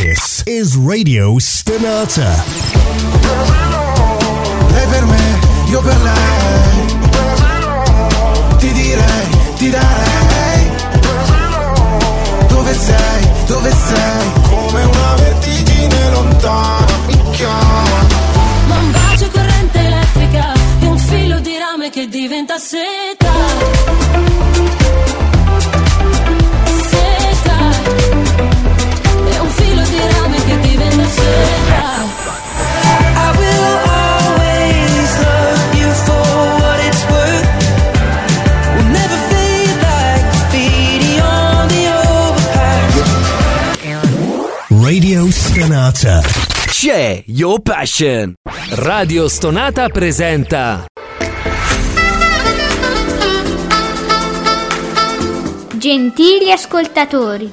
This 0.00 0.42
is 0.46 0.76
Radio 0.78 1.38
Stenata. 1.38 2.32
Lei 4.72 4.86
per 4.88 5.04
me, 5.04 5.38
io 5.68 5.82
per 5.82 6.00
lei. 6.00 6.86
Ti 8.56 8.72
direi, 8.72 9.26
ti 9.56 9.68
darei. 9.68 10.70
Dove 12.48 12.72
sei, 12.72 13.28
dove 13.46 13.70
sei? 13.70 14.32
Come 14.48 14.84
una 14.84 15.14
vertigine 15.16 16.10
lontana 16.12 16.96
mi 17.06 17.20
chiama. 17.32 18.06
Ma 18.68 18.76
un 18.78 18.90
bacio 18.92 19.28
corrente 19.30 19.78
elettrica 19.80 20.54
e 20.80 20.86
un 20.86 20.98
filo 20.98 21.40
di 21.40 21.58
rame 21.58 21.90
che 21.90 22.08
diventa 22.08 22.56
seta. 22.56 23.10
Seta. 23.26 23.49
Stenata. 45.60 46.20
C'è 46.66 47.22
Your 47.26 47.60
Passion. 47.60 48.34
Radio 48.70 49.28
Stonata 49.28 49.88
presenta 49.88 50.86
Gentili 55.76 56.50
ascoltatori, 56.50 57.52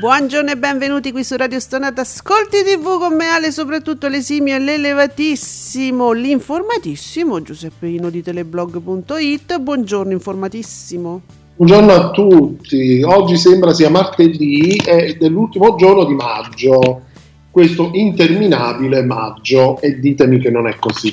Buongiorno 0.00 0.52
e 0.52 0.56
benvenuti 0.56 1.12
qui 1.12 1.22
su 1.22 1.36
Radio 1.36 1.60
Stonata 1.60 2.00
Ascolti 2.00 2.62
TV 2.64 2.98
con 2.98 3.14
me 3.14 3.26
Ale, 3.26 3.52
soprattutto 3.52 4.08
l'esimio 4.08 4.54
e 4.54 4.58
l'elevatissimo, 4.58 6.12
l'informatissimo 6.12 7.42
Giuseppino 7.42 8.08
di 8.08 8.22
teleblog.it. 8.22 9.58
Buongiorno 9.58 10.12
informatissimo. 10.12 11.20
Buongiorno 11.54 11.92
a 11.92 12.10
tutti, 12.12 13.02
oggi 13.02 13.36
sembra 13.36 13.74
sia 13.74 13.90
martedì 13.90 14.74
ed 14.76 15.22
è 15.22 15.28
l'ultimo 15.28 15.76
giorno 15.76 16.06
di 16.06 16.14
maggio, 16.14 17.02
questo 17.50 17.90
interminabile 17.92 19.04
maggio 19.04 19.78
e 19.82 20.00
ditemi 20.00 20.38
che 20.38 20.48
non 20.48 20.66
è 20.66 20.76
così. 20.78 21.12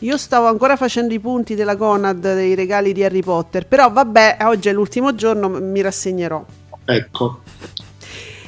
Io 0.00 0.16
stavo 0.16 0.46
ancora 0.46 0.76
facendo 0.76 1.12
i 1.12 1.20
punti 1.20 1.54
della 1.54 1.76
Conad 1.76 2.20
dei 2.20 2.54
regali 2.54 2.94
di 2.94 3.04
Harry 3.04 3.20
Potter, 3.20 3.66
però 3.66 3.90
vabbè, 3.90 4.38
oggi 4.44 4.70
è 4.70 4.72
l'ultimo 4.72 5.14
giorno, 5.14 5.50
mi 5.50 5.82
rassegnerò. 5.82 6.42
Ecco, 6.86 7.40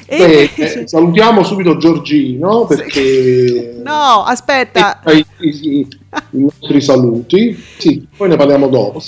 Beh, 0.09 0.17
invece- 0.57 0.81
eh, 0.83 0.89
salutiamo 0.89 1.43
subito 1.43 1.77
Giorgino 1.79 2.65
perché 2.67 3.75
No, 3.83 4.23
aspetta, 4.25 5.01
i, 5.07 5.25
i- 5.41 5.89
i 6.31 6.39
nostri 6.39 6.81
saluti, 6.81 7.61
sì, 7.79 8.07
poi 8.17 8.29
ne 8.29 8.37
parliamo 8.37 8.69
dopo, 8.69 9.01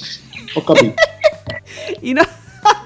ho 0.55 0.65
capito. 0.65 0.95
In- 2.03 2.21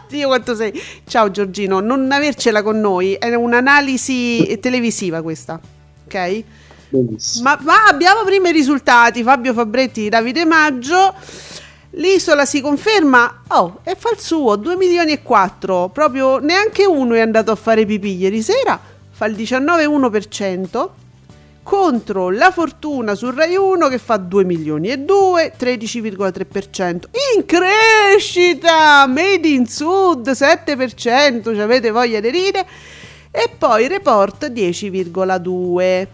Dio 0.08 0.26
quanto 0.28 0.54
sei. 0.54 0.72
Ciao 1.06 1.30
Giorgino, 1.30 1.80
non 1.80 2.10
avercela 2.12 2.62
con 2.62 2.78
noi, 2.80 3.14
è 3.14 3.34
un'analisi 3.34 4.58
televisiva 4.60 5.22
questa, 5.22 5.58
ok? 6.06 6.44
Ma, 7.40 7.58
ma 7.62 7.86
abbiamo 7.88 8.22
prima 8.22 8.50
i 8.50 8.52
risultati, 8.52 9.22
Fabio 9.22 9.54
Fabretti, 9.54 10.10
Davide 10.10 10.44
Maggio. 10.44 11.14
L'isola 11.96 12.46
si 12.46 12.62
conferma, 12.62 13.42
oh, 13.48 13.80
e 13.84 13.94
fa 13.98 14.10
il 14.12 14.18
suo, 14.18 14.56
2 14.56 14.76
milioni 14.76 15.12
e 15.12 15.22
4, 15.22 15.90
proprio 15.92 16.38
neanche 16.38 16.86
uno 16.86 17.14
è 17.14 17.20
andato 17.20 17.50
a 17.50 17.54
fare 17.54 17.84
pipì 17.84 18.16
ieri 18.16 18.40
sera, 18.40 18.80
fa 19.10 19.26
il 19.26 19.34
19,1% 19.34 20.88
contro 21.62 22.30
la 22.30 22.50
fortuna 22.50 23.14
sul 23.14 23.34
Rai 23.34 23.54
1 23.56 23.88
che 23.88 23.98
fa 23.98 24.16
2 24.16 24.44
milioni 24.44 24.88
e 24.88 24.98
2, 24.98 25.54
13,3%. 25.58 27.02
In 27.36 27.44
crescita, 27.44 29.06
Made 29.06 29.46
in 29.46 29.66
Sud 29.66 30.28
7%, 30.30 31.54
ci 31.54 31.60
avete 31.60 31.90
voglia 31.90 32.20
di 32.20 32.30
ridere. 32.30 32.66
E 33.30 33.50
poi 33.56 33.88
report 33.88 34.50
10,2. 34.50 36.06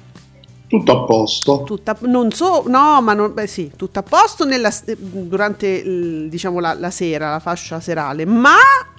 Tutto 0.68 0.92
a 0.92 1.04
posto. 1.04 1.62
Tutta, 1.62 1.96
non 2.02 2.30
so, 2.30 2.64
no, 2.66 3.00
ma 3.00 3.14
non, 3.14 3.32
beh, 3.32 3.46
sì, 3.46 3.70
tutto 3.74 4.00
a 4.00 4.02
posto 4.02 4.44
nella, 4.44 4.70
durante 4.98 6.28
diciamo, 6.28 6.60
la, 6.60 6.74
la 6.74 6.90
sera, 6.90 7.30
la 7.30 7.40
fascia 7.40 7.80
serale, 7.80 8.26
ma 8.26 8.56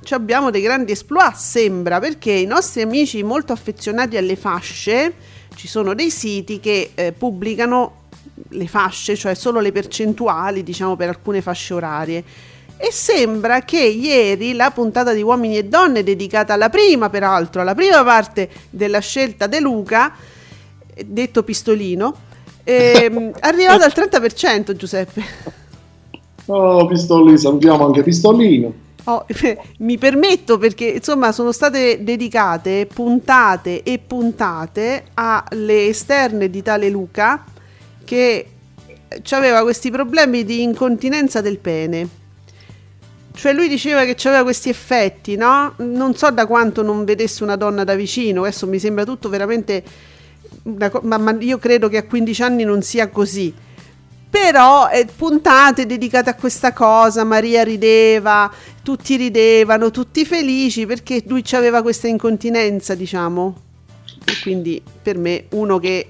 abbiamo 0.09 0.49
dei 0.49 0.63
grandi 0.63 0.93
exploit, 0.93 1.35
sembra, 1.35 1.99
perché 1.99 2.31
i 2.31 2.45
nostri 2.45 2.81
amici 2.81 3.21
molto 3.21 3.53
affezionati 3.53 4.17
alle 4.17 4.35
fasce, 4.35 5.13
ci 5.53 5.67
sono 5.67 5.93
dei 5.93 6.09
siti 6.09 6.59
che 6.59 6.89
eh, 6.95 7.11
pubblicano 7.11 8.07
le 8.49 8.67
fasce, 8.67 9.15
cioè 9.15 9.35
solo 9.35 9.59
le 9.59 9.71
percentuali, 9.71 10.63
diciamo, 10.63 10.95
per 10.95 11.09
alcune 11.09 11.43
fasce 11.43 11.75
orarie. 11.75 12.23
E 12.77 12.91
sembra 12.91 13.61
che 13.61 13.81
ieri 13.81 14.53
la 14.53 14.71
puntata 14.71 15.13
di 15.13 15.21
Uomini 15.21 15.57
e 15.57 15.65
Donne, 15.65 16.01
dedicata 16.01 16.53
alla 16.53 16.69
prima, 16.69 17.11
peraltro, 17.11 17.61
alla 17.61 17.75
prima 17.75 18.03
parte 18.03 18.49
della 18.71 18.99
scelta 18.99 19.45
De 19.45 19.59
Luca, 19.59 20.37
detto 21.05 21.43
pistolino, 21.43 22.15
è 22.63 23.11
arrivata 23.39 23.85
al 23.85 23.93
30% 23.93 24.75
Giuseppe. 24.75 25.23
Oh, 26.45 26.85
Pistolino, 26.87 27.37
salutiamo 27.37 27.85
anche 27.85 28.03
Pistolino. 28.03 28.73
Oh, 29.05 29.25
mi 29.79 29.97
permetto 29.97 30.57
perché 30.57 30.85
insomma 30.85 31.31
sono 31.31 31.51
state 31.51 32.03
dedicate 32.03 32.87
puntate 32.91 33.83
e 33.83 33.99
puntate 33.99 35.05
alle 35.15 35.87
esterne 35.87 36.49
di 36.49 36.61
tale 36.61 36.89
Luca 36.89 37.43
che 38.03 38.45
aveva 39.31 39.61
questi 39.61 39.89
problemi 39.89 40.43
di 40.43 40.61
incontinenza 40.61 41.41
del 41.41 41.57
pene. 41.57 42.17
Cioè 43.31 43.53
lui 43.53 43.67
diceva 43.67 44.03
che 44.03 44.15
aveva 44.27 44.43
questi 44.43 44.69
effetti, 44.69 45.35
no? 45.35 45.73
Non 45.77 46.15
so 46.15 46.29
da 46.29 46.45
quanto 46.45 46.81
non 46.83 47.05
vedesse 47.05 47.43
una 47.43 47.55
donna 47.55 47.83
da 47.83 47.95
vicino, 47.95 48.41
adesso 48.41 48.67
mi 48.67 48.79
sembra 48.79 49.05
tutto 49.05 49.29
veramente... 49.29 49.83
ma, 51.01 51.17
ma 51.17 51.35
io 51.39 51.57
credo 51.57 51.87
che 51.87 51.97
a 51.97 52.03
15 52.03 52.41
anni 52.43 52.63
non 52.63 52.81
sia 52.81 53.09
così. 53.09 53.53
Però 54.29 54.89
eh, 54.89 55.07
puntate 55.15 55.87
dedicate 55.87 56.29
a 56.29 56.35
questa 56.35 56.71
cosa, 56.71 57.23
Maria 57.23 57.63
rideva, 57.63 58.51
tutti 58.83 59.15
ridevano, 59.15 59.89
tutti 59.89 60.23
felici 60.23 60.85
perché 60.85 61.23
lui 61.25 61.43
aveva 61.51 61.81
questa 61.81 62.07
incontinenza, 62.07 62.93
diciamo. 62.93 63.61
E 64.25 64.33
quindi 64.43 64.81
per 65.01 65.17
me 65.17 65.45
uno 65.49 65.79
che 65.79 66.09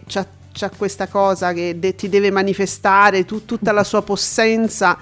ha 0.62 0.70
questa 0.76 1.08
cosa 1.08 1.54
che 1.54 1.80
de- 1.80 1.96
ti 1.96 2.10
deve 2.10 2.32
manifestare 2.32 3.24
tu- 3.24 3.46
tutta 3.46 3.72
la 3.72 3.86
sua 3.86 4.02
possenza, 4.02 4.98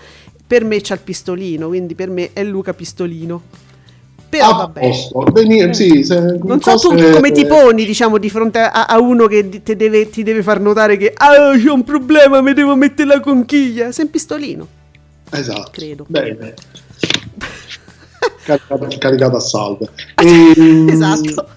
per 0.46 0.64
me 0.64 0.80
c'ha 0.82 0.94
il 0.94 1.00
pistolino, 1.02 1.68
quindi 1.68 1.96
per 1.96 2.10
me 2.10 2.32
è 2.34 2.44
Luca 2.44 2.74
Pistolino. 2.74 3.66
Però 4.30 4.50
a 4.50 4.54
vabbè. 4.56 4.80
posto. 4.82 5.20
Beni- 5.32 5.74
sì, 5.74 6.04
se- 6.04 6.38
Non 6.44 6.60
so 6.62 6.78
tu 6.78 6.90
cose- 6.90 7.12
come 7.12 7.32
ti 7.32 7.46
poni, 7.46 7.86
diciamo, 7.86 8.18
di 8.18 8.30
fronte 8.30 8.60
a, 8.60 8.86
a 8.86 9.00
uno 9.00 9.26
che 9.28 9.62
te 9.64 9.76
deve- 9.78 10.10
ti 10.10 10.22
deve 10.24 10.44
far 10.44 10.60
notare 10.60 10.98
che 10.98 11.14
ah, 11.16 11.56
c'è 11.58 11.70
un 11.72 11.84
problema, 11.84 12.42
mi 12.42 12.54
devo 12.54 12.76
mettere 12.76 13.08
la 13.08 13.20
conchiglia. 13.22 13.92
Sei 13.92 14.06
un 14.06 14.12
pistolino. 14.12 14.68
Esatto. 15.32 15.70
Credo. 15.72 16.06
Bene. 16.08 16.54
Caricata, 18.44 18.88
caricata 18.98 19.38
a 19.38 19.40
salve. 19.40 19.90
Ehm, 20.24 20.90
Esatto. 20.90 21.48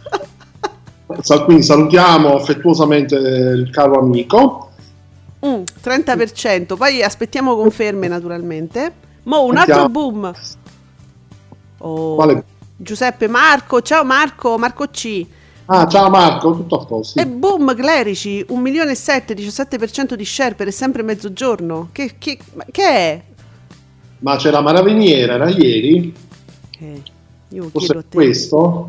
sa- 1.22 1.40
Quindi 1.44 1.62
salutiamo 1.62 2.34
affettuosamente 2.36 3.14
il 3.16 3.68
caro 3.72 3.98
amico. 4.00 4.70
Mm, 5.44 5.62
30%, 5.82 6.76
poi 6.76 7.02
aspettiamo 7.02 7.56
conferme 7.56 8.06
naturalmente. 8.08 8.92
Mo 9.24 9.44
un 9.44 9.56
altro 9.56 9.88
boom. 9.88 10.32
Oh, 11.78 12.14
Quale- 12.16 12.44
Giuseppe 12.82 13.28
Marco, 13.28 13.82
ciao 13.82 14.04
Marco, 14.06 14.56
Marco 14.56 14.86
C. 14.86 15.26
Ah, 15.66 15.86
ciao 15.86 16.08
Marco, 16.08 16.52
tutto 16.54 16.80
a 16.80 16.86
posto. 16.86 17.20
E 17.20 17.26
boom, 17.26 17.74
Clerici, 17.76 18.42
1 18.48 18.58
milione 18.58 18.92
e 18.92 18.94
7, 18.94 19.34
17% 19.34 20.14
di 20.14 20.24
share 20.24 20.54
per 20.54 20.72
sempre 20.72 21.02
mezzogiorno. 21.02 21.90
Che, 21.92 22.14
che, 22.16 22.38
che 22.70 22.88
è? 22.88 23.22
Ma 24.20 24.36
c'è 24.36 24.50
la 24.50 24.62
maraviniera, 24.62 25.34
era 25.34 25.50
ieri? 25.50 26.14
Eh, 26.78 27.02
io 27.48 27.68
Forse 27.68 27.86
chiedo 27.92 28.04
questo? 28.10 28.88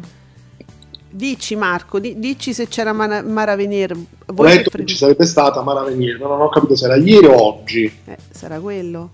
Dici 1.10 1.58
Marco, 1.58 2.00
di- 2.00 2.18
dici 2.18 2.54
se 2.54 2.70
c'era 2.70 2.94
Mara, 2.94 3.22
Mara 3.22 3.58
Venier. 3.58 3.92
Ho 3.92 4.34
fre- 4.34 4.62
che 4.64 4.86
ci 4.86 4.96
sarebbe 4.96 5.26
stata 5.26 5.62
Mara 5.64 5.84
Venier, 5.84 6.18
ma 6.18 6.28
non 6.30 6.40
ho 6.40 6.48
capito 6.48 6.78
se 6.78 6.86
era 6.86 6.96
ieri 6.96 7.26
o 7.26 7.44
oggi. 7.44 7.92
Eh, 8.06 8.18
sarà 8.30 8.58
quello. 8.62 9.10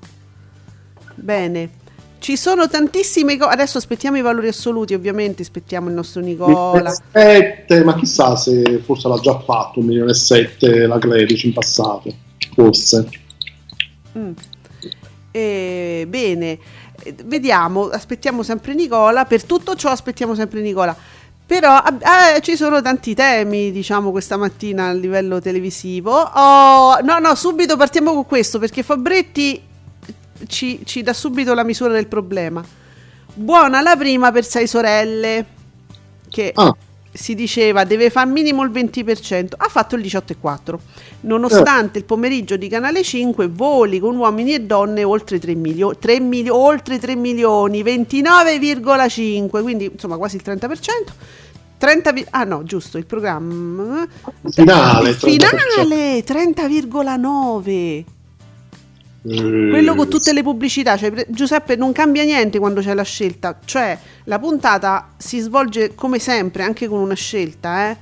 Bene. 1.15 1.85
Ci 2.19 2.35
sono 2.35 2.67
tantissime 2.67 3.37
cose. 3.37 3.51
Adesso 3.51 3.77
aspettiamo 3.77 4.17
i 4.17 4.21
valori 4.21 4.47
assoluti, 4.47 4.93
ovviamente. 4.93 5.41
Aspettiamo 5.41 5.87
il 5.89 5.93
nostro 5.93 6.21
Nicola. 6.21 6.91
1.7, 7.13 7.83
ma 7.83 7.95
chissà 7.95 8.35
se 8.35 8.81
forse 8.83 9.07
l'ha 9.07 9.19
già 9.19 9.39
fatto, 9.39 9.79
1 9.79 9.87
milione 9.87 10.11
e 10.11 10.15
7 10.15 10.87
la 10.87 10.97
Clerici 10.97 11.47
in 11.47 11.53
passato, 11.53 12.13
forse. 12.53 13.07
Mm. 14.17 14.31
Eh, 15.31 16.05
bene, 16.07 16.59
vediamo. 17.25 17.89
Aspettiamo 17.89 18.43
sempre 18.43 18.73
Nicola. 18.73 19.25
Per 19.25 19.43
tutto 19.43 19.75
ciò, 19.75 19.89
aspettiamo 19.89 20.33
sempre 20.35 20.61
Nicola. 20.61 20.95
Però 21.45 21.81
eh, 21.81 22.41
ci 22.41 22.57
sono 22.57 22.81
tanti 22.81 23.15
temi, 23.15 23.71
diciamo, 23.71 24.11
questa 24.11 24.35
mattina 24.35 24.87
a 24.87 24.91
livello 24.91 25.39
televisivo. 25.39 26.11
Oh, 26.11 26.99
no, 27.03 27.19
no, 27.19 27.35
subito 27.35 27.77
partiamo 27.77 28.13
con 28.13 28.25
questo 28.25 28.59
perché 28.59 28.83
Fabretti 28.83 29.61
ci, 30.47 30.81
ci 30.85 31.01
dà 31.01 31.13
subito 31.13 31.53
la 31.53 31.63
misura 31.63 31.93
del 31.93 32.07
problema. 32.07 32.63
Buona 33.33 33.81
la 33.81 33.95
prima 33.95 34.31
per 34.31 34.45
sei 34.45 34.67
sorelle, 34.67 35.45
che 36.29 36.51
Ah. 36.55 36.75
si 37.13 37.33
diceva 37.35 37.83
deve 37.83 38.09
fare 38.09 38.29
minimo 38.29 38.63
il 38.63 38.69
20%, 38.71 39.55
ha 39.57 39.67
fatto 39.69 39.95
il 39.95 40.01
18,4%. 40.01 40.79
Nonostante 41.21 41.97
il 41.97 42.03
pomeriggio 42.05 42.57
di 42.57 42.67
Canale 42.67 43.03
5 43.03 43.47
voli 43.47 43.99
con 43.99 44.15
uomini 44.15 44.53
e 44.53 44.61
donne 44.61 45.03
oltre 45.03 45.39
3, 45.39 45.55
milio- 45.55 45.95
3 45.97 46.19
milio- 46.19 46.55
oltre 46.55 46.99
3 46.99 47.15
milioni, 47.15 47.81
29,5, 47.83 49.61
quindi 49.61 49.85
insomma 49.91 50.17
quasi 50.17 50.35
il 50.35 50.41
30%. 50.43 51.13
30 51.77 52.11
vi- 52.11 52.25
ah 52.31 52.43
no, 52.43 52.63
giusto, 52.63 52.97
il 52.97 53.05
programma. 53.05 54.07
Finale, 54.49 55.09
Il 55.09 55.15
finale 55.15 56.23
30,9. 56.23 58.03
Quello 59.27 59.95
con 59.95 60.07
tutte 60.07 60.31
le 60.31 60.41
pubblicità, 60.41 60.95
cioè, 60.95 61.25
Giuseppe 61.27 61.75
non 61.75 61.91
cambia 61.91 62.23
niente 62.23 62.59
quando 62.59 62.81
c'è 62.81 62.93
la 62.93 63.03
scelta, 63.03 63.59
cioè 63.65 63.97
la 64.25 64.39
puntata 64.39 65.09
si 65.17 65.39
svolge 65.39 65.95
come 65.95 66.19
sempre 66.19 66.63
anche 66.63 66.87
con 66.87 66.99
una 66.99 67.13
scelta, 67.13 67.89
eh? 67.89 67.97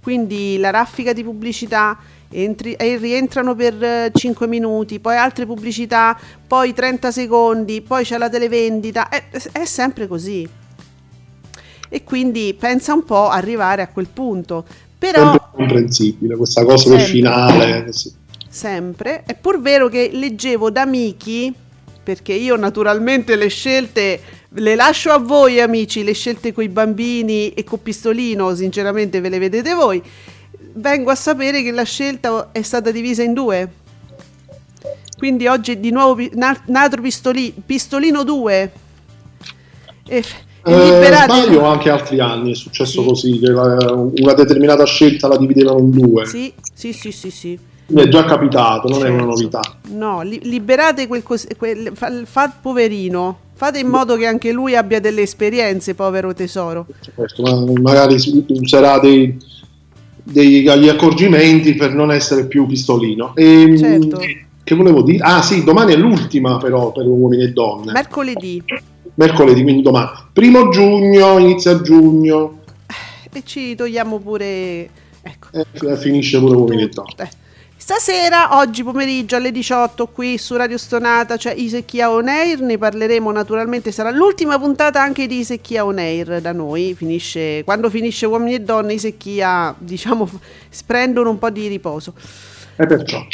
quindi 0.00 0.56
la 0.58 0.70
raffica 0.70 1.12
di 1.12 1.24
pubblicità 1.24 1.98
entri- 2.30 2.74
e 2.74 2.96
rientrano 2.96 3.56
per 3.56 4.12
5 4.14 4.46
minuti, 4.46 5.00
poi 5.00 5.16
altre 5.16 5.46
pubblicità, 5.46 6.16
poi 6.46 6.72
30 6.72 7.10
secondi, 7.10 7.80
poi 7.80 8.04
c'è 8.04 8.16
la 8.16 8.28
televendita, 8.28 9.08
è, 9.08 9.24
è 9.50 9.64
sempre 9.64 10.06
così. 10.06 10.48
E 11.88 12.04
quindi 12.04 12.54
pensa 12.58 12.92
un 12.92 13.04
po' 13.04 13.28
arrivare 13.28 13.82
a 13.82 13.88
quel 13.88 14.06
punto, 14.12 14.64
però 14.98 15.30
Sempre 15.30 15.48
comprensibile 15.52 16.36
questa 16.36 16.64
cosa 16.64 16.88
del 16.90 16.98
Sempre. 17.00 17.14
finale. 17.14 17.84
così. 17.84 18.12
Sempre. 18.56 19.22
È 19.26 19.34
pur 19.34 19.60
vero 19.60 19.88
che 19.88 20.08
leggevo 20.12 20.70
da 20.70 20.86
Miki, 20.86 21.52
perché 22.02 22.32
io 22.32 22.56
naturalmente 22.56 23.36
le 23.36 23.48
scelte 23.48 24.20
le 24.58 24.74
lascio 24.74 25.10
a 25.10 25.18
voi 25.18 25.60
amici, 25.60 26.02
le 26.02 26.14
scelte 26.14 26.52
coi 26.54 26.68
bambini 26.70 27.50
e 27.50 27.62
con 27.62 27.82
pistolino, 27.82 28.54
sinceramente 28.54 29.20
ve 29.20 29.28
le 29.28 29.38
vedete 29.38 29.74
voi. 29.74 30.02
Vengo 30.78 31.10
a 31.10 31.14
sapere 31.14 31.62
che 31.62 31.70
la 31.72 31.82
scelta 31.82 32.48
è 32.52 32.62
stata 32.62 32.90
divisa 32.90 33.22
in 33.22 33.34
due. 33.34 33.70
Quindi 35.18 35.46
oggi 35.46 35.78
di 35.78 35.90
nuovo 35.90 36.14
pi- 36.14 36.30
na- 36.34 36.58
nato 36.66 37.00
pistoli- 37.00 37.52
pistolino 37.64 38.22
2. 38.24 38.72
E, 40.08 40.24
Eh, 40.68 41.10
sbaglio 41.24 41.64
anche 41.64 41.90
altri 41.90 42.18
anni 42.20 42.52
è 42.52 42.54
successo 42.54 43.00
Sì. 43.02 43.06
così, 43.06 43.38
che 43.38 43.48
la- 43.50 43.92
una 43.92 44.32
determinata 44.34 44.84
scelta 44.84 45.28
la 45.28 45.36
dividevano 45.36 45.78
in 45.78 45.90
due. 45.90 46.26
Sì, 46.26 46.52
sì, 46.74 46.92
sì, 46.92 47.12
sì, 47.12 47.30
sì. 47.30 47.58
Mi 47.88 48.02
è 48.02 48.08
già 48.08 48.24
capitato, 48.24 48.88
non 48.88 49.04
è 49.06 49.08
una 49.08 49.18
Certo. 49.18 49.26
novità. 49.26 49.60
No, 49.90 50.22
li- 50.22 50.40
liberate 50.42 51.06
quel, 51.06 51.22
cos- 51.22 51.46
quel 51.56 51.92
fa, 51.94 52.10
fa- 52.24 52.52
poverino. 52.60 53.38
Fate 53.54 53.78
in 53.78 53.86
modo 53.88 54.16
che 54.16 54.26
anche 54.26 54.52
lui 54.52 54.74
abbia 54.76 55.00
delle 55.00 55.22
esperienze, 55.22 55.94
povero 55.94 56.34
tesoro. 56.34 56.86
Certo, 57.00 57.42
ma 57.42 57.64
magari 57.80 58.16
userà 58.48 58.98
dei, 58.98 59.38
degli 60.22 60.68
accorgimenti 60.88 61.74
per 61.74 61.94
non 61.94 62.10
essere 62.12 62.46
più 62.46 62.66
pistolino. 62.66 63.34
E, 63.34 63.74
Certo. 63.78 64.20
Che 64.64 64.74
volevo 64.74 65.02
dire? 65.02 65.18
Ah 65.22 65.42
sì, 65.42 65.62
domani 65.62 65.92
è 65.92 65.96
l'ultima 65.96 66.56
però 66.58 66.90
per 66.90 67.06
uomini 67.06 67.44
e 67.44 67.52
donne. 67.52 67.92
Mercoledì. 67.92 68.60
Mercoledì, 69.14 69.62
quindi 69.62 69.82
domani. 69.82 70.08
Primo 70.32 70.68
giugno, 70.70 71.38
inizia 71.38 71.80
giugno, 71.80 72.58
E 73.32 73.42
ci 73.44 73.76
togliamo 73.76 74.18
pure... 74.18 74.90
Ecco. 75.22 75.48
e 75.52 75.96
finisce 75.96 76.38
pure 76.40 76.56
uomini 76.56 76.82
e 76.82 76.88
donne. 76.88 77.14
Eh. 77.18 77.28
Stasera, 77.86 78.58
oggi 78.58 78.82
pomeriggio 78.82 79.36
alle 79.36 79.52
18 79.52 80.08
qui 80.08 80.38
su 80.38 80.56
Radio 80.56 80.76
Stonata 80.76 81.36
c'è 81.36 81.52
Isecchia 81.52 82.10
On 82.10 82.26
Air, 82.26 82.58
ne 82.58 82.78
parleremo 82.78 83.30
naturalmente, 83.30 83.92
sarà 83.92 84.10
l'ultima 84.10 84.58
puntata 84.58 85.00
anche 85.00 85.28
di 85.28 85.38
Isecchia 85.38 85.84
On 85.84 85.96
Air 85.96 86.40
da 86.40 86.50
noi, 86.50 86.96
finisce, 86.96 87.62
quando 87.62 87.88
finisce 87.88 88.26
Uomini 88.26 88.54
e 88.54 88.60
Donne 88.62 88.94
Isecchia 88.94 89.72
diciamo 89.78 90.28
prendono 90.84 91.30
un 91.30 91.38
po' 91.38 91.48
di 91.50 91.68
riposo. 91.68 92.14
E 92.74 92.86
perciò. 92.86 93.24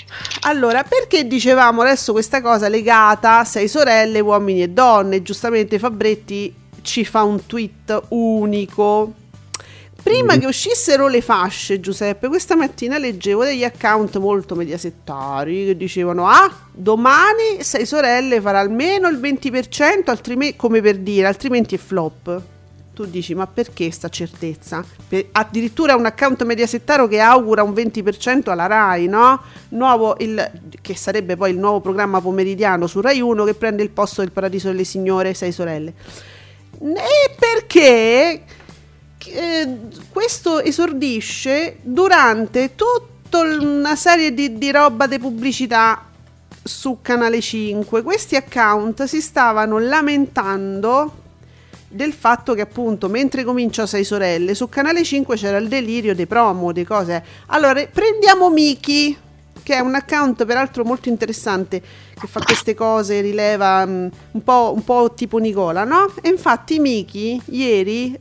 Allora, 0.40 0.84
perché 0.84 1.26
dicevamo 1.26 1.80
adesso 1.80 2.12
questa 2.12 2.42
cosa 2.42 2.68
legata 2.68 3.38
a 3.38 3.44
sei 3.44 3.68
sorelle, 3.68 4.20
uomini 4.20 4.64
e 4.64 4.68
donne? 4.68 5.22
Giustamente 5.22 5.78
Fabretti 5.78 6.54
ci 6.82 7.06
fa 7.06 7.22
un 7.22 7.46
tweet 7.46 8.02
unico. 8.08 9.14
Prima 10.02 10.36
che 10.36 10.46
uscissero 10.46 11.06
le 11.06 11.20
fasce, 11.20 11.78
Giuseppe, 11.78 12.26
questa 12.26 12.56
mattina 12.56 12.98
leggevo 12.98 13.44
degli 13.44 13.62
account 13.62 14.18
molto 14.18 14.56
mediasettari 14.56 15.66
che 15.66 15.76
dicevano: 15.76 16.26
Ah, 16.26 16.52
domani 16.72 17.60
sei 17.60 17.86
sorelle 17.86 18.40
farà 18.40 18.58
almeno 18.58 19.08
il 19.08 19.18
20%, 19.18 20.02
altrimenti, 20.06 20.56
come 20.56 20.80
per 20.80 20.98
dire, 20.98 21.26
altrimenti 21.28 21.76
è 21.76 21.78
flop. 21.78 22.42
Tu 22.94 23.06
dici, 23.06 23.34
ma 23.34 23.46
perché 23.46 23.90
sta 23.90 24.08
certezza? 24.08 24.84
Per- 25.08 25.28
addirittura 25.32 25.94
un 25.94 26.04
account 26.04 26.42
mediasettaro 26.42 27.06
che 27.06 27.20
augura 27.20 27.62
un 27.62 27.72
20% 27.72 28.50
alla 28.50 28.66
RAI, 28.66 29.06
no? 29.06 29.40
Nuovo 29.70 30.16
il, 30.18 30.50
che 30.82 30.94
sarebbe 30.96 31.36
poi 31.36 31.52
il 31.52 31.58
nuovo 31.58 31.80
programma 31.80 32.20
pomeridiano 32.20 32.86
su 32.86 33.00
Rai 33.00 33.20
1 33.20 33.44
che 33.44 33.54
prende 33.54 33.82
il 33.82 33.90
posto 33.90 34.20
del 34.20 34.32
Paradiso 34.32 34.68
delle 34.68 34.84
Signore, 34.84 35.32
Sei 35.32 35.52
Sorelle. 35.52 35.94
E 36.80 37.34
perché 37.38 38.42
eh, 39.26 39.78
questo 40.10 40.60
esordisce 40.60 41.78
durante 41.82 42.74
tutta 42.74 43.40
una 43.40 43.96
serie 43.96 44.34
di, 44.34 44.58
di 44.58 44.70
roba 44.70 45.06
di 45.06 45.18
pubblicità 45.18 46.06
su 46.62 46.98
Canale 47.02 47.40
5. 47.40 48.02
Questi 48.02 48.36
account 48.36 49.04
si 49.04 49.20
stavano 49.20 49.78
lamentando 49.78 51.20
del 51.88 52.12
fatto 52.12 52.54
che 52.54 52.62
appunto 52.62 53.08
mentre 53.08 53.44
comincia 53.44 53.86
Sei 53.86 54.04
Sorelle 54.04 54.54
su 54.54 54.68
Canale 54.68 55.04
5 55.04 55.36
c'era 55.36 55.58
il 55.58 55.68
delirio 55.68 56.14
dei 56.14 56.26
promo, 56.26 56.72
di 56.72 56.84
cose. 56.84 57.22
Allora 57.46 57.84
prendiamo 57.86 58.50
Miki 58.50 59.16
che 59.62 59.74
è 59.74 59.80
un 59.80 59.94
account 59.94 60.44
peraltro 60.44 60.84
molto 60.84 61.08
interessante 61.08 61.80
che 61.80 62.26
fa 62.26 62.40
queste 62.40 62.74
cose, 62.74 63.20
rileva 63.20 63.86
mm, 63.86 64.06
un, 64.32 64.42
po', 64.42 64.72
un 64.74 64.82
po' 64.84 65.12
tipo 65.14 65.38
Nicola, 65.38 65.84
no? 65.84 66.12
E 66.20 66.28
infatti 66.28 66.78
Miki 66.78 67.40
ieri 67.46 68.18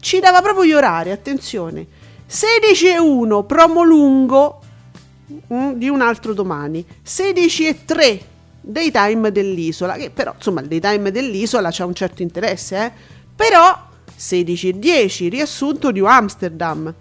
ci 0.00 0.20
dava 0.20 0.40
proprio 0.42 0.64
gli 0.64 0.72
orari, 0.72 1.10
attenzione. 1.10 1.86
16 2.26 2.88
e 2.88 2.98
1 2.98 3.44
promo 3.44 3.82
lungo 3.82 4.60
mm, 5.52 5.72
di 5.72 5.88
un 5.88 6.00
altro 6.00 6.34
domani. 6.34 6.84
16 7.02 7.66
e 7.66 7.84
3 7.84 8.20
daytime 8.60 9.30
dell'isola, 9.30 9.94
che 9.94 10.10
però 10.10 10.32
insomma 10.34 10.60
il 10.60 10.66
daytime 10.66 11.10
dell'isola 11.10 11.70
c'ha 11.70 11.84
un 11.84 11.94
certo 11.94 12.22
interesse, 12.22 12.84
eh? 12.84 12.92
Però 13.34 13.84
16 14.14 14.68
e 14.68 14.78
10 14.78 15.28
riassunto 15.28 15.90
New 15.90 16.06
Amsterdam 16.06 16.92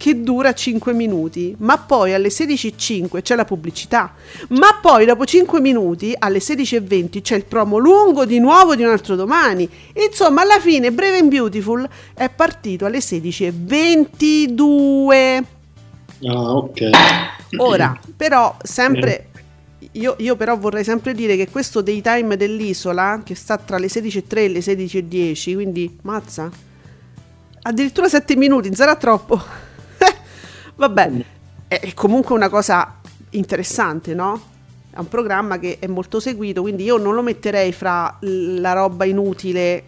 che 0.00 0.22
dura 0.22 0.54
5 0.54 0.94
minuti, 0.94 1.54
ma 1.58 1.76
poi 1.76 2.14
alle 2.14 2.28
16.05 2.28 3.20
c'è 3.20 3.34
la 3.34 3.44
pubblicità, 3.44 4.14
ma 4.48 4.78
poi 4.80 5.04
dopo 5.04 5.26
5 5.26 5.60
minuti 5.60 6.14
alle 6.18 6.38
16.20 6.38 7.20
c'è 7.20 7.36
il 7.36 7.44
promo 7.44 7.76
lungo 7.76 8.24
di 8.24 8.38
nuovo 8.38 8.74
di 8.74 8.82
un 8.82 8.88
altro 8.88 9.14
domani. 9.14 9.68
Insomma, 9.92 10.40
alla 10.40 10.58
fine 10.58 10.90
Brave 10.90 11.18
and 11.18 11.28
Beautiful 11.28 11.86
è 12.14 12.30
partito 12.30 12.86
alle 12.86 13.00
16.22. 13.00 15.44
Ah, 16.28 16.56
ok. 16.56 16.90
Ora, 17.58 18.00
però, 18.16 18.56
sempre. 18.62 19.26
Io, 19.92 20.14
io 20.16 20.34
però 20.34 20.56
vorrei 20.56 20.84
sempre 20.84 21.12
dire 21.12 21.36
che 21.36 21.50
questo 21.50 21.82
daytime 21.82 22.38
dell'isola, 22.38 23.20
che 23.22 23.34
sta 23.34 23.58
tra 23.58 23.76
le 23.76 23.88
16.03 23.88 24.38
e 24.38 24.48
le 24.48 24.60
16.10, 24.60 25.52
quindi 25.52 25.98
mazza, 26.04 26.50
addirittura 27.60 28.08
7 28.08 28.34
minuti, 28.36 28.68
non 28.68 28.76
sarà 28.76 28.96
troppo. 28.96 29.68
Vabbè, 30.80 31.10
è, 31.68 31.78
è 31.78 31.92
comunque 31.92 32.34
una 32.34 32.48
cosa 32.48 33.00
interessante, 33.30 34.14
no? 34.14 34.40
È 34.90 34.98
un 34.98 35.08
programma 35.08 35.58
che 35.58 35.76
è 35.78 35.86
molto 35.86 36.20
seguito, 36.20 36.62
quindi 36.62 36.84
io 36.84 36.96
non 36.96 37.12
lo 37.12 37.20
metterei 37.20 37.70
fra 37.70 38.16
la 38.20 38.72
roba 38.72 39.04
inutile 39.04 39.84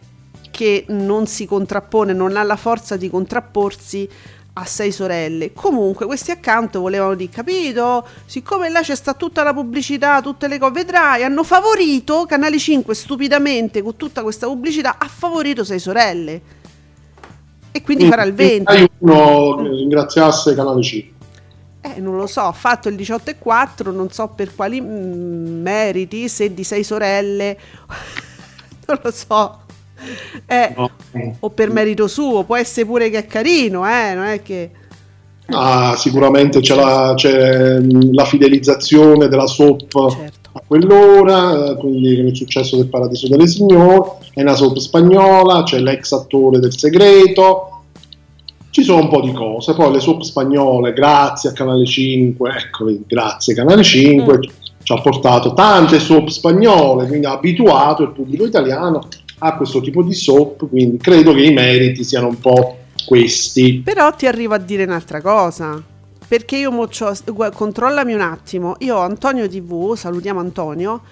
che 0.51 0.85
non 0.89 1.27
si 1.27 1.47
contrappone, 1.47 2.13
non 2.13 2.37
ha 2.37 2.43
la 2.43 2.57
forza 2.57 2.99
di 2.99 3.09
contrapporsi 3.09 4.07
a 4.53 4.67
sei 4.67 4.93
sorelle. 4.93 5.55
Comunque 5.55 6.05
questi 6.05 6.31
account 6.31 6.77
volevano 6.77 7.15
di 7.15 7.31
capito, 7.31 8.07
siccome 8.27 8.69
là 8.69 8.83
c'è 8.83 8.95
sta 8.95 9.15
tutta 9.15 9.43
la 9.43 9.55
pubblicità, 9.55 10.21
tutte 10.21 10.47
le 10.47 10.59
cose, 10.59 10.73
vedrai, 10.73 11.25
hanno 11.25 11.43
favorito 11.43 12.27
Canale 12.27 12.59
5 12.59 12.95
stupidamente 12.95 13.81
con 13.81 13.97
tutta 13.97 14.23
questa 14.23 14.47
pubblicità, 14.47 14.97
ha 14.99 15.09
favorito 15.09 15.65
sei 15.65 15.79
sorelle. 15.79 16.61
E 17.73 17.83
quindi 17.83 18.07
farà 18.07 18.23
il 18.25 18.35
20. 18.35 18.65
Rai 18.65 18.91
uno 18.99 19.63
ringraziasse 19.63 20.55
Canale 20.55 20.83
5. 20.83 21.11
Eh, 21.85 22.01
non 22.01 22.17
lo 22.17 22.27
so, 22.29 22.43
ha 22.43 22.53
fatto 22.53 22.89
il 22.89 22.95
18 22.95 23.31
e 23.31 23.39
4, 23.39 23.91
non 23.91 24.11
so 24.11 24.29
per 24.29 24.55
quali 24.55 24.81
mm, 24.81 25.63
meriti, 25.63 26.29
se 26.29 26.55
di 26.55 26.63
sei 26.63 26.85
sorelle, 26.85 27.59
non 28.87 28.99
lo 29.03 29.11
so. 29.11 29.61
Eh, 30.47 30.75
No. 30.77 30.91
o 31.41 31.51
per 31.51 31.71
merito 31.71 32.07
suo, 32.07 32.45
può 32.45 32.57
essere 32.57 32.87
pure 32.87 33.11
che 33.11 33.19
è 33.19 33.27
carino, 33.27 33.85
eh, 33.89 34.15
non 34.15 34.25
è 34.27 34.43
che... 34.43 34.71
Ah, 35.47 35.97
sicuramente 35.97 36.61
c'è, 36.61 36.75
la, 36.75 37.13
c'è, 37.17 37.79
mh, 37.81 38.15
la 38.15 38.25
fidelizzazione 38.25 39.29
della 39.29 39.47
soap 39.47 40.11
Certo. 40.11 40.42
A 40.53 40.63
quell'ora, 40.67 41.75
quindi 41.79 42.17
con 42.17 42.27
il 42.27 42.37
successo 42.37 42.77
del 42.77 42.89
Paradiso 42.89 43.29
delle 43.29 43.47
Signore, 43.47 44.19
è 44.35 44.43
una 44.43 44.55
soap 44.55 44.77
spagnola, 44.79 45.63
c'è 45.63 45.79
l'ex 45.79 46.13
attore 46.13 46.59
del 46.59 46.77
segreto, 46.77 47.69
ci 48.71 48.83
sono 48.83 49.03
un 49.03 49.09
po' 49.09 49.21
di 49.21 49.33
cose. 49.33 49.75
Poi 49.75 49.93
le 49.93 50.01
soap 50.01 50.23
spagnole, 50.23 50.93
grazie 50.93 51.51
a 51.51 51.53
Canale 51.53 51.87
5, 51.87 52.51
ecco, 52.51 52.85
vedi, 52.87 53.05
grazie 53.07 53.55
Canale 53.55 53.83
5, 53.83 54.41
ci 54.83 54.93
ha 54.93 55.01
portato 55.01 55.53
tante 55.53 56.01
soap 56.01 56.29
spagnole, 56.29 57.07
quindi 57.07 57.27
ha 57.27 57.33
abituato 57.33 58.03
il 58.03 58.13
pubblico 58.13 58.45
italiano 58.45 59.07
a 59.39 59.57
questo 59.57 59.81
tipo 59.81 60.03
di 60.03 60.15
soap, 60.15 60.69
quindi 60.69 60.99
credo 60.99 61.33
che 61.33 61.43
i 61.43 61.53
meriti 61.53 62.05
siano 62.05 62.29
un 62.29 62.39
po' 62.39 62.77
questi. 63.05 63.83
Però 63.85 64.13
ti 64.13 64.27
arrivo 64.27 64.55
a 64.55 64.59
dire 64.59 64.85
un'altra 64.85 65.21
cosa. 65.21 65.83
Perché 66.33 66.57
io 66.57 66.71
mo 66.73 66.87
c'ho- 66.87 67.15
gu- 67.27 67.53
controllami 67.53 68.15
un 68.15 68.23
attimo. 68.23 68.77
Io 68.79 68.97
ho 68.97 69.01
Antonio 69.01 69.47
TV, 69.47 69.95
salutiamo 69.95 70.41
Antonio, 70.41 71.03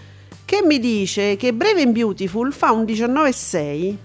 che 0.46 0.62
mi 0.64 0.78
dice 0.78 1.36
che 1.36 1.52
Brave 1.52 1.82
and 1.82 1.92
Beautiful 1.92 2.50
fa 2.54 2.72
un 2.72 2.84
19,6 2.84 3.96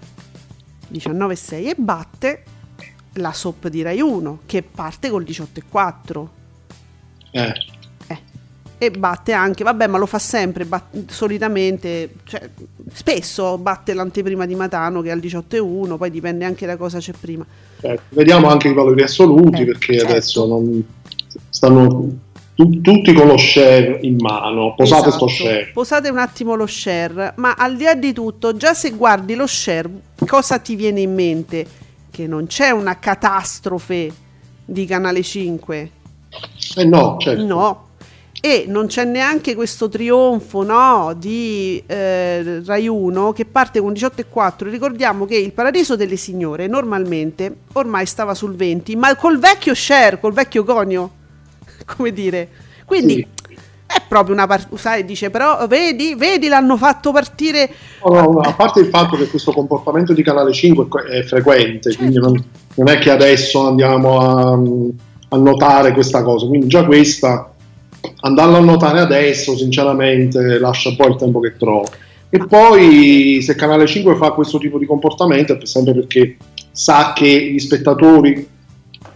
19,6 0.92 1.70
e 1.70 1.74
batte 1.78 2.44
la 3.14 3.32
soap 3.32 3.70
di 3.70 3.82
Rai 3.82 4.02
1 4.02 4.40
che 4.46 4.62
parte 4.62 5.10
col 5.10 5.24
18,4 5.24 6.28
Eh. 7.32 7.54
eh. 8.08 8.20
e 8.78 8.92
batte 8.92 9.32
anche, 9.32 9.64
vabbè, 9.64 9.88
ma 9.88 9.98
lo 9.98 10.06
fa 10.06 10.20
sempre, 10.20 10.66
bat- 10.66 11.10
solitamente, 11.10 12.16
cioè, 12.26 12.50
spesso 12.92 13.58
batte 13.58 13.94
l'anteprima 13.94 14.46
di 14.46 14.54
Matano 14.56 15.02
che 15.02 15.08
è 15.08 15.12
al 15.14 15.20
18,1, 15.20 15.96
poi 15.96 16.12
dipende 16.12 16.44
anche 16.44 16.66
da 16.66 16.76
cosa 16.76 17.00
c'è 17.00 17.14
prima. 17.18 17.46
Certo, 17.80 18.04
Vediamo 18.10 18.50
anche 18.50 18.68
i 18.68 18.74
valori 18.74 19.02
assoluti 19.02 19.62
Eh, 19.62 19.66
perché 19.66 19.94
certo. 19.98 20.12
adesso 20.12 20.46
non 20.46 20.86
stanno 21.56 22.10
tu- 22.54 22.82
tutti 22.82 23.14
con 23.14 23.28
lo 23.28 23.38
share 23.38 24.00
in 24.02 24.18
mano. 24.20 24.74
Posate 24.76 25.08
Esatto. 25.08 25.28
sto 25.28 25.28
share. 25.28 25.72
Posate 25.74 26.10
un 26.10 26.18
attimo 26.18 26.56
lo 26.56 26.68
share, 26.68 27.34
ma 27.38 27.54
al 27.58 27.78
di 27.78 27.84
là 27.86 27.96
di 27.96 28.12
tutto, 28.14 28.56
già 28.56 28.74
se 28.74 28.92
guardi 28.92 29.36
lo 29.36 29.48
share, 29.48 29.90
cosa 30.28 30.60
ti 30.60 30.76
viene 30.76 31.02
in 31.02 31.14
mente? 31.14 31.66
Che 32.12 32.28
non 32.28 32.48
c'è 32.48 32.70
una 32.72 32.98
catastrofe 33.00 34.12
di 34.66 34.86
Canale 34.86 35.22
5. 35.22 35.92
Eh 36.76 36.86
no, 36.86 37.18
certo. 37.20 37.46
No. 37.46 37.84
E 38.42 38.66
non 38.68 38.88
c'è 38.88 39.06
neanche 39.06 39.56
questo 39.56 39.90
trionfo 39.90 40.62
no, 40.64 41.16
di 41.18 41.82
eh, 41.88 42.62
Rai 42.64 42.88
1 42.88 43.32
che 43.34 43.46
parte 43.46 43.80
con 43.82 43.92
18,4. 43.92 44.70
Ricordiamo 44.70 45.26
che 45.26 45.36
il 45.36 45.52
Paradiso 45.52 45.96
delle 45.96 46.16
Signore 46.16 46.68
normalmente 46.68 47.54
ormai 47.74 48.06
stava 48.06 48.36
sul 48.36 48.56
20, 48.56 48.96
ma 48.98 49.16
col 49.16 49.40
vecchio 49.40 49.74
share, 49.74 50.20
col 50.20 50.34
vecchio 50.34 50.64
conio, 50.64 51.15
come 51.96 52.12
dire. 52.12 52.48
Quindi 52.86 53.28
Sì. 53.48 53.56
è 53.88 54.02
proprio 54.08 54.34
una 54.34 54.48
partita, 54.48 54.78
sai, 54.78 55.06
dice 55.06 55.30
però 55.30 55.66
vedi, 55.68 56.16
vedi 56.16 56.48
l'hanno 56.48 56.78
fatto 56.78 57.12
partire 57.12 57.70
No, 58.04 58.14
no, 58.14 58.32
no, 58.34 58.40
a 58.40 58.54
parte 58.54 58.80
il 58.82 58.88
fatto 58.88 59.16
che 59.18 59.28
questo 59.28 59.52
comportamento 59.52 60.14
di 60.14 60.22
Canale 60.22 60.52
5 60.52 60.88
è 61.04 61.24
frequente, 61.24 61.90
Certo. 61.92 61.98
quindi 61.98 62.20
non, 62.20 62.44
non 62.76 62.90
è 62.90 63.00
che 63.00 63.10
adesso 63.10 63.68
andiamo 63.68 64.20
a, 64.20 64.52
a 65.30 65.38
notare 65.38 65.92
questa 65.94 66.22
cosa, 66.22 66.46
quindi 66.46 66.68
già 66.68 66.86
questa, 66.86 67.52
andarla 68.22 68.58
a 68.58 68.62
notare 68.62 69.00
adesso, 69.00 69.56
sinceramente, 69.58 70.60
lascia 70.60 70.94
poi 70.96 71.12
il 71.12 71.16
tempo 71.16 71.40
che 71.40 71.56
trova. 71.58 71.88
E 72.30 72.46
poi 72.46 73.40
se 73.42 73.56
Canale 73.56 73.88
5 73.88 74.16
fa 74.16 74.32
questo 74.32 74.58
tipo 74.60 74.78
di 74.78 74.86
comportamento 74.86 75.54
è 75.60 75.66
sempre 75.66 75.94
perché 75.94 76.38
sa 76.72 77.14
che 77.16 77.52
gli 77.52 77.60
spettatori 77.60 78.48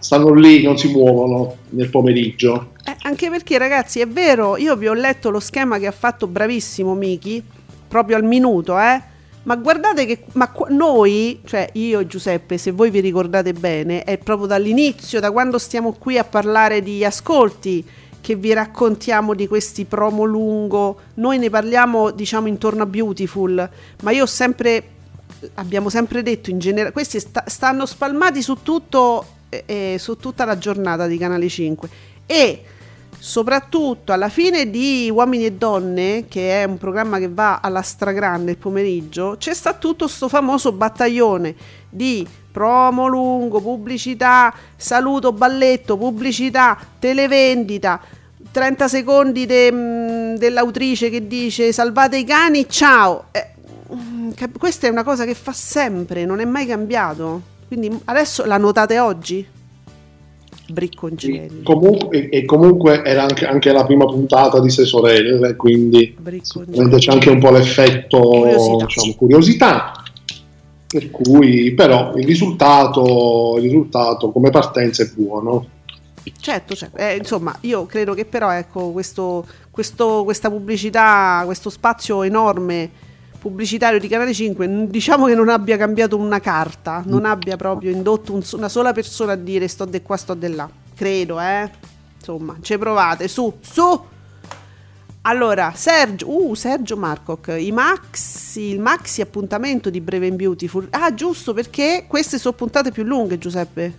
stanno 0.00 0.32
lì, 0.34 0.62
non 0.62 0.76
si 0.76 0.88
muovono 0.88 1.56
nel 1.70 1.88
pomeriggio. 1.88 2.72
Eh, 2.84 2.96
anche 3.02 3.30
perché 3.30 3.58
ragazzi 3.58 4.00
è 4.00 4.08
vero, 4.08 4.56
io 4.56 4.76
vi 4.76 4.88
ho 4.88 4.94
letto 4.94 5.30
lo 5.30 5.40
schema 5.40 5.78
che 5.78 5.86
ha 5.86 5.92
fatto 5.92 6.26
bravissimo 6.26 6.94
Miki, 6.94 7.42
proprio 7.86 8.16
al 8.16 8.24
minuto, 8.24 8.78
eh. 8.78 9.02
Ma 9.42 9.56
guardate 9.56 10.04
che 10.04 10.24
ma 10.32 10.52
noi, 10.68 11.40
cioè 11.46 11.68
io 11.72 12.00
e 12.00 12.06
Giuseppe, 12.06 12.58
se 12.58 12.72
voi 12.72 12.90
vi 12.90 13.00
ricordate 13.00 13.52
bene, 13.52 14.04
è 14.04 14.18
proprio 14.18 14.46
dall'inizio, 14.46 15.18
da 15.18 15.30
quando 15.30 15.58
stiamo 15.58 15.92
qui 15.92 16.18
a 16.18 16.24
parlare 16.24 16.82
di 16.82 17.04
ascolti, 17.04 17.84
che 18.20 18.34
vi 18.34 18.52
raccontiamo 18.52 19.34
di 19.34 19.48
questi 19.48 19.86
promo 19.86 20.24
lungo. 20.24 21.00
Noi 21.14 21.38
ne 21.38 21.48
parliamo, 21.48 22.10
diciamo, 22.10 22.48
intorno 22.48 22.82
a 22.82 22.86
Beautiful, 22.86 23.70
ma 24.02 24.10
io 24.10 24.24
ho 24.24 24.26
sempre 24.26 24.98
abbiamo 25.54 25.88
sempre 25.88 26.22
detto 26.22 26.50
in 26.50 26.58
generale, 26.58 26.92
questi 26.92 27.18
sta- 27.18 27.44
stanno 27.46 27.86
spalmati 27.86 28.42
su 28.42 28.58
tutto 28.62 29.24
eh, 29.50 29.96
su 29.98 30.16
tutta 30.16 30.44
la 30.44 30.56
giornata 30.56 31.06
di 31.06 31.18
Canale 31.18 31.48
5 31.48 31.88
e 32.26 32.62
soprattutto 33.18 34.12
alla 34.12 34.30
fine 34.30 34.70
di 34.70 35.10
Uomini 35.12 35.44
e 35.44 35.52
Donne, 35.52 36.24
che 36.26 36.62
è 36.62 36.64
un 36.64 36.78
programma 36.78 37.18
che 37.18 37.28
va 37.28 37.60
alla 37.60 37.82
stragrande 37.82 38.52
il 38.52 38.56
pomeriggio, 38.56 39.36
c'è 39.38 39.52
sta 39.52 39.74
tutto 39.74 40.08
sto 40.08 40.28
famoso 40.28 40.72
battaglione 40.72 41.54
di 41.88 42.26
promo 42.50 43.06
lungo, 43.06 43.60
pubblicità, 43.60 44.52
saluto, 44.76 45.32
balletto, 45.32 45.96
pubblicità, 45.96 46.78
televendita, 46.98 48.00
30 48.50 48.88
secondi 48.88 49.46
de- 49.46 49.70
mh, 49.70 50.38
dell'autrice 50.38 51.10
che 51.10 51.26
dice 51.26 51.72
salvate 51.72 52.16
i 52.16 52.24
cani, 52.24 52.68
ciao. 52.68 53.26
Eh, 53.32 53.46
mm, 53.94 54.30
questa 54.58 54.86
è 54.86 54.90
una 54.90 55.04
cosa 55.04 55.24
che 55.24 55.34
fa 55.34 55.52
sempre, 55.52 56.24
non 56.24 56.40
è 56.40 56.44
mai 56.44 56.66
cambiato. 56.66 57.58
Quindi 57.70 58.00
adesso 58.06 58.44
la 58.46 58.56
notate 58.56 58.98
oggi? 58.98 59.46
Bricconcelli. 60.70 61.62
Comunque, 61.62 62.28
e, 62.28 62.38
e 62.38 62.44
comunque 62.44 63.04
era 63.04 63.22
anche, 63.22 63.46
anche 63.46 63.70
la 63.70 63.84
prima 63.84 64.06
puntata 64.06 64.58
di 64.58 64.68
Sei 64.70 64.86
Sorelle, 64.86 65.54
quindi 65.54 66.16
c'è 66.20 67.12
anche 67.12 67.30
un 67.30 67.38
po' 67.38 67.52
l'effetto 67.52 68.18
Curiosità. 68.18 68.84
diciamo, 68.86 69.14
curiosità 69.14 69.92
per 70.88 71.10
cui 71.12 71.72
però 71.72 72.12
il 72.16 72.24
risultato, 72.26 73.54
il 73.58 73.62
risultato 73.62 74.32
come 74.32 74.50
partenza 74.50 75.04
è 75.04 75.10
buono 75.14 75.66
Certo, 76.40 76.74
certo. 76.74 76.96
Eh, 76.96 77.16
insomma, 77.18 77.56
io 77.60 77.86
credo 77.86 78.14
che 78.14 78.24
però 78.24 78.50
ecco, 78.50 78.90
questo, 78.90 79.46
questo- 79.70 80.24
questa 80.24 80.50
pubblicità, 80.50 81.42
questo 81.44 81.70
spazio 81.70 82.22
enorme 82.24 82.90
pubblicitario 83.40 83.98
di 83.98 84.06
Canale 84.06 84.34
5, 84.34 84.66
n- 84.66 84.90
diciamo 84.90 85.26
che 85.26 85.34
non 85.34 85.48
abbia 85.48 85.76
cambiato 85.76 86.16
una 86.16 86.38
carta, 86.40 87.02
non 87.06 87.24
abbia 87.24 87.56
proprio 87.56 87.90
indotto 87.90 88.32
un 88.32 88.42
una 88.52 88.68
sola 88.68 88.92
persona 88.92 89.32
a 89.32 89.36
dire 89.36 89.66
sto 89.66 89.84
di 89.86 90.02
qua, 90.02 90.16
sto 90.16 90.34
di 90.34 90.54
là. 90.54 90.68
Credo, 90.94 91.40
eh. 91.40 91.70
Insomma, 92.18 92.56
ci 92.60 92.76
provate, 92.76 93.26
su, 93.28 93.52
su. 93.60 94.04
Allora, 95.22 95.72
Sergio, 95.74 96.30
uh, 96.48 96.54
Sergio 96.54 96.96
Marcoc, 96.96 97.54
i 97.58 97.72
maxi, 97.72 98.70
il 98.70 98.80
maxi 98.80 99.20
appuntamento 99.20 99.90
di 99.90 100.00
Brave 100.00 100.28
and 100.28 100.36
Beautiful. 100.36 100.86
Ah, 100.90 101.12
giusto, 101.14 101.52
perché 101.52 102.04
queste 102.06 102.38
sono 102.38 102.54
puntate 102.54 102.90
più 102.90 103.02
lunghe, 103.04 103.38
Giuseppe. 103.38 103.92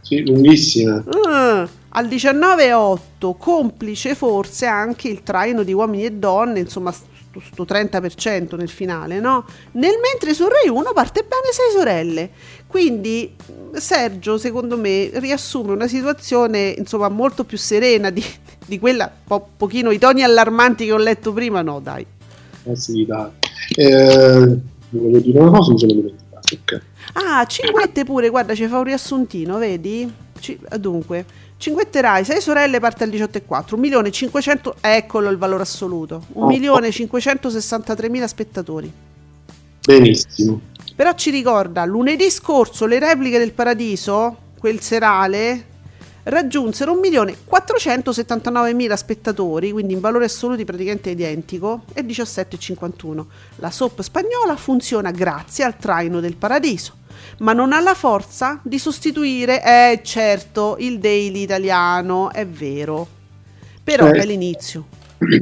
sì, 0.00 0.24
lunghissime 0.26 1.04
Ah, 1.26 1.68
al 1.90 2.06
19,8 2.06 3.34
complice 3.38 4.14
forse 4.14 4.66
anche 4.66 5.08
il 5.08 5.22
traino 5.22 5.62
di 5.62 5.72
uomini 5.72 6.04
e 6.04 6.12
donne, 6.12 6.60
insomma 6.60 6.92
sto, 7.40 7.64
sto 7.64 7.74
30% 7.74 8.56
nel 8.56 8.68
finale, 8.68 9.20
no? 9.20 9.44
Nel 9.72 9.94
mentre 10.00 10.34
su 10.34 10.46
Rai 10.46 10.68
1 10.68 10.92
parte 10.92 11.22
bene 11.22 11.52
sei 11.52 11.70
sorelle. 11.76 12.30
Quindi 12.66 13.34
Sergio, 13.72 14.38
secondo 14.38 14.76
me, 14.76 15.10
riassume 15.14 15.72
una 15.72 15.88
situazione 15.88 16.74
insomma 16.76 17.08
molto 17.08 17.44
più 17.44 17.56
serena 17.58 18.10
di, 18.10 18.24
di 18.66 18.78
quella, 18.78 19.10
po- 19.24 19.48
pochino 19.56 19.90
i 19.90 19.98
toni 19.98 20.22
allarmanti 20.22 20.84
che 20.84 20.92
ho 20.92 20.98
letto 20.98 21.32
prima, 21.32 21.62
no 21.62 21.80
dai. 21.80 22.04
eh 22.64 22.76
sì, 22.76 23.04
dai. 23.06 23.30
Eh, 23.76 24.58
volevo 24.90 25.18
dire 25.18 25.38
una 25.38 25.50
cosa 25.50 25.72
mi 25.72 25.78
sono 25.78 25.92
dimenticato 25.92 26.54
ok. 26.54 26.82
Ah, 27.14 27.44
Cinguette 27.46 28.04
pure, 28.04 28.28
guarda, 28.28 28.54
ci 28.54 28.66
fa 28.66 28.78
un 28.78 28.84
riassuntino, 28.84 29.58
vedi? 29.58 30.10
Ci- 30.38 30.58
dunque, 30.78 31.24
Cinguette 31.58 32.00
Rai, 32.00 32.24
6 32.24 32.40
sorelle 32.40 32.78
parte 32.78 33.02
al 33.02 33.10
18,4, 33.10 33.74
1 33.74 33.80
milione 33.80 34.12
500, 34.12 34.76
eccolo 34.80 35.28
il 35.28 35.36
valore 35.38 35.62
assoluto, 35.64 36.22
1 36.34 36.44
Oh. 36.44 36.48
milione 36.48 36.92
563 36.92 38.08
mila 38.08 38.28
spettatori. 38.28 38.90
benissimo 39.84 40.60
Però 40.94 41.12
ci 41.14 41.30
ricorda, 41.30 41.84
lunedì 41.84 42.30
scorso 42.30 42.86
le 42.86 43.00
repliche 43.00 43.38
del 43.38 43.52
Paradiso, 43.52 44.36
quel 44.58 44.80
serale, 44.80 45.66
raggiunsero 46.28 46.94
1.479.000 46.94 48.94
spettatori, 48.94 49.72
quindi 49.72 49.94
in 49.94 50.00
valore 50.00 50.26
assoluti 50.26 50.64
praticamente 50.64 51.10
identico, 51.10 51.82
e 51.92 52.04
17,51. 52.04 53.24
La 53.56 53.70
soap 53.70 54.02
spagnola 54.02 54.56
funziona 54.56 55.10
grazie 55.10 55.64
al 55.64 55.76
traino 55.76 56.20
del 56.20 56.36
Paradiso, 56.36 56.94
ma 57.38 57.52
non 57.52 57.72
ha 57.72 57.80
la 57.80 57.94
forza 57.94 58.60
di 58.62 58.78
sostituire, 58.78 59.62
eh 59.64 60.00
certo, 60.02 60.76
il 60.78 60.98
daily 60.98 61.42
italiano, 61.42 62.30
è 62.30 62.46
vero. 62.46 63.06
Però 63.82 64.06
Eh. 64.08 64.20
è 64.20 64.26
l'inizio. 64.26 64.86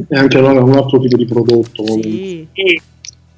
È 0.09 0.17
anche 0.17 0.39
allora 0.39 0.63
un 0.63 0.73
altro 0.73 0.99
tipo 1.01 1.17
di 1.17 1.27
prodotto. 1.27 1.85
Sì. 1.85 2.49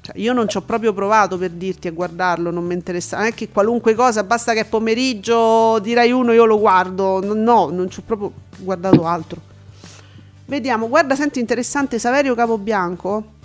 Cioè, 0.09 0.19
io 0.21 0.33
non 0.33 0.47
ci 0.49 0.57
ho 0.57 0.61
proprio 0.61 0.91
provato 0.93 1.37
per 1.37 1.51
dirti 1.51 1.87
a 1.87 1.91
guardarlo, 1.91 2.49
non 2.49 2.65
mi 2.65 2.73
interessa. 2.73 3.17
Non 3.17 3.27
è 3.27 3.33
che 3.33 3.49
qualunque 3.49 3.93
cosa, 3.93 4.23
basta 4.23 4.53
che 4.53 4.61
è 4.61 4.65
pomeriggio, 4.65 5.77
dirai 5.79 6.11
uno, 6.11 6.31
io 6.31 6.45
lo 6.45 6.59
guardo. 6.59 7.19
No, 7.23 7.33
No, 7.33 7.69
non 7.69 7.89
ci 7.91 7.99
ho 7.99 8.03
proprio 8.05 8.31
guardato 8.57 9.05
altro. 9.05 9.39
Vediamo, 10.45 10.87
guarda, 10.89 11.15
senti 11.15 11.39
interessante 11.39 11.99
Saverio 11.99 12.33
Capobianco 12.33 13.37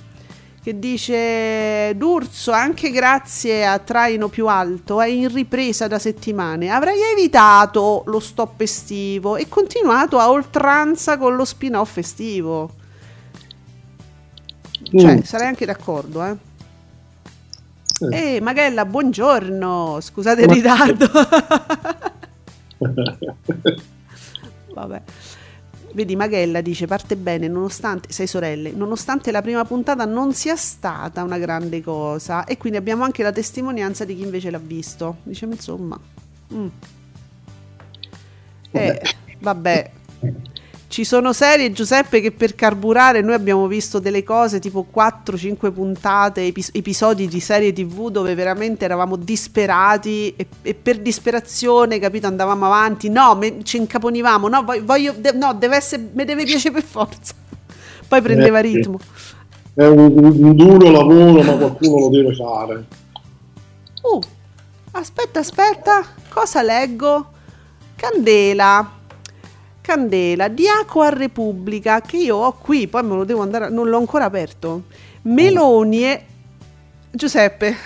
che 0.62 0.78
dice 0.78 1.92
D'Urso, 1.96 2.50
anche 2.52 2.90
grazie 2.90 3.66
a 3.66 3.78
Traino 3.78 4.28
più 4.30 4.46
alto, 4.48 5.02
è 5.02 5.06
in 5.08 5.30
ripresa 5.30 5.86
da 5.88 5.98
settimane. 5.98 6.70
Avrei 6.70 6.98
evitato 7.12 8.04
lo 8.06 8.18
stop 8.20 8.58
estivo 8.62 9.36
e 9.36 9.46
continuato 9.48 10.18
a 10.18 10.30
oltranza 10.30 11.18
con 11.18 11.36
lo 11.36 11.44
spin-off 11.44 11.98
estivo. 11.98 12.70
Cioè, 14.96 15.16
Mm. 15.16 15.20
sarei 15.22 15.48
anche 15.48 15.66
d'accordo, 15.66 16.24
eh. 16.24 16.36
Eh. 18.00 18.40
Magella, 18.40 18.84
buongiorno. 18.84 19.98
Scusate 20.00 20.42
il 20.42 20.48
ritardo. 20.48 21.06
Vabbè. 24.74 25.02
Vedi, 25.92 26.16
Magella 26.16 26.60
dice: 26.60 26.86
parte 26.86 27.14
bene, 27.16 27.46
nonostante 27.46 28.10
sei 28.12 28.26
sorelle, 28.26 28.72
nonostante 28.72 29.30
la 29.30 29.42
prima 29.42 29.64
puntata 29.64 30.04
non 30.04 30.34
sia 30.34 30.56
stata 30.56 31.22
una 31.22 31.38
grande 31.38 31.82
cosa. 31.82 32.44
E 32.44 32.56
quindi 32.56 32.78
abbiamo 32.78 33.04
anche 33.04 33.22
la 33.22 33.30
testimonianza 33.32 34.04
di 34.04 34.16
chi 34.16 34.22
invece 34.22 34.50
l'ha 34.50 34.58
visto. 34.58 35.18
Dice, 35.22 35.44
insomma. 35.44 35.98
mm. 36.52 36.66
Eh, 38.72 39.00
vabbè. 39.38 39.90
Ci 40.94 41.02
sono 41.02 41.32
serie, 41.32 41.72
Giuseppe, 41.72 42.20
che 42.20 42.30
per 42.30 42.54
carburare 42.54 43.20
noi 43.20 43.34
abbiamo 43.34 43.66
visto 43.66 43.98
delle 43.98 44.22
cose 44.22 44.60
tipo 44.60 44.86
4-5 44.94 45.72
puntate, 45.72 46.46
epis- 46.46 46.70
episodi 46.72 47.26
di 47.26 47.40
serie 47.40 47.72
tv 47.72 48.10
dove 48.10 48.32
veramente 48.36 48.84
eravamo 48.84 49.16
disperati 49.16 50.32
e, 50.36 50.46
e 50.62 50.74
per 50.74 51.00
disperazione, 51.00 51.98
capito, 51.98 52.28
andavamo 52.28 52.66
avanti. 52.66 53.08
No, 53.08 53.34
me- 53.34 53.64
ci 53.64 53.78
incaponivamo, 53.78 54.46
no, 54.46 54.64
voglio, 54.84 55.12
de- 55.18 55.32
no, 55.32 55.52
deve 55.54 55.74
essere, 55.74 56.10
mi 56.12 56.24
deve 56.24 56.44
piacere 56.44 56.74
per 56.74 56.84
forza. 56.84 57.34
Poi 58.06 58.22
prendeva 58.22 58.60
Eh, 58.60 58.62
ritmo. 58.62 59.00
È 59.74 59.84
un, 59.84 60.16
un 60.16 60.54
duro 60.54 60.90
lavoro, 60.92 61.42
ma 61.42 61.56
qualcuno 61.56 61.98
lo 61.98 62.08
deve 62.08 62.36
fare. 62.36 62.84
Uh, 64.00 64.22
aspetta, 64.92 65.40
aspetta, 65.40 66.06
cosa 66.28 66.62
leggo? 66.62 67.32
Candela. 67.96 69.02
Candela, 69.86 70.48
Diaco 70.48 71.02
a 71.02 71.10
Repubblica, 71.10 72.00
che 72.00 72.16
io 72.16 72.36
ho 72.36 72.52
qui, 72.52 72.88
poi 72.88 73.02
me 73.02 73.16
lo 73.16 73.24
devo 73.24 73.42
andare, 73.42 73.66
a- 73.66 73.68
non 73.68 73.90
l'ho 73.90 73.98
ancora 73.98 74.24
aperto. 74.24 74.84
Meloni 75.24 76.04
e... 76.04 76.24
Giuseppe, 77.10 77.76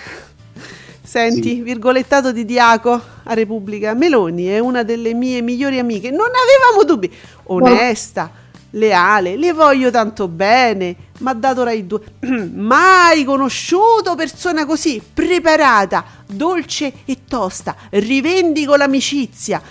senti, 1.03 1.55
Sì. 1.55 1.61
virgolettato 1.61 2.31
di 2.31 2.45
Diaco 2.45 2.91
a 3.23 3.33
Repubblica. 3.33 3.93
Meloni 3.95 4.45
è 4.45 4.59
una 4.59 4.83
delle 4.83 5.13
mie 5.13 5.41
migliori 5.41 5.77
amiche, 5.77 6.09
non 6.09 6.27
avevamo 6.27 6.85
dubbi. 6.85 7.11
Onesta, 7.47 8.31
leale, 8.71 9.35
le 9.35 9.51
voglio 9.51 9.91
tanto 9.91 10.29
bene, 10.29 10.95
ma 11.19 11.33
dato 11.33 11.63
Rai 11.63 11.85
2. 11.85 11.99
Mai 12.55 13.25
conosciuto 13.25 14.15
persona 14.15 14.65
così, 14.65 15.01
preparata, 15.13 16.05
dolce 16.25 16.93
e 17.03 17.17
tosta. 17.27 17.75
Rivendico 17.89 18.77
l'amicizia. 18.77 19.61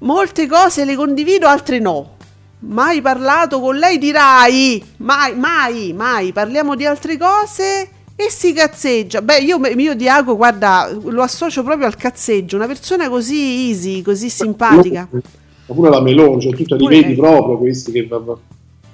Molte 0.00 0.46
cose 0.46 0.84
le 0.84 0.94
condivido, 0.94 1.46
altre 1.46 1.78
no. 1.78 2.16
Mai 2.60 3.00
parlato 3.00 3.60
con 3.60 3.76
lei 3.76 3.98
di 3.98 4.12
Rai. 4.12 4.82
Mai, 4.98 5.34
mai, 5.36 5.92
mai. 5.92 6.32
Parliamo 6.32 6.74
di 6.76 6.84
altre 6.84 7.16
cose 7.16 7.88
e 8.14 8.30
si 8.30 8.52
cazzeggia. 8.52 9.22
Beh, 9.22 9.38
io, 9.38 9.60
io 9.64 9.94
Diaco, 9.94 10.36
guarda, 10.36 10.90
lo 11.02 11.22
associo 11.22 11.62
proprio 11.62 11.86
al 11.86 11.96
cazzeggio. 11.96 12.56
Una 12.56 12.66
persona 12.66 13.08
così 13.08 13.68
easy, 13.68 14.02
così 14.02 14.28
simpatica. 14.28 15.08
Ma 15.10 15.74
pure 15.74 15.90
la 15.90 16.00
Meloni, 16.00 16.40
cioè 16.40 16.54
tu 16.64 16.74
li 16.76 16.86
vedi 16.86 17.14
proprio 17.14 17.58
questi 17.58 17.92
che 17.92 18.08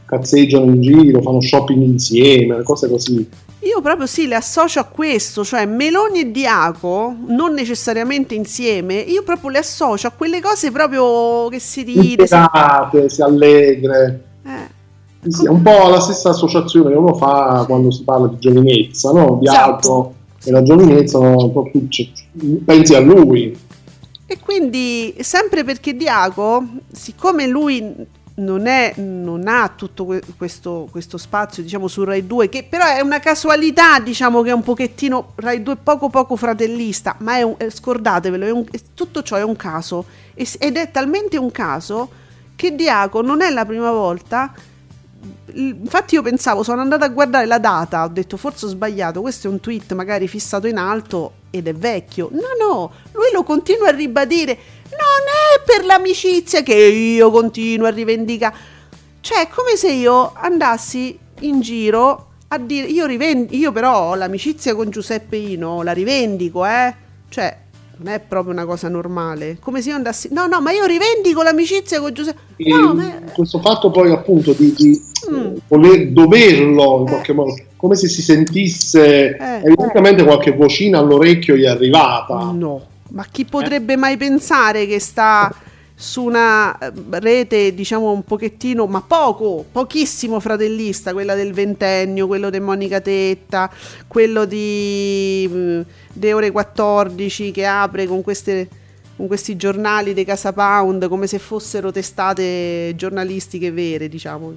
cazzeggiano 0.05 0.67
in 0.67 0.81
giro, 0.81 1.23
fanno 1.23 1.41
shopping 1.41 1.83
insieme, 1.83 2.63
cose 2.63 2.89
così. 2.89 3.29
Io 3.67 3.81
proprio 3.81 4.07
sì, 4.07 4.27
le 4.27 4.35
associo 4.35 4.81
a 4.81 4.85
questo, 4.85 5.43
cioè 5.45 5.65
Meloni 5.65 6.21
e 6.21 6.31
Diaco, 6.31 7.15
non 7.29 7.55
necessariamente 7.55 8.35
insieme, 8.35 8.95
io 8.97 9.23
proprio 9.23 9.49
le 9.51 9.59
associo 9.59 10.07
a 10.07 10.11
quelle 10.11 10.41
cose 10.41 10.71
proprio 10.71 11.49
che 11.49 11.59
si 11.61 11.83
ride. 11.83 12.27
si- 12.27 12.35
si 13.09 13.23
allegre. 13.23 14.25
eh. 14.45 14.73
Sì, 15.31 15.47
è 15.47 15.49
un 15.49 15.63
po' 15.63 15.89
la 15.89 16.01
stessa 16.01 16.29
associazione 16.31 16.91
che 16.91 16.97
uno 16.99 17.15
fa 17.15 17.65
quando 17.67 17.91
si 17.91 18.03
parla 18.05 18.27
di 18.27 18.37
giovinezza, 18.39 19.11
no? 19.13 19.39
Di 19.41 19.47
Esatto. 19.47 20.15
e 20.45 20.51
la 20.51 20.63
giovinezza? 20.63 21.19
Un 21.19 21.51
po' 21.51 21.63
più- 21.71 21.89
pensi 22.63 22.95
a 22.95 23.01
lui. 23.01 23.57
E 24.27 24.39
quindi, 24.41 25.15
sempre 25.21 25.65
perché 25.65 25.97
Diaco, 25.97 26.63
siccome 26.93 27.47
lui 27.47 27.83
non, 28.37 28.67
è, 28.67 28.95
non 28.97 29.47
ha 29.47 29.73
tutto 29.75 30.05
que- 30.05 30.23
questo, 30.37 30.89
questo 30.91 31.19
spazio, 31.19 31.63
diciamo, 31.63 31.87
su 31.87 32.03
Rai 32.05 32.27
2, 32.27 32.49
che 32.49 32.67
però 32.69 32.85
è 32.87 33.01
una 33.01 33.21
casualità, 33.21 34.01
diciamo, 34.01 34.43
che 34.43 34.51
è 34.51 34.55
un 34.55 34.63
pochettino 34.63 35.33
Rai 35.37 35.63
2 35.63 35.77
poco 35.77 36.09
poco 36.09 36.37
fratellista, 36.37 37.17
ma 37.19 37.37
è 37.37 37.43
un, 37.43 37.55
eh, 37.59 37.71
scordatevelo, 37.71 38.45
è 38.45 38.51
un- 38.51 38.67
tutto 38.95 39.23
ciò 39.23 39.37
è 39.37 39.45
un 39.45 39.57
caso. 39.57 40.05
Ed 40.35 40.77
è 40.77 40.91
talmente 40.91 41.37
un 41.37 41.51
caso 41.53 42.11
che 42.57 42.75
Diaco 42.75 43.21
non 43.23 43.41
è 43.41 43.51
la 43.51 43.65
prima 43.65 43.91
volta 43.91 44.53
Infatti 45.55 46.17
io 46.17 46.23
pensavo, 46.23 46.63
sono 46.63 46.81
andata 46.81 47.05
a 47.05 47.09
guardare 47.09 47.47
la 47.47 47.59
data, 47.59 48.03
ho 48.03 48.09
detto 48.09 48.37
forse 48.37 48.67
ho 48.67 48.69
sbagliato, 48.69 49.21
questo 49.21 49.47
è 49.47 49.51
un 49.51 49.61
tweet 49.61 49.93
magari 49.93 50.27
fissato 50.27 50.67
in 50.67 50.77
alto 50.77 51.33
ed 51.51 51.69
è 51.69 51.75
vecchio. 51.75 52.29
No, 52.33 52.41
no, 52.59 52.93
lui 53.13 53.31
lo 53.33 53.43
continua 53.45 53.89
a 53.89 53.93
ribadire, 53.93 54.59
non 54.91 55.25
è 55.27 55.63
per 55.65 55.85
l'amicizia 55.85 56.63
che 56.63 56.75
io 56.75 57.31
continuo 57.31 57.87
a 57.87 57.91
rivendicare. 57.91 58.55
Cioè, 59.21 59.43
è 59.43 59.49
come 59.49 59.77
se 59.77 59.91
io 59.91 60.33
andassi 60.35 61.19
in 61.41 61.61
giro 61.61 62.27
a 62.49 62.59
dire, 62.59 62.87
io, 62.87 63.07
riven- 63.07 63.47
io 63.51 63.73
però 63.73 64.15
l'amicizia 64.15 64.75
con 64.75 64.91
Giuseppe 64.91 65.37
Ino, 65.37 65.83
la 65.83 65.93
rivendico, 65.93 66.65
eh. 66.67 66.95
Cioè, 67.29 67.57
non 67.97 68.13
è 68.13 68.21
proprio 68.21 68.53
una 68.53 68.65
cosa 68.67 68.89
normale. 68.89 69.57
Come 69.61 69.81
se 69.81 69.89
io 69.91 69.95
andassi, 69.97 70.29
no, 70.33 70.47
no, 70.47 70.61
ma 70.61 70.73
io 70.73 70.85
rivendico 70.85 71.43
l'amicizia 71.43 72.01
con 72.01 72.13
Giuseppe... 72.13 72.41
E 72.57 72.69
No, 72.71 72.93
ma... 72.95 73.13
questo 73.33 73.61
fatto 73.61 73.91
poi 73.91 74.11
appunto 74.13 74.53
di, 74.53 74.73
di, 74.75 75.13
Mm. 75.31 75.37
eh, 75.37 75.61
voler 75.69 76.09
doverlo 76.11 76.99
in 77.01 77.07
qualche 77.07 77.33
modo, 77.33 77.57
come 77.77 77.95
se 77.97 78.09
si 78.09 78.21
sentisse 78.21 79.35
Eh. 79.35 79.61
evidentemente 79.65 80.23
qualche 80.23 80.51
vocina 80.53 80.99
all'orecchio 80.99 81.57
gli 81.57 81.63
è 81.63 81.69
arrivata. 81.69 82.51
No, 82.53 82.83
ma 83.15 83.25
chi 83.31 83.45
potrebbe 83.45 83.97
mai 83.97 84.17
pensare 84.17 84.87
che 84.87 84.99
sta 84.99 85.53
su 85.97 86.25
una 86.25 86.77
eh, 86.77 86.93
rete, 87.11 87.73
diciamo 87.73 88.11
un 88.11 88.25
pochettino, 88.25 88.87
ma 88.87 89.01
poco, 89.01 89.65
pochissimo 89.71 90.41
fratellista, 90.41 91.13
quella 91.13 91.37
del 91.37 91.53
ventennio, 91.53 92.27
quello 92.27 92.51
di 92.51 92.59
Monica 92.59 93.01
Tetta, 93.01 93.71
quello 94.09 94.45
di 94.45 95.49
mm, 95.49 95.81
De 96.13 96.33
Ore 96.33 96.51
14 96.51 97.53
che 97.53 97.65
apre 97.65 98.07
con 98.07 98.23
queste 98.23 98.69
con 99.17 99.27
questi 99.29 99.57
giornali 99.57 100.13
di 100.13 100.25
Casa 100.25 100.53
Pound 100.53 101.09
come 101.09 101.27
se 101.27 101.39
fossero 101.39 101.93
testate 101.93 102.95
giornalistiche 102.97 103.71
vere, 103.71 104.09
diciamo, 104.09 104.55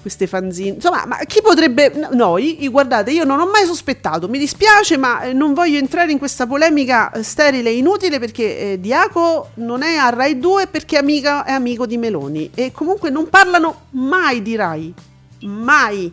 queste 0.00 0.26
fanzine. 0.26 0.74
Insomma, 0.74 1.04
ma 1.06 1.16
chi 1.18 1.40
potrebbe... 1.42 1.92
no, 1.94 2.08
Noi, 2.12 2.68
guardate, 2.68 3.12
io 3.12 3.24
non 3.24 3.40
ho 3.40 3.46
mai 3.46 3.64
sospettato, 3.64 4.28
mi 4.28 4.38
dispiace, 4.38 4.98
ma 4.98 5.22
eh, 5.22 5.32
non 5.32 5.54
voglio 5.54 5.78
entrare 5.78 6.12
in 6.12 6.18
questa 6.18 6.46
polemica 6.46 7.10
sterile 7.22 7.70
e 7.70 7.76
inutile 7.76 8.18
perché 8.18 8.72
eh, 8.72 8.80
Diaco 8.80 9.50
non 9.54 9.82
è 9.82 9.96
a 9.96 10.10
Rai 10.10 10.38
2 10.38 10.66
perché 10.66 10.96
è, 10.96 10.98
amica- 11.00 11.44
è 11.44 11.52
amico 11.52 11.86
di 11.86 11.96
Meloni 11.96 12.50
e 12.54 12.72
comunque 12.72 13.08
non 13.10 13.28
parlano 13.28 13.86
mai 13.90 14.42
di 14.42 14.54
Rai, 14.54 14.92
mai. 15.40 16.12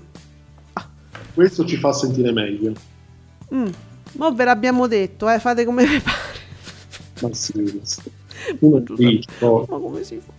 Questo 1.33 1.65
ci 1.65 1.75
fa 1.75 1.91
sentire 1.91 2.31
meglio. 2.31 2.71
Mm. 3.53 3.67
Mo 4.13 4.31
ve 4.33 4.45
l'abbiamo 4.45 4.88
detto, 4.88 5.29
eh, 5.29 5.39
fate 5.39 5.65
come 5.65 5.85
vi 5.85 5.99
pare. 5.99 6.24
Ma 7.21 7.30
sì. 7.34 7.54
Uno 8.60 8.84
dice, 8.95 9.30
poi, 9.39 9.65
Ma 9.69 9.78
come 9.78 10.04
si 10.04 10.19
fa? 10.25 10.34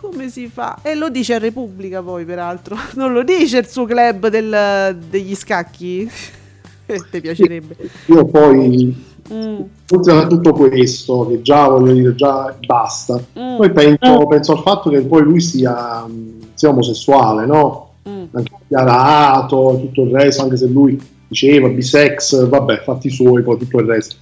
Come 0.00 0.28
si 0.30 0.48
fa? 0.48 0.78
E 0.82 0.94
lo 0.94 1.08
dice 1.10 1.34
a 1.34 1.38
Repubblica 1.38 2.02
poi, 2.02 2.24
peraltro. 2.24 2.76
Non 2.94 3.12
lo 3.12 3.22
dice 3.22 3.58
il 3.58 3.66
suo 3.66 3.84
club 3.84 4.28
del- 4.28 4.96
degli 5.08 5.34
scacchi. 5.34 6.08
Ti 7.10 7.20
piacerebbe. 7.20 7.76
Io 8.06 8.24
poi, 8.26 9.06
Mm. 9.30 9.60
oltre 9.92 10.12
a 10.14 10.26
tutto 10.26 10.52
questo, 10.54 11.26
che 11.28 11.42
già 11.42 11.68
voglio 11.68 11.92
dire, 11.92 12.14
già 12.14 12.56
basta, 12.64 13.22
Mm. 13.38 13.56
poi 13.58 13.70
penso, 13.72 14.26
penso 14.26 14.52
al 14.52 14.62
fatto 14.62 14.88
che 14.88 15.02
poi 15.02 15.22
lui 15.22 15.38
sia, 15.42 16.06
sia 16.54 16.70
omosessuale, 16.70 17.44
no? 17.44 17.90
Mm. 18.08 18.24
Anche 18.32 18.52
dichiarato, 18.62 19.74
e 19.76 19.80
tutto 19.82 20.02
il 20.04 20.12
resto, 20.14 20.42
anche 20.44 20.56
se 20.56 20.66
lui 20.66 20.98
diceva 21.28 21.68
bisex, 21.68 22.46
vabbè, 22.48 22.82
fatti 22.82 23.10
suoi, 23.10 23.42
poi 23.42 23.58
tutto 23.58 23.78
il 23.78 23.86
resto. 23.86 24.16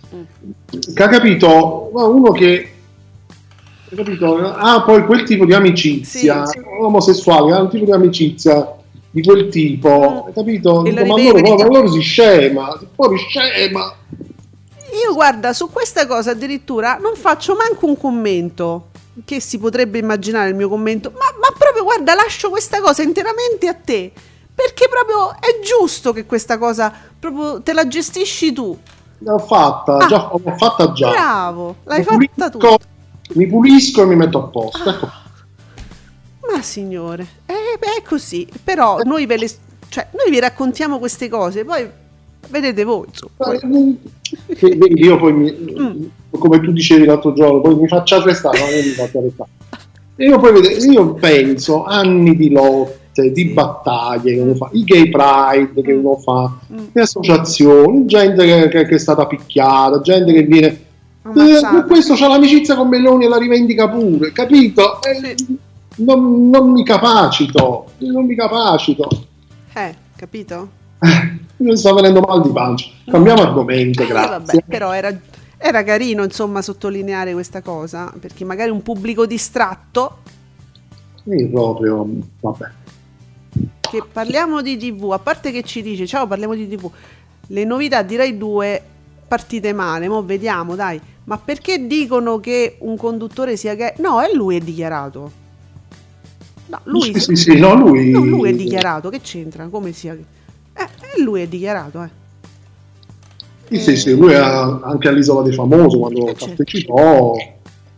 Che 0.94 1.02
ha 1.02 1.08
capito, 1.08 1.90
ma 1.94 2.04
uno 2.04 2.32
che 2.32 2.68
ha 3.90 3.94
capito, 3.94 4.36
ha 4.38 4.82
poi 4.82 5.04
quel 5.04 5.22
tipo 5.22 5.44
di 5.44 5.54
amicizia, 5.54 6.44
Sì, 6.46 6.58
sì. 6.58 6.64
omosessuale, 6.80 7.52
ha 7.52 7.62
un 7.62 7.68
tipo 7.70 7.84
di 7.84 7.92
amicizia 7.92 8.74
di 9.10 9.22
quel 9.22 9.48
tipo, 9.48 10.28
capito? 10.34 10.80
Mm. 10.82 10.84
Lo 10.84 10.90
Dico, 10.90 11.06
ma 11.06 11.14
dice- 11.40 11.54
ma 11.56 11.62
allora 11.64 11.88
si 11.90 12.00
scema, 12.00 12.80
poi 12.94 13.16
scema. 13.16 13.94
Io 15.04 15.14
guarda, 15.14 15.52
su 15.52 15.70
questa 15.70 16.06
cosa 16.06 16.32
addirittura 16.32 16.98
non 17.00 17.14
faccio 17.14 17.54
manco 17.56 17.86
un 17.86 17.96
commento. 17.96 18.88
Che 19.24 19.40
si 19.40 19.56
potrebbe 19.58 19.96
immaginare 19.98 20.50
il 20.50 20.54
mio 20.54 20.68
commento, 20.68 21.10
ma, 21.10 21.24
ma 21.40 21.48
proprio 21.56 21.84
guarda, 21.84 22.12
lascio 22.12 22.50
questa 22.50 22.80
cosa 22.82 23.02
interamente 23.02 23.66
a 23.66 23.72
te. 23.72 24.12
Perché 24.56 24.88
proprio 24.88 25.32
è 25.34 25.60
giusto 25.62 26.12
che 26.14 26.24
questa 26.24 26.56
cosa 26.58 26.90
proprio 27.20 27.60
te 27.62 27.72
la 27.74 27.86
gestisci 27.86 28.52
tu. 28.52 28.76
L'ho 29.18 29.38
fatta, 29.38 29.98
Ah. 29.98 30.06
già, 30.06 30.30
l'ho 30.32 30.54
fatta 30.56 30.92
già. 30.92 31.10
Bravo, 31.10 31.76
l'hai 31.84 31.98
Mi 31.98 32.04
fatta 32.34 32.50
tu. 32.50 32.58
pulisco- 32.58 32.84
Mi 33.34 33.46
pulisco 33.46 34.02
e 34.02 34.06
mi 34.06 34.16
metto 34.16 34.38
a 34.38 34.42
posto. 34.48 34.88
Ecco. 34.90 35.08
Ma 36.52 36.62
signore, 36.62 37.26
eh, 37.46 37.76
beh, 37.78 37.96
è 37.98 38.02
così. 38.02 38.48
Però 38.64 39.00
noi 39.02 39.26
ve 39.26 39.36
le, 39.36 39.50
cioè, 39.88 40.06
noi 40.12 40.30
vi 40.30 40.38
raccontiamo 40.40 40.98
queste 40.98 41.28
cose, 41.28 41.64
poi 41.64 41.88
vedete 42.48 42.84
voi. 42.84 43.06
Poi- 43.36 43.58
vedi, 44.58 45.04
io 45.04 45.18
poi 45.18 45.32
mi, 45.32 45.50
Mm. 45.52 46.04
come 46.38 46.60
tu 46.60 46.70
dicevi 46.72 47.04
l'altro 47.04 47.32
giorno, 47.34 47.60
poi 47.60 47.74
mi 47.74 47.88
faccio 47.88 48.14
arrestare, 48.16 48.58
io 48.58 48.82
mi 48.84 48.90
faccio 48.94 49.18
arrestare. 49.18 49.50
Io 50.18 50.38
poi 50.38 50.52
vedo- 50.52 50.68
io 50.68 51.14
penso 51.14 51.84
anni 51.84 52.36
di 52.36 52.50
lotte, 53.16 53.32
di 53.32 53.44
battaglie 53.46 54.34
che 54.34 54.40
uno 54.40 54.54
fa, 54.54 54.68
i 54.72 54.84
gay 54.84 55.08
pride 55.10 55.82
che 55.82 55.92
uno 55.92 56.16
fa, 56.16 56.52
Mm. 56.72 56.78
le 56.92 57.00
associazioni, 57.02 58.04
gente 58.06 58.44
che, 58.44 58.68
che- 58.68 58.86
che 58.86 58.94
è 58.94 58.98
stata 58.98 59.26
picchiata, 59.26 60.00
gente 60.00 60.32
che 60.32 60.42
viene. 60.42 60.84
Ammazzata. 61.22 61.80
Eh, 61.80 61.86
questo 61.86 62.14
c'ha 62.14 62.28
l'amicizia 62.28 62.76
con 62.76 62.88
Meloni 62.88 63.24
e 63.24 63.28
la 63.28 63.38
rivendica 63.38 63.88
pure, 63.88 64.30
capito? 64.32 65.00
Eh, 65.02 65.34
non, 65.96 66.48
non 66.50 66.70
mi 66.70 66.84
capacito, 66.84 67.86
non 67.98 68.26
mi 68.26 68.36
capacito. 68.36 69.08
Eh, 69.74 69.94
capito? 70.16 70.68
Mi 71.58 71.76
sta 71.76 71.92
venendo 71.94 72.20
mal 72.20 72.42
di 72.42 72.50
pancia. 72.50 72.90
Cambiamo 73.06 73.42
argomento, 73.42 74.02
Eh, 74.02 74.06
grazie. 74.06 74.28
vabbè, 74.30 74.64
però 74.68 74.92
era, 74.92 75.12
era 75.58 75.82
carino 75.82 76.22
insomma 76.22 76.62
sottolineare 76.62 77.32
questa 77.32 77.60
cosa, 77.60 78.12
perché 78.20 78.44
magari 78.44 78.70
un 78.70 78.82
pubblico 78.82 79.26
distratto 79.26 80.18
Io 81.24 81.48
proprio, 81.50 82.06
vabbè. 82.40 82.66
Che 83.96 84.02
parliamo 84.10 84.60
di 84.60 84.76
TV, 84.76 85.10
a 85.12 85.18
parte 85.18 85.50
che 85.50 85.62
ci 85.62 85.80
dice 85.82 86.06
ciao 86.06 86.26
parliamo 86.26 86.54
di 86.54 86.68
TV, 86.68 86.90
le 87.48 87.64
novità 87.64 88.02
di 88.02 88.16
Rai 88.16 88.36
2 88.36 88.82
partite 89.26 89.72
male, 89.72 90.08
mo 90.08 90.22
vediamo 90.22 90.74
dai, 90.74 91.00
ma 91.24 91.38
perché 91.38 91.86
dicono 91.86 92.38
che 92.38 92.76
un 92.80 92.96
conduttore 92.96 93.56
sia 93.56 93.74
gay? 93.74 93.94
No, 93.98 94.20
è 94.20 94.32
lui 94.34 94.56
è 94.56 94.60
dichiarato. 94.60 95.44
No, 96.68 96.80
lui, 96.84 97.14
Sì, 97.14 97.20
sì, 97.20 97.36
sì, 97.36 97.58
no, 97.58 97.74
lui... 97.74 98.10
no, 98.10 98.24
lui 98.24 98.50
è 98.50 98.54
dichiarato, 98.54 99.08
che 99.08 99.20
c'entra? 99.20 99.66
Come 99.68 99.92
sia? 99.92 100.12
Eh, 100.14 100.18
eh, 100.82 101.22
lui 101.22 101.40
è 101.40 101.46
dichiarato, 101.46 102.02
eh. 102.02 102.24
Sì, 103.68 103.78
sì, 103.80 103.96
sì, 103.96 104.16
lui 104.16 104.34
ha- 104.34 104.80
anche 104.82 105.08
all'Isola 105.08 105.42
dei 105.42 105.52
Famosi, 105.52 105.98
quando 105.98 106.20
Eh, 106.22 106.36
certo. 106.36 106.46
partecipò, 106.46 107.34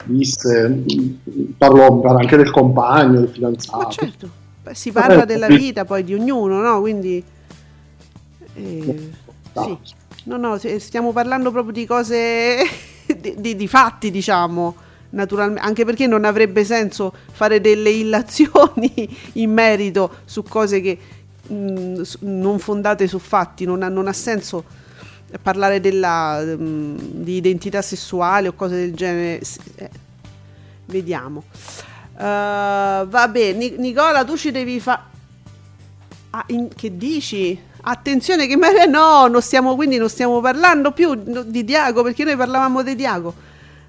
disse, 0.04 0.82
parlò 1.58 2.02
anche 2.02 2.36
del 2.36 2.50
compagno, 2.50 3.20
del 3.20 3.28
fidanzato. 3.28 3.78
Ma 3.78 3.90
certo, 3.90 4.30
si 4.74 4.92
parla 4.92 5.24
Eh, 5.24 5.26
della 5.26 5.50
vita 5.50 5.84
poi 5.84 6.04
di 6.04 6.14
ognuno, 6.14 6.60
no? 6.60 6.80
Quindi... 6.80 7.24
eh, 8.54 9.12
sì. 9.52 9.78
No, 10.24 10.36
no, 10.36 10.58
stiamo 10.78 11.12
parlando 11.12 11.50
proprio 11.50 11.72
di 11.72 11.86
cose, 11.86 12.58
di, 13.16 13.34
di- 13.38 13.56
di 13.56 13.68
fatti, 13.68 14.10
diciamo, 14.10 14.76
naturalmente, 15.10 15.62
anche 15.62 15.84
perché 15.84 16.06
non 16.06 16.24
avrebbe 16.24 16.64
senso 16.64 17.14
fare 17.32 17.60
delle 17.60 17.90
illazioni 17.90 19.16
in 19.34 19.52
merito 19.52 20.18
su 20.24 20.42
cose 20.42 20.80
che 20.80 20.98
mh, 21.46 22.02
su- 22.02 22.18
non 22.22 22.58
fondate 22.58 23.06
su 23.08 23.18
fatti, 23.18 23.64
non 23.64 23.82
ha, 23.82 23.88
non 23.88 24.06
ha 24.06 24.12
senso 24.12 24.64
parlare 25.42 25.80
della, 25.80 26.40
mh, 26.42 26.96
di 27.22 27.36
identità 27.36 27.80
sessuale 27.82 28.48
o 28.48 28.52
cose 28.54 28.76
del 28.76 28.94
genere. 28.94 29.40
Eh, 29.76 29.90
vediamo. 30.86 31.44
Uh, 32.18 33.06
va 33.06 33.28
bene, 33.30 33.56
Ni- 33.58 33.74
Nicola, 33.78 34.24
tu 34.24 34.36
ci 34.36 34.50
devi 34.50 34.80
fare. 34.80 35.02
che 36.74 36.96
dici? 36.96 37.58
Attenzione 37.80 38.48
che 38.48 38.56
me- 38.56 38.86
no, 38.86 39.28
non 39.28 39.40
stiamo, 39.40 39.76
quindi 39.76 39.98
non 39.98 40.08
stiamo 40.08 40.40
parlando 40.40 40.90
più 40.90 41.16
no, 41.24 41.42
di 41.42 41.62
Diago 41.64 42.02
perché 42.02 42.24
noi 42.24 42.34
parlavamo 42.36 42.82
di 42.82 42.96
Diago. 42.96 43.32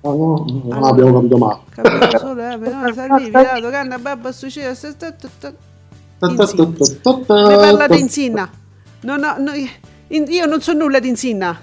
Ah, 0.02 0.10
no, 0.10 0.46
no, 0.64 0.86
abbiamo 0.88 1.14
capito 1.16 1.38
male. 1.38 1.60
Capito 1.72 2.18
solo, 2.20 2.50
eh, 2.52 2.58
però 2.60 2.94
Salvivi, 2.94 3.32
dato 3.32 3.70
canna, 3.70 3.98
babba, 3.98 4.32
suicida, 4.32 4.76
sta- 4.76 4.92
sta- 4.92 5.14
sta- 5.18 5.28
sta- 5.38 5.54
Insinna. 6.46 6.64
Ne 7.48 7.56
parla 7.56 7.88
di 7.88 8.00
Insinna. 8.00 8.50
No, 9.02 9.18
no, 9.18 9.36
no, 9.40 9.52
in- 10.10 10.26
io 10.28 10.46
non 10.46 10.62
so 10.62 10.74
nulla 10.74 11.00
di 11.00 11.08
Insinna. 11.10 11.60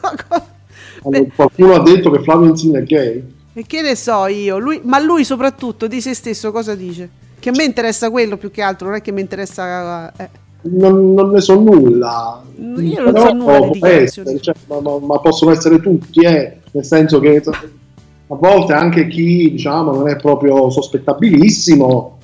Allora, 1.02 1.24
qualcuno 1.34 1.74
ha 1.74 1.82
detto 1.82 2.10
che 2.10 2.22
Flavio 2.22 2.48
Insigne 2.48 2.78
è 2.80 2.82
gay? 2.82 3.34
E 3.58 3.64
che 3.66 3.80
ne 3.80 3.96
so 3.96 4.26
io, 4.26 4.58
lui, 4.58 4.82
ma 4.84 5.00
lui 5.00 5.24
soprattutto 5.24 5.86
di 5.86 6.02
se 6.02 6.12
stesso 6.12 6.52
cosa 6.52 6.74
dice? 6.74 7.08
Che 7.38 7.48
a 7.48 7.52
me 7.56 7.64
interessa 7.64 8.10
quello 8.10 8.36
più 8.36 8.50
che 8.50 8.60
altro, 8.60 8.88
non 8.88 8.96
è 8.96 9.00
che 9.00 9.12
mi 9.12 9.22
interessa... 9.22 10.12
eh. 10.14 10.28
Non, 10.68 11.14
non 11.14 11.30
ne 11.30 11.40
so 11.40 11.58
nulla. 11.58 12.42
Io 12.58 13.02
non 13.02 13.12
Però 13.14 13.28
so 13.28 13.32
nulla 13.32 13.68
di 13.70 13.80
essere, 13.82 14.38
cioè, 14.42 14.54
ma, 14.66 14.80
ma- 14.80 14.98
ma 14.98 15.18
possono 15.20 15.52
essere 15.52 15.80
tutti, 15.80 16.20
eh, 16.20 16.58
nel 16.70 16.84
senso 16.84 17.18
che 17.18 17.42
a 17.46 18.34
volte 18.34 18.74
anche 18.74 19.08
chi 19.08 19.52
diciamo 19.52 19.90
non 19.90 20.06
è 20.10 20.16
proprio 20.16 20.68
sospettabilissimo, 20.68 22.18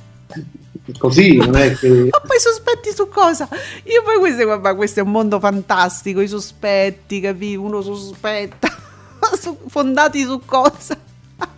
così, 0.98 1.36
non 1.36 1.56
è 1.56 1.72
che... 1.72 1.88
Ma 2.12 2.20
poi 2.26 2.38
sospetti 2.38 2.90
su 2.94 3.08
cosa? 3.08 3.48
Io 3.84 4.02
poi 4.02 4.18
questo, 4.18 4.44
guarda, 4.44 4.74
questo 4.74 5.00
è 5.00 5.02
un 5.02 5.12
mondo 5.12 5.40
fantastico, 5.40 6.20
i 6.20 6.28
sospetti, 6.28 7.20
capi? 7.20 7.56
Uno 7.56 7.80
sospetta, 7.80 8.68
fondati 9.68 10.24
su 10.24 10.38
cosa? 10.44 11.10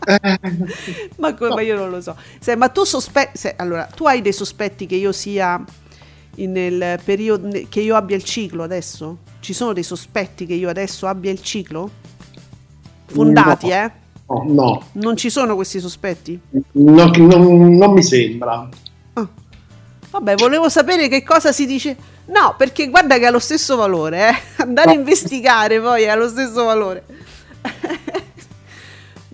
ma, 1.18 1.35
come, 1.35 1.55
ma 1.55 1.61
io 1.61 1.77
non 1.77 1.90
lo 1.90 2.01
so. 2.01 2.16
Se, 2.38 2.57
ma 2.57 2.68
tu 2.68 2.85
sospetti, 2.85 3.49
allora, 3.57 3.85
tu 3.94 4.05
hai 4.07 4.23
dei 4.23 4.33
sospetti 4.33 4.87
che 4.87 4.94
io 4.97 5.12
sia 5.12 5.62
nel 6.37 6.99
periodo, 7.05 7.49
che 7.68 7.81
io 7.81 7.97
abbia 7.97 8.16
il 8.16 8.25
ciclo 8.25 8.62
adesso? 8.62 9.18
Ci 9.40 9.53
sono 9.53 9.73
dei 9.73 9.83
sospetti 9.83 10.47
che 10.47 10.55
io 10.55 10.68
adesso 10.68 11.07
abbia 11.07 11.31
il 11.31 11.40
ciclo? 11.42 11.90
Fondati, 13.07 13.68
No. 13.68 13.73
eh? 13.75 13.90
No, 14.27 14.42
no, 14.47 14.83
Non 14.92 15.16
ci 15.16 15.29
sono 15.31 15.55
questi 15.55 15.81
sospetti? 15.81 16.38
no, 16.73 17.11
non, 17.16 17.77
non 17.77 17.92
mi 17.92 18.03
sembra. 18.03 18.68
Vabbè, 20.11 20.37
volevo 20.37 20.68
sapere 20.68 21.09
che 21.09 21.25
cosa 21.25 21.51
si 21.51 21.66
dice. 21.66 21.97
No, 22.27 22.55
perché 22.57 22.88
guarda 22.88 23.18
che 23.18 23.27
ha 23.27 23.31
lo 23.31 23.40
stesso 23.40 23.75
valore, 23.77 24.29
eh. 24.29 24.62
Andare 24.62 24.90
a 24.90 24.94
No. 24.94 24.99
investigare 25.01 25.81
poi 25.81 26.09
ha 26.09 26.14
lo 26.14 26.29
stesso 26.29 26.64
valore. 26.64 27.05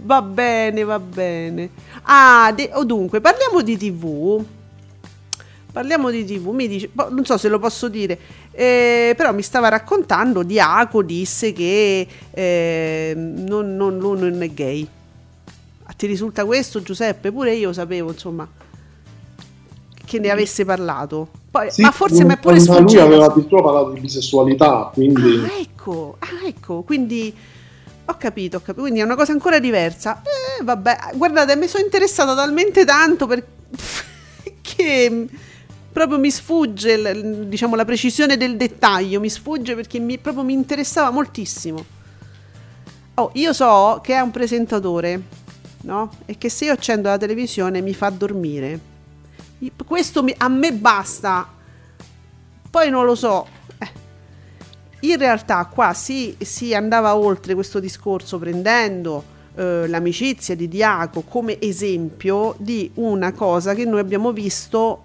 va 0.03 0.23
bene, 0.23 0.85
va 0.85 0.99
bene. 0.99 1.71
Ah, 2.03 2.53
de- 2.55 2.71
o 2.75 2.85
dunque, 2.85 3.21
parliamo 3.21 3.63
di 3.63 3.77
TV. 3.77 4.45
Parliamo 5.73 6.11
di 6.11 6.25
TV, 6.25 6.49
mi 6.49 6.67
dice, 6.67 6.91
non 7.11 7.25
so 7.25 7.37
se 7.37 7.49
lo 7.49 7.61
posso 7.61 7.89
dire, 7.89 8.19
eh, 8.51 9.15
però 9.17 9.33
mi 9.33 9.43
stava 9.43 9.69
raccontando, 9.69 10.43
Diaco 10.43 11.01
disse 11.05 11.53
che 11.53 12.07
eh, 12.33 13.13
non, 13.15 13.77
non, 13.77 13.97
lui 13.99 14.19
non 14.19 14.43
è 14.43 14.49
gay. 14.49 14.87
A 15.85 15.93
ti 15.93 16.07
risulta 16.07 16.45
questo 16.45 16.83
Giuseppe? 16.83 17.31
Pure 17.31 17.55
io 17.55 17.73
sapevo, 17.73 18.11
insomma, 18.11 18.49
che 20.05 20.19
ne 20.19 20.31
avesse 20.31 20.65
parlato. 20.65 21.29
Poi, 21.53 21.71
Sì, 21.71 21.83
ma 21.83 21.93
forse 21.93 22.25
mi 22.25 22.33
è 22.33 22.39
pure 22.39 22.55
ma 22.55 22.61
sfuggito. 22.61 23.01
Lui 23.01 23.15
aveva 23.15 23.27
addirittura 23.27 23.63
parlato 23.63 23.91
di 23.91 24.01
bisessualità, 24.01 24.91
quindi... 24.93 25.45
Ah, 25.45 25.61
ecco, 25.61 26.17
ah, 26.19 26.47
ecco, 26.49 26.83
quindi 26.83 27.33
ho 28.11 28.17
capito, 28.17 28.59
ho 28.59 28.61
capito, 28.61 28.83
quindi 28.83 29.01
è 29.01 29.05
una 29.05 29.17
cosa 29.17 29.33
ancora 29.33 29.59
diversa. 29.59 30.23
Eh, 30.23 30.63
vabbè, 30.63 31.13
guardate, 31.15 31.57
mi 31.57 31.67
sono 31.67 31.85
interessata 31.85 32.35
talmente 32.35 32.85
tanto 32.85 33.27
per... 33.27 33.45
che 34.61 35.29
proprio 35.93 36.19
mi 36.19 36.31
sfugge, 36.31 37.49
diciamo, 37.49 37.75
la 37.75 37.85
precisione 37.85 38.37
del 38.37 38.57
dettaglio, 38.57 39.21
mi 39.21 39.29
sfugge 39.29 39.75
perché 39.75 39.99
mi, 39.99 40.19
proprio 40.19 40.45
mi 40.45 40.53
interessava 40.53 41.11
moltissimo. 41.11 41.85
Oh, 43.15 43.31
io 43.35 43.53
so 43.53 44.01
che 44.03 44.15
è 44.15 44.21
un 44.21 44.31
presentatore, 44.31 45.23
no? 45.83 46.11
E 46.27 46.39
che 46.39 46.49
se 46.49 46.67
io 46.67 46.73
accendo 46.73 47.09
la 47.09 47.19
televisione 47.19 47.81
mi 47.81 47.93
fa 47.95 48.09
dormire. 48.11 48.89
Questo 49.85 50.23
mi- 50.23 50.35
a 50.39 50.49
me 50.49 50.73
basta. 50.73 51.47
Poi 52.71 52.89
non 52.89 53.05
lo 53.05 53.15
so. 53.15 53.59
In 55.01 55.17
realtà 55.17 55.65
qua 55.65 55.95
si, 55.95 56.37
si 56.39 56.75
andava 56.75 57.17
oltre 57.17 57.55
questo 57.55 57.81
discorso 57.81 58.39
prendendo 58.39 59.25
eh, 59.55 59.89
l'amicizia 59.89 60.55
di 60.55 60.69
Diaco 60.69 61.23
come 61.23 61.59
esempio 61.61 62.55
di 62.59 62.91
una 62.95 63.33
cosa 63.33 63.75
che 63.75 63.87
noi 63.87 64.01
abbiamo 64.01 64.31
visto 64.33 65.01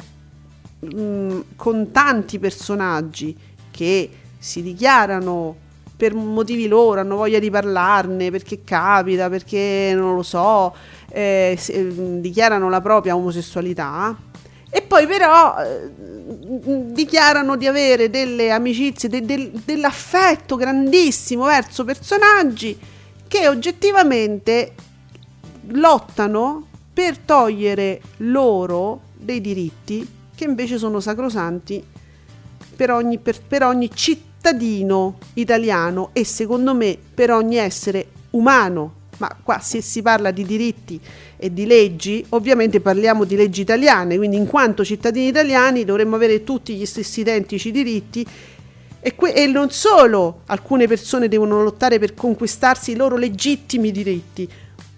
mh, 0.79 1.39
con 1.55 1.91
tanti 1.91 2.39
personaggi 2.39 3.35
che 3.71 4.09
si 4.37 4.61
dichiarano 4.61 5.63
per 5.95 6.13
motivi 6.13 6.67
loro, 6.67 6.99
hanno 6.99 7.15
voglia 7.15 7.39
di 7.39 7.49
parlarne, 7.49 8.29
perché 8.29 8.65
capita, 8.65 9.29
perché 9.29 9.93
non 9.95 10.15
lo 10.15 10.23
so, 10.23 10.75
eh, 11.09 11.55
si- 11.57 11.71
eh, 11.71 12.19
dichiarano 12.19 12.69
la 12.69 12.81
propria 12.81 13.15
omosessualità 13.15 14.15
e 14.75 14.81
poi 14.81 15.07
però 15.07 15.55
eh, 15.57 15.89
dichiarano 16.91 17.55
di 17.55 17.65
avere 17.65 18.09
delle 18.09 18.51
amicizie, 18.51 19.07
de- 19.07 19.21
del- 19.23 19.51
dell'affetto 19.63 20.57
grandissimo 20.57 21.45
verso 21.45 21.85
personaggi 21.85 22.77
che 23.25 23.47
oggettivamente 23.47 24.73
lottano 25.67 26.67
per 26.93 27.17
togliere 27.19 28.01
loro 28.17 29.03
dei 29.13 29.39
diritti 29.39 30.05
che 30.35 30.43
invece 30.43 30.77
sono 30.77 30.99
sacrosanti 30.99 31.81
per 32.75 32.91
ogni, 32.91 33.17
per- 33.17 33.41
per 33.47 33.63
ogni 33.63 33.89
cittadino 33.93 35.19
italiano 35.35 36.09
e 36.11 36.25
secondo 36.25 36.75
me 36.75 36.97
per 37.13 37.31
ogni 37.31 37.55
essere 37.55 38.07
umano. 38.31 38.94
Ma 39.17 39.35
qua 39.41 39.59
se 39.59 39.81
si 39.81 40.01
parla 40.01 40.31
di 40.31 40.45
diritti 40.45 40.99
e 41.37 41.53
di 41.53 41.65
leggi, 41.65 42.25
ovviamente 42.29 42.81
parliamo 42.81 43.23
di 43.23 43.35
leggi 43.35 43.61
italiane, 43.61 44.17
quindi 44.17 44.35
in 44.35 44.45
quanto 44.45 44.83
cittadini 44.83 45.27
italiani 45.27 45.85
dovremmo 45.85 46.15
avere 46.15 46.43
tutti 46.43 46.75
gli 46.75 46.85
stessi 46.85 47.21
identici 47.21 47.71
diritti 47.71 48.25
e, 48.99 49.15
que- 49.15 49.33
e 49.33 49.47
non 49.47 49.69
solo 49.69 50.41
alcune 50.47 50.87
persone 50.87 51.27
devono 51.27 51.63
lottare 51.63 51.99
per 51.99 52.13
conquistarsi 52.13 52.91
i 52.91 52.95
loro 52.95 53.17
legittimi 53.17 53.91
diritti, 53.91 54.49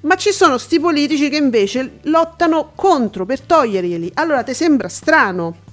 ma 0.02 0.16
ci 0.16 0.32
sono 0.32 0.58
sti 0.58 0.80
politici 0.80 1.30
che 1.30 1.38
invece 1.38 2.00
lottano 2.04 2.72
contro 2.74 3.26
per 3.26 3.42
toglierglieli. 3.42 4.12
Allora 4.14 4.44
ti 4.44 4.54
sembra 4.54 4.88
strano 4.88 5.66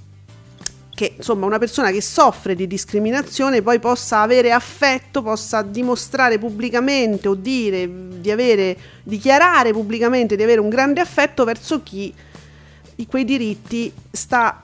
che 0.95 1.13
insomma 1.17 1.45
una 1.45 1.59
persona 1.59 1.91
che 1.91 2.01
soffre 2.01 2.55
di 2.55 2.65
discriminazione 2.67 3.61
poi 3.61 3.79
possa 3.79 4.21
avere 4.21 4.51
affetto, 4.53 5.21
possa 5.21 5.61
dimostrare 5.61 6.39
pubblicamente 6.39 7.27
o 7.27 7.35
dire 7.35 7.87
di 8.19 8.31
avere, 8.31 8.77
dichiarare 9.03 9.73
pubblicamente 9.73 10.35
di 10.37 10.43
avere 10.43 10.61
un 10.61 10.69
grande 10.69 11.01
affetto 11.01 11.43
verso 11.43 11.83
chi 11.83 12.11
i- 12.95 13.05
quei 13.07 13.25
diritti 13.25 13.91
sta 14.09 14.61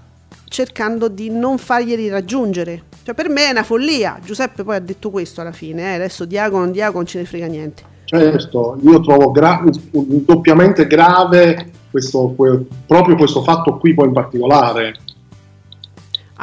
cercando 0.48 1.10
di 1.10 1.30
non 1.30 1.58
farglieli 1.58 2.08
raggiungere. 2.10 2.84
Cioè 3.04 3.13
per 3.13 3.28
me 3.30 3.48
è 3.48 3.52
una 3.52 3.63
follia. 3.63 4.20
Giuseppe 4.24 4.63
poi 4.63 4.78
ha 4.78 4.80
detto 4.80 5.10
questo 5.10 5.41
alla 5.41 5.52
fine, 5.52 5.91
eh, 5.91 5.96
adesso 5.96 6.24
non 6.24 6.30
diacono 6.72 6.98
non 6.98 7.06
ce 7.06 7.20
ne 7.20 7.26
frega 7.26 7.46
niente. 7.48 7.84
Certo, 8.06 8.78
io 8.84 9.00
trovo 9.02 9.32
gra- 9.32 9.63
doppiamente 9.91 10.88
grave 10.88 11.72
questo, 11.91 12.34
que- 12.38 12.65
proprio 12.86 13.15
questo 13.15 13.44
fatto 13.44 13.78
qui 13.78 13.94
poi 13.94 14.08
in 14.08 14.13
particolare. 14.13 14.96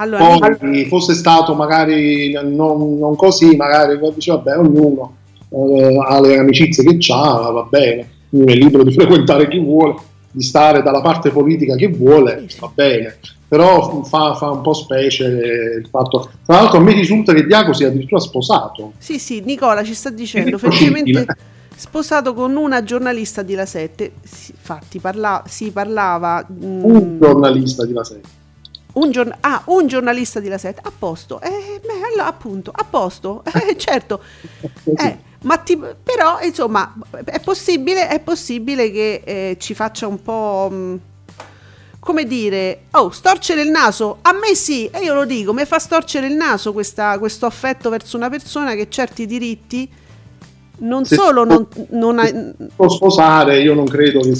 Allora, 0.00 0.38
Poi 0.56 0.84
fosse 0.86 1.14
stato 1.14 1.54
magari 1.54 2.32
non, 2.32 2.98
non 2.98 3.16
così, 3.16 3.56
magari 3.56 3.98
dice 4.14 4.30
vabbè 4.30 4.56
ognuno 4.56 5.16
eh, 5.50 5.98
ha 6.06 6.20
le 6.20 6.38
amicizie 6.38 6.84
che 6.84 7.12
ha, 7.12 7.50
va 7.50 7.66
bene, 7.68 8.08
ognuno 8.30 8.52
è 8.52 8.54
libero 8.54 8.84
di 8.84 8.92
frequentare 8.94 9.48
chi 9.48 9.58
vuole, 9.58 9.96
di 10.30 10.42
stare 10.42 10.82
dalla 10.82 11.00
parte 11.00 11.30
politica 11.30 11.74
che 11.74 11.88
vuole, 11.88 12.46
va 12.60 12.70
bene. 12.72 13.18
Però 13.48 14.04
fa, 14.04 14.34
fa 14.34 14.50
un 14.50 14.60
po' 14.60 14.74
specie 14.74 15.24
il 15.24 15.88
fatto. 15.90 16.30
Tra 16.44 16.56
l'altro 16.56 16.78
a 16.78 16.82
me 16.82 16.92
risulta 16.92 17.32
che 17.32 17.46
Diaco 17.46 17.72
sia 17.72 17.88
addirittura 17.88 18.20
sposato. 18.20 18.92
Sì, 18.98 19.18
sì, 19.18 19.40
Nicola 19.40 19.82
ci 19.82 19.94
sta 19.94 20.10
dicendo, 20.10 20.58
felicemente 20.58 21.26
sposato 21.74 22.34
con 22.34 22.56
una 22.56 22.82
giornalista 22.82 23.42
di 23.42 23.54
La 23.54 23.64
7. 23.64 24.12
Sì, 24.22 24.52
Infatti, 24.52 24.98
parla- 24.98 25.42
si 25.46 25.70
parlava... 25.70 26.46
mm, 26.46 26.84
Un 26.84 27.18
giornalista 27.18 27.86
di 27.86 27.92
La 27.94 28.04
Sette. 28.04 28.28
Un, 28.94 29.10
giorn- 29.10 29.36
ah, 29.40 29.62
un 29.66 29.86
giornalista 29.86 30.40
di 30.40 30.48
La 30.48 30.58
7, 30.58 30.80
a 30.84 30.92
posto. 30.96 31.40
Eh, 31.40 31.80
beh, 31.84 32.06
allora, 32.08 32.26
appunto, 32.26 32.70
a 32.74 32.84
posto. 32.84 33.42
Eh, 33.54 33.76
certo. 33.76 34.20
Eh, 34.96 35.16
ma 35.42 35.56
ti- 35.58 35.78
però, 36.02 36.38
insomma, 36.42 36.94
è 37.24 37.40
possibile, 37.40 38.08
è 38.08 38.20
possibile 38.20 38.90
che 38.90 39.22
eh, 39.24 39.56
ci 39.60 39.74
faccia 39.74 40.06
un 40.06 40.20
po'... 40.22 40.68
mm, 40.72 40.94
come 42.00 42.24
dire, 42.24 42.84
oh, 42.92 43.10
storcere 43.10 43.60
il 43.60 43.70
naso, 43.70 44.18
a 44.22 44.32
me 44.32 44.54
sì, 44.54 44.86
e 44.86 45.00
io 45.02 45.12
lo 45.14 45.26
dico, 45.26 45.52
mi 45.52 45.64
fa 45.66 45.78
storcere 45.78 46.26
il 46.26 46.34
naso 46.34 46.72
questa- 46.72 47.18
questo 47.18 47.44
affetto 47.44 47.90
verso 47.90 48.16
una 48.16 48.30
persona 48.30 48.74
che 48.74 48.88
certi 48.88 49.26
diritti 49.26 49.90
non 50.78 51.04
Se- 51.04 51.16
solo 51.16 51.44
non, 51.44 51.66
non 51.90 52.18
ha, 52.18 52.30
Può 52.74 52.88
sposare, 52.88 53.60
io 53.60 53.74
non 53.74 53.84
credo 53.84 54.20
che 54.20 54.32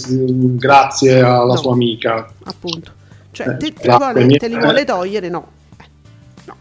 grazie 0.57 1.21
alla 1.21 1.45
No. 1.55 1.57
sua 1.57 1.73
amica. 1.73 2.33
appunto, 2.45 2.93
cioè 3.39 3.49
Eh, 3.51 3.57
te, 3.57 3.73
te 3.73 3.97
vuole- 3.97 4.27
te 4.27 4.49
li 4.49 4.59
vuole 4.59 4.85
togliere, 4.85 5.29
no. 5.29 5.47
Eh, 5.79 5.85
no, 6.47 6.55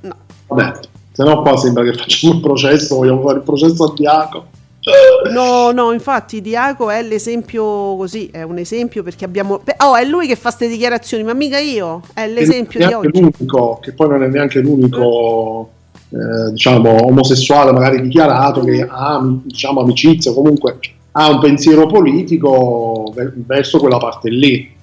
no. 0.00 0.16
Vabbè, 0.48 0.78
se 1.12 1.22
no 1.24 1.42
qua 1.42 1.56
sembra 1.58 1.84
che 1.84 1.92
facciamo 1.92 2.34
il 2.34 2.40
processo, 2.40 2.96
vogliamo 2.96 3.20
fare 3.22 3.38
il 3.38 3.44
processo 3.44 3.84
a 3.84 3.92
Diaco. 3.94 4.46
No, 5.30 5.70
no, 5.72 5.92
infatti 5.92 6.40
Diaco 6.40 6.88
è 6.88 7.02
l'esempio 7.02 7.94
così, 7.96 8.30
è 8.32 8.42
un 8.42 8.56
esempio 8.56 9.02
perché 9.02 9.26
abbiamo... 9.26 9.60
Oh, 9.84 9.94
è 9.94 10.04
lui 10.06 10.26
che 10.26 10.34
fa 10.36 10.48
queste 10.48 10.68
dichiarazioni, 10.68 11.22
ma 11.22 11.34
mica 11.34 11.58
io, 11.58 12.00
è 12.14 12.26
l'esempio 12.26 12.80
di 12.80 12.86
neanche 12.86 13.06
oggi. 13.08 13.20
l'unico, 13.20 13.78
che 13.82 13.92
poi 13.92 14.08
non 14.08 14.22
è 14.22 14.28
neanche 14.28 14.60
l'unico 14.60 15.70
eh, 16.08 16.50
diciamo 16.52 17.04
omosessuale 17.06 17.72
magari 17.72 18.00
dichiarato 18.00 18.62
che 18.62 18.84
ha 18.88 19.20
diciamo 19.44 19.82
amicizia, 19.82 20.32
comunque 20.32 20.78
ha 21.12 21.28
un 21.28 21.38
pensiero 21.40 21.86
politico 21.86 23.12
ver- 23.14 23.34
verso 23.36 23.78
quella 23.78 23.98
parte 23.98 24.30
lì. 24.30 24.78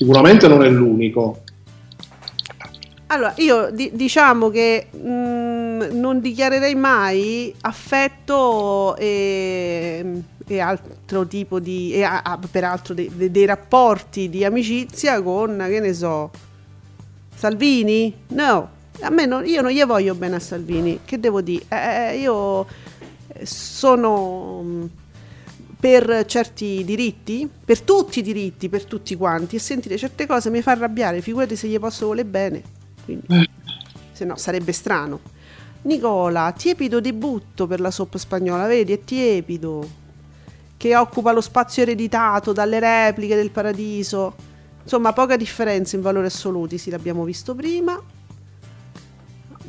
Sicuramente 0.00 0.48
non 0.48 0.64
è 0.64 0.68
l'unico. 0.70 1.42
Allora, 3.08 3.34
io 3.36 3.68
di- 3.70 3.90
diciamo 3.92 4.48
che 4.48 4.86
mm, 4.96 5.82
non 5.92 6.20
dichiarerei 6.22 6.74
mai 6.74 7.54
affetto 7.60 8.96
e, 8.96 10.22
e 10.46 10.58
altro 10.58 11.26
tipo 11.26 11.58
di... 11.60 11.92
E 11.92 12.02
a- 12.02 12.22
a- 12.24 12.38
peraltro 12.50 12.94
de- 12.94 13.10
de- 13.14 13.30
dei 13.30 13.44
rapporti 13.44 14.30
di 14.30 14.42
amicizia 14.42 15.20
con, 15.20 15.62
che 15.68 15.80
ne 15.80 15.92
so, 15.92 16.30
Salvini? 17.34 18.14
No, 18.28 18.68
a 19.00 19.10
me 19.10 19.26
non- 19.26 19.44
io 19.46 19.60
non 19.60 19.70
gli 19.70 19.84
voglio 19.84 20.14
bene 20.14 20.36
a 20.36 20.40
Salvini. 20.40 21.00
Che 21.04 21.20
devo 21.20 21.42
dire? 21.42 21.64
Eh, 21.68 22.18
io 22.20 22.64
sono 23.42 24.62
mm, 24.64 24.84
per 25.80 26.26
certi 26.26 26.84
diritti, 26.84 27.48
per 27.64 27.80
tutti 27.80 28.18
i 28.18 28.22
diritti, 28.22 28.68
per 28.68 28.84
tutti 28.84 29.16
quanti, 29.16 29.56
e 29.56 29.58
sentire 29.58 29.96
certe 29.96 30.26
cose 30.26 30.50
mi 30.50 30.60
fa 30.60 30.72
arrabbiare, 30.72 31.22
figurati 31.22 31.56
se 31.56 31.68
gli 31.68 31.78
posso 31.78 32.06
volere 32.06 32.28
bene. 32.28 32.62
Quindi, 33.02 33.26
se 34.12 34.24
no 34.26 34.36
sarebbe 34.36 34.72
strano. 34.72 35.20
Nicola, 35.82 36.52
tiepido 36.52 37.00
debutto 37.00 37.66
per 37.66 37.80
la 37.80 37.90
soap 37.90 38.18
spagnola, 38.18 38.66
vedi, 38.66 38.92
è 38.92 39.02
tiepido, 39.02 39.88
che 40.76 40.94
occupa 40.94 41.32
lo 41.32 41.40
spazio 41.40 41.82
ereditato 41.82 42.52
dalle 42.52 42.78
repliche 42.78 43.34
del 43.34 43.50
paradiso. 43.50 44.34
Insomma, 44.82 45.14
poca 45.14 45.36
differenza 45.36 45.96
in 45.96 46.02
valori 46.02 46.26
assoluti, 46.26 46.76
sì, 46.76 46.90
l'abbiamo 46.90 47.24
visto 47.24 47.54
prima. 47.54 47.98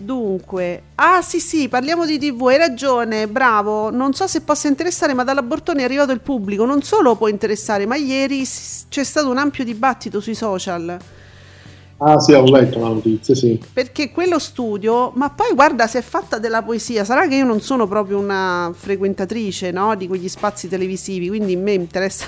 Dunque, 0.04 0.82
ah 0.96 1.22
sì 1.22 1.40
sì, 1.40 1.68
parliamo 1.70 2.06
di 2.06 2.18
TV, 2.18 2.48
hai 2.48 2.58
ragione, 2.58 3.28
bravo. 3.28 3.92
Non 3.92 4.14
so 4.14 4.26
se 4.26 4.42
possa 4.42 4.68
interessare, 4.68 5.14
ma 5.14 5.24
dalla 5.24 5.44
Bortoni 5.44 5.82
è 5.82 5.84
arrivato 5.84 6.12
il 6.12 6.22
pubblico. 6.22 6.66
Non 6.66 6.82
solo 6.82 7.16
può 7.16 7.28
interessare, 7.28 7.86
ma 7.86 7.96
ieri 7.96 8.44
c'è 8.90 9.04
stato 9.04 9.30
un 9.30 9.38
ampio 9.38 9.64
dibattito 9.64 10.20
sui 10.20 10.34
social. 10.34 10.98
Ah 11.98 12.20
sì, 12.20 12.34
ho 12.34 12.44
letto 12.50 12.80
la 12.80 12.88
notizia, 12.88 13.36
sì. 13.36 13.62
Perché 13.72 14.10
quello 14.10 14.40
studio, 14.40 15.12
ma 15.16 15.30
poi 15.30 15.54
guarda 15.54 15.86
se 15.86 16.00
è 16.00 16.02
fatta 16.02 16.40
della 16.40 16.64
poesia, 16.64 17.06
sarà 17.06 17.28
che 17.28 17.36
io 17.36 17.46
non 17.46 17.62
sono 17.62 17.88
proprio 17.88 18.18
una 18.18 18.74
frequentatrice 18.76 19.70
no, 19.70 19.96
di 19.96 20.08
quegli 20.08 20.28
spazi 20.28 20.68
televisivi, 20.68 21.28
quindi 21.28 21.54
a 21.54 21.60
me 21.60 21.74
interessa, 21.74 22.26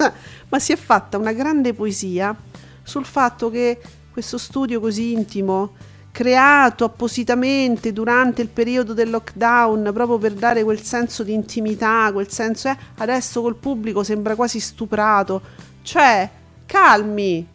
ma 0.48 0.58
si 0.58 0.72
è 0.72 0.76
fatta 0.76 1.18
una 1.18 1.32
grande 1.32 1.74
poesia 1.74 2.34
sul 2.82 3.04
fatto 3.04 3.50
che 3.50 3.78
questo 4.10 4.38
studio 4.38 4.80
così 4.80 5.12
intimo, 5.12 5.74
creato 6.12 6.84
appositamente 6.84 7.92
durante 7.92 8.42
il 8.42 8.48
periodo 8.48 8.94
del 8.94 9.10
lockdown, 9.10 9.90
proprio 9.92 10.18
per 10.18 10.32
dare 10.34 10.64
quel 10.64 10.82
senso 10.82 11.22
di 11.22 11.32
intimità, 11.32 12.10
quel 12.12 12.30
senso, 12.30 12.68
eh, 12.68 12.76
adesso 12.98 13.40
col 13.42 13.56
pubblico 13.56 14.02
sembra 14.02 14.34
quasi 14.34 14.60
stuprato, 14.60 15.40
cioè, 15.82 16.28
calmi, 16.66 17.46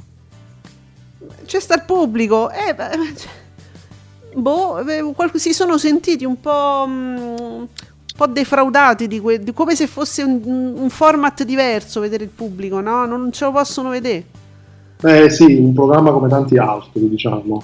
c'è 1.45 1.59
sta 1.59 1.75
il 1.75 1.83
pubblico 1.85 2.49
eh, 2.51 2.73
beh, 2.73 2.89
cioè, 3.15 3.31
boh, 4.35 4.79
eh, 4.87 5.03
si 5.35 5.53
sono 5.53 5.77
sentiti 5.77 6.25
un 6.25 6.39
po', 6.39 6.85
mm, 6.87 7.17
un 7.17 7.67
po' 8.15 8.27
defraudati 8.27 9.07
di, 9.07 9.19
que- 9.19 9.39
di- 9.39 9.53
come 9.53 9.75
se 9.75 9.87
fosse 9.87 10.23
un, 10.23 10.41
un 10.77 10.89
format 10.89 11.43
diverso 11.43 11.99
vedere 11.99 12.23
il 12.23 12.29
pubblico 12.29 12.79
no? 12.81 13.05
non 13.05 13.31
ce 13.31 13.45
lo 13.45 13.51
possono 13.51 13.89
vedere 13.89 14.25
Eh 15.01 15.29
sì, 15.29 15.45
un 15.55 15.73
programma 15.73 16.11
come 16.11 16.27
tanti 16.29 16.57
altri, 16.57 17.07
diciamo. 17.09 17.61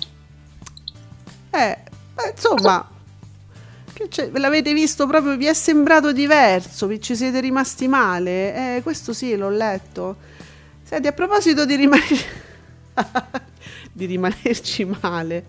Eh, 1.52 1.78
insomma, 2.34 2.88
ve 4.32 4.40
l'avete 4.40 4.74
visto 4.74 5.06
proprio, 5.08 5.36
vi 5.38 5.46
è 5.46 5.54
sembrato 5.54 6.12
diverso, 6.12 6.88
vi 6.88 7.02
ci 7.02 7.16
siete 7.16 7.40
rimasti 7.40 7.88
male? 7.88 8.78
Eh, 8.78 8.82
questo 8.82 9.14
sì, 9.14 9.36
l'ho 9.36 9.50
letto. 9.50 10.16
Senti, 10.84 11.08
a 11.08 11.12
proposito 11.12 11.66
di 11.66 11.76
rimanere... 11.76 12.40
di 13.92 14.06
rimanerci 14.06 14.86
male. 14.86 15.44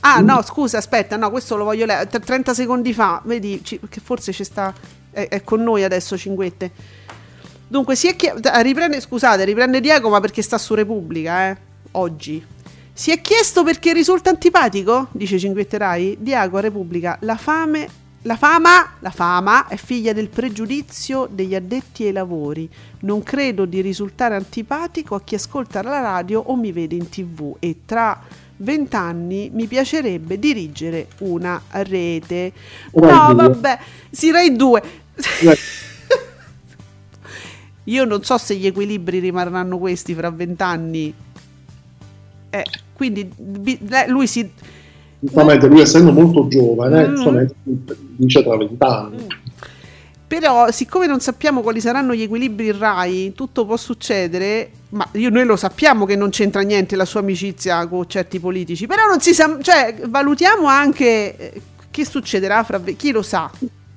ah, 0.00 0.20
no, 0.20 0.42
scusa, 0.42 0.78
aspetta, 0.78 1.16
no, 1.16 1.30
questo 1.30 1.56
lo 1.56 1.64
voglio 1.64 1.86
leggere. 1.86 2.20
30 2.20 2.54
secondi 2.54 2.92
fa, 2.92 3.20
vedi, 3.24 3.62
ci- 3.64 3.80
che 3.88 4.00
forse 4.00 4.32
ci 4.32 4.44
sta... 4.44 4.72
È, 5.10 5.28
è 5.28 5.42
con 5.42 5.62
noi 5.62 5.82
adesso, 5.82 6.16
Cinguette. 6.16 6.70
Dunque, 7.66 7.96
si 7.96 8.08
è 8.08 8.16
chie- 8.16 8.34
riprende, 8.62 9.00
scusate, 9.00 9.44
riprende 9.44 9.80
Diego, 9.80 10.08
ma 10.08 10.20
perché 10.20 10.42
sta 10.42 10.58
su 10.58 10.74
Repubblica, 10.74 11.50
eh? 11.50 11.56
Oggi. 11.92 12.44
Si 13.00 13.10
è 13.10 13.22
chiesto 13.22 13.64
perché 13.64 13.94
risulta 13.94 14.28
antipatico? 14.28 15.08
Dice 15.12 15.38
Cinquette 15.38 15.78
Rai. 15.78 16.18
Diego 16.20 16.58
a 16.58 16.60
Repubblica. 16.60 17.16
La 17.22 17.38
fame. 17.38 17.88
La 18.24 18.36
fama, 18.36 18.96
la 18.98 19.08
fama 19.08 19.68
è 19.68 19.76
figlia 19.76 20.12
del 20.12 20.28
pregiudizio 20.28 21.26
degli 21.30 21.54
addetti 21.54 22.04
ai 22.04 22.12
lavori. 22.12 22.68
Non 23.00 23.22
credo 23.22 23.64
di 23.64 23.80
risultare 23.80 24.34
antipatico 24.34 25.14
a 25.14 25.22
chi 25.22 25.34
ascolta 25.36 25.80
la 25.80 26.00
radio 26.00 26.42
o 26.42 26.56
mi 26.56 26.72
vede 26.72 26.94
in 26.94 27.08
tv 27.08 27.56
e 27.58 27.78
tra 27.86 28.20
vent'anni 28.58 29.48
mi 29.50 29.66
piacerebbe 29.66 30.38
dirigere 30.38 31.08
una 31.20 31.58
rete. 31.70 32.52
No, 32.92 33.32
due. 33.32 33.48
vabbè, 33.48 33.78
sì, 34.10 34.30
Rai 34.30 34.54
2. 34.54 34.82
Eh, 35.40 35.58
Io 37.84 38.04
non 38.04 38.22
so 38.22 38.36
se 38.36 38.56
gli 38.56 38.66
equilibri 38.66 39.20
rimarranno 39.20 39.78
questi 39.78 40.12
fra 40.14 40.28
vent'anni. 40.28 41.14
Eh, 42.50 42.64
quindi 43.00 43.32
lui 44.08 44.26
si... 44.26 44.46
giustamente 45.18 45.66
lui 45.68 45.80
essendo 45.80 46.12
molto 46.12 46.48
giovane, 46.48 47.06
Mm. 47.08 47.14
giustamente 47.14 47.54
dice 48.16 48.42
tra 48.42 48.58
vent'anni. 48.58 49.26
Però, 50.26 50.70
siccome 50.70 51.06
non 51.06 51.20
sappiamo 51.20 51.62
quali 51.62 51.80
saranno 51.80 52.14
gli 52.14 52.20
equilibri 52.20 52.66
in 52.66 52.78
Rai, 52.78 53.32
tutto 53.34 53.64
può 53.64 53.78
succedere. 53.78 54.70
Ma 54.90 55.08
io- 55.12 55.30
noi 55.30 55.46
lo 55.46 55.56
sappiamo 55.56 56.04
che 56.04 56.14
non 56.14 56.28
c'entra 56.28 56.60
niente 56.60 56.94
la 56.94 57.06
sua 57.06 57.20
amicizia 57.20 57.86
con 57.88 58.06
certi 58.06 58.38
politici. 58.38 58.86
Però 58.86 59.06
non 59.08 59.20
si 59.20 59.32
sa. 59.32 59.56
Cioè, 59.60 59.96
valutiamo 60.06 60.66
anche 60.66 61.36
eh, 61.36 61.62
che 61.90 62.04
succederà 62.04 62.62
fra. 62.64 62.78
Chi 62.80 63.12
lo 63.12 63.22
sa? 63.22 63.50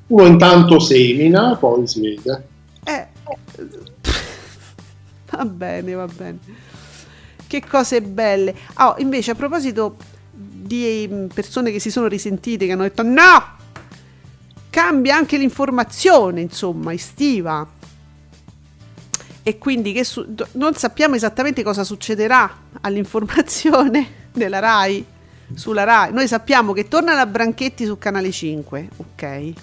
Uno 0.08 0.26
intanto 0.26 0.80
semina, 0.80 1.58
poi 1.58 1.86
si 1.88 2.00
vede. 2.00 2.44
Eh, 2.86 3.08
va 5.30 5.46
bene, 5.46 5.94
va 5.94 6.08
bene. 6.08 6.38
Che 7.54 7.64
cose 7.70 8.02
belle. 8.02 8.56
Ah, 8.74 8.96
invece, 8.98 9.30
a 9.30 9.36
proposito 9.36 9.98
di 10.32 11.08
mm, 11.08 11.28
persone 11.28 11.70
che 11.70 11.78
si 11.78 11.92
sono 11.92 12.08
risentite, 12.08 12.66
che 12.66 12.72
hanno 12.72 12.82
detto 12.82 13.04
no! 13.04 13.58
Cambia 14.72 15.16
anche 15.16 15.38
l'informazione, 15.38 16.42
insomma, 16.42 16.94
estiva. 16.94 17.70
E 19.44 19.58
quindi 19.60 20.04
su- 20.04 20.34
non 20.54 20.74
sappiamo 20.74 21.14
esattamente 21.14 21.62
cosa 21.62 21.84
succederà 21.84 22.52
all'informazione 22.82 24.30
della 24.34 24.58
RAI 24.58 25.06
sulla 25.54 25.84
RAI. 25.84 26.12
Noi 26.12 26.28
sappiamo 26.28 26.74
che 26.74 26.88
torna 26.88 27.14
la 27.14 27.28
Branchetti 27.28 27.86
su 27.86 28.00
Canale 28.00 28.32
5, 28.32 28.90
ok? 28.98 29.54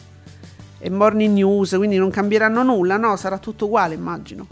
E 0.79 0.91
Morning 0.91 1.35
News, 1.35 1.71
quindi 1.71 1.97
non 1.97 2.11
cambieranno 2.11 2.63
nulla, 2.63 2.97
no? 2.97 3.17
Sarà 3.17 3.39
tutto 3.39 3.65
uguale, 3.65 3.95
immagino. 3.95 4.47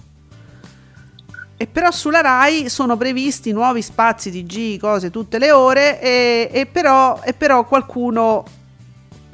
E 1.61 1.67
però 1.67 1.91
sulla 1.91 2.21
RAI 2.21 2.69
sono 2.69 2.97
previsti 2.97 3.51
nuovi 3.51 3.83
spazi 3.83 4.31
di 4.31 4.47
G, 4.47 4.79
cose 4.79 5.11
tutte 5.11 5.39
le 5.39 5.51
ore, 5.51 6.01
e, 6.01 6.49
e 6.53 6.67
però, 6.67 7.21
e 7.25 7.33
però 7.33 7.65
qualcuno 7.67 8.45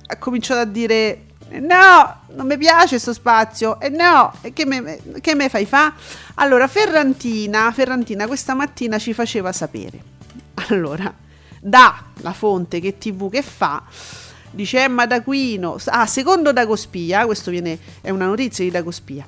ha 0.06 0.16
cominciato 0.16 0.60
a 0.60 0.64
dire 0.64 1.24
no, 1.60 2.20
non 2.34 2.46
mi 2.46 2.56
piace 2.56 2.88
questo 2.90 3.12
spazio, 3.12 3.78
e 3.78 3.88
no, 3.90 4.32
che 4.52 4.64
me, 4.64 5.00
che 5.20 5.34
me 5.34 5.48
fai 5.48 5.66
fa? 5.66 5.92
Allora, 6.36 6.66
Ferrantina, 6.66 7.70
Ferrantina 7.72 8.26
questa 8.26 8.54
mattina 8.54 8.98
ci 8.98 9.12
faceva 9.12 9.52
sapere. 9.52 10.12
Allora, 10.68 11.12
da 11.60 12.04
la 12.22 12.32
fonte 12.32 12.80
che 12.80 12.98
TV 12.98 13.30
che 13.30 13.42
fa, 13.42 13.82
dice 14.50 14.80
Emma 14.80 15.06
D'Aquino, 15.06 15.76
ah, 15.86 16.06
secondo 16.06 16.52
Dagospia, 16.52 17.26
questo 17.26 17.50
viene, 17.50 17.78
è 18.00 18.10
una 18.10 18.26
notizia 18.26 18.64
di 18.64 18.70
Dagospia, 18.70 19.26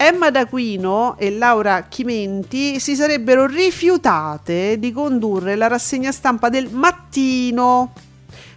Emma 0.00 0.30
D'Aquino 0.30 1.16
e 1.18 1.32
Laura 1.32 1.88
Chimenti 1.88 2.78
si 2.78 2.94
sarebbero 2.94 3.46
rifiutate 3.46 4.78
di 4.78 4.92
condurre 4.92 5.56
la 5.56 5.66
rassegna 5.66 6.12
stampa 6.12 6.48
del 6.48 6.68
mattino. 6.70 7.92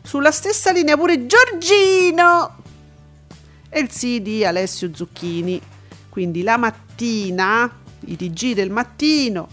Sulla 0.03 0.29
stessa 0.29 0.71
linea 0.71 0.95
pure 0.95 1.25
Giorgino 1.25 2.57
e 3.69 3.79
il 3.79 3.89
sì 3.89 4.21
di 4.21 4.45
Alessio 4.45 4.91
Zucchini. 4.93 5.59
Quindi 6.09 6.43
la 6.43 6.57
mattina, 6.57 7.67
i 8.05 8.15
TG 8.15 8.53
del 8.53 8.69
mattino. 8.69 9.47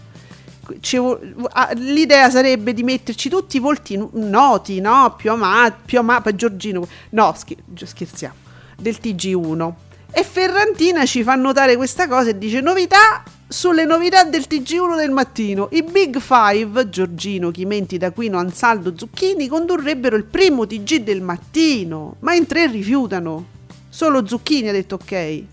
L'idea 1.73 2.29
sarebbe 2.29 2.75
di 2.75 2.83
metterci 2.83 3.29
tutti 3.29 3.57
i 3.57 3.59
volti 3.59 3.99
noti, 4.11 4.79
no? 4.79 5.15
Più 5.17 5.31
amati, 5.31 5.81
più 5.85 5.97
amati, 5.97 6.35
Giorgino, 6.35 6.87
no, 7.09 7.33
scher- 7.35 7.63
scherziamo, 7.83 8.35
del 8.77 8.99
TG1. 9.01 9.73
E 10.11 10.23
Ferrantina 10.23 11.05
ci 11.05 11.23
fa 11.23 11.35
notare 11.35 11.75
questa 11.75 12.07
cosa 12.07 12.29
e 12.29 12.37
dice 12.37 12.61
novità 12.61 13.23
sulle 13.47 13.85
novità 13.85 14.23
del 14.23 14.45
TG1 14.49 14.95
del 14.95 15.11
mattino. 15.11 15.69
I 15.71 15.83
Big 15.83 16.19
Five, 16.19 16.89
Giorgino, 16.89 17.51
Chimenti, 17.51 17.97
D'Aquino, 17.97 18.37
Ansaldo, 18.37 18.93
Zucchini, 18.95 19.47
condurrebbero 19.47 20.15
il 20.15 20.25
primo 20.25 20.67
TG 20.67 20.97
del 20.97 21.21
mattino, 21.21 22.15
ma 22.19 22.33
in 22.33 22.45
tre 22.45 22.67
rifiutano. 22.67 23.57
Solo 23.89 24.25
Zucchini 24.25 24.69
ha 24.69 24.71
detto 24.71 24.95
ok. 24.95 25.43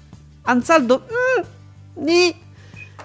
Ansaldo, 0.43 1.07
mm, 1.07 2.05
ni. 2.05 2.45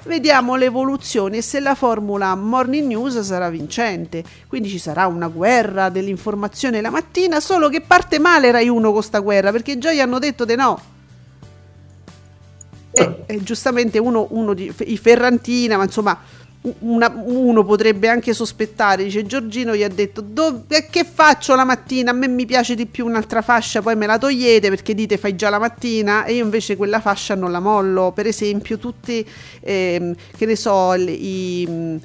Vediamo 0.04 0.56
l'evoluzione 0.56 1.38
e 1.38 1.42
se 1.44 1.60
la 1.60 1.76
formula 1.76 2.34
Morning 2.34 2.88
News 2.88 3.20
sarà 3.20 3.50
vincente. 3.50 4.24
Quindi 4.48 4.68
ci 4.68 4.80
sarà 4.80 5.06
una 5.06 5.28
guerra 5.28 5.90
dell'informazione 5.90 6.82
la 6.82 6.90
mattina, 6.90 7.40
solo 7.40 7.70
che 7.70 7.82
parte 7.82 8.18
male 8.18 8.50
Rai 8.50 8.68
1 8.68 8.92
con 8.92 9.04
sta 9.04 9.20
guerra, 9.20 9.52
perché 9.52 9.78
già 9.78 9.94
gli 9.94 10.00
hanno 10.00 10.18
detto 10.18 10.44
di 10.44 10.56
no. 10.56 10.82
E, 12.94 13.24
e 13.26 13.44
giustamente 13.44 14.00
uno, 14.00 14.28
uno 14.32 14.54
di 14.54 14.72
i 14.86 14.98
Ferrantina, 14.98 15.78
ma 15.78 15.84
insomma, 15.84 16.20
una- 16.80 17.12
uno 17.26 17.64
potrebbe 17.64 18.08
anche 18.10 18.34
sospettare. 18.34 19.04
Dice 19.06 19.26
Giorgino 19.26 19.76
gli 19.76 19.84
ha 19.84 19.88
detto: 19.88 20.22
"Dov- 20.22 20.72
eh, 20.72 20.88
Che 20.90 21.04
faccio 21.06 21.56
la 21.56 21.64
mattina? 21.64 22.12
A 22.12 22.14
me 22.14 22.28
mi 22.28 22.46
piace 22.46 22.76
di 22.76 22.86
più 22.86 23.06
un'altra 23.06 23.42
fascia, 23.42 23.82
poi 23.82 23.96
me 23.96 24.06
la 24.06 24.18
togliete 24.18 24.70
perché 24.70 24.94
dite 24.94 25.18
fai 25.18 25.36
già 25.36 25.50
la 25.50 25.60
mattina 25.60 26.26
e 26.26 26.34
io 26.36 26.44
invece 26.44 26.76
quella 26.76 27.00
fascia 27.00 27.34
non 27.36 27.52
la 27.52 27.60
mollo. 27.60 28.12
Per 28.14 28.28
esempio, 28.28 28.78
tutti, 28.78 29.26
ehm, 29.62 30.14
che 30.38 30.46
ne 30.46 30.56
so, 30.56 30.94
i 30.96 32.00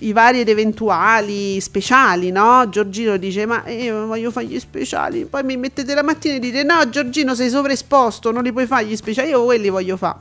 i 0.00 0.12
vari 0.12 0.40
ed 0.40 0.48
eventuali 0.48 1.60
speciali, 1.60 2.30
no? 2.30 2.68
Giorgino 2.68 3.16
dice: 3.16 3.46
Ma 3.46 3.66
io 3.68 4.06
voglio 4.06 4.30
fare 4.30 4.46
gli 4.46 4.58
speciali. 4.58 5.24
Poi 5.24 5.42
mi 5.42 5.56
mettete 5.56 5.94
la 5.94 6.02
mattina 6.02 6.34
e 6.34 6.38
dite: 6.38 6.62
No, 6.62 6.88
Giorgino, 6.88 7.34
sei 7.34 7.48
sovraesposto, 7.50 8.30
non 8.32 8.42
li 8.42 8.52
puoi 8.52 8.66
fare 8.66 8.86
gli 8.86 8.96
speciali. 8.96 9.30
Io 9.30 9.44
quelli 9.44 9.68
voglio 9.68 9.96
fare. 9.96 10.18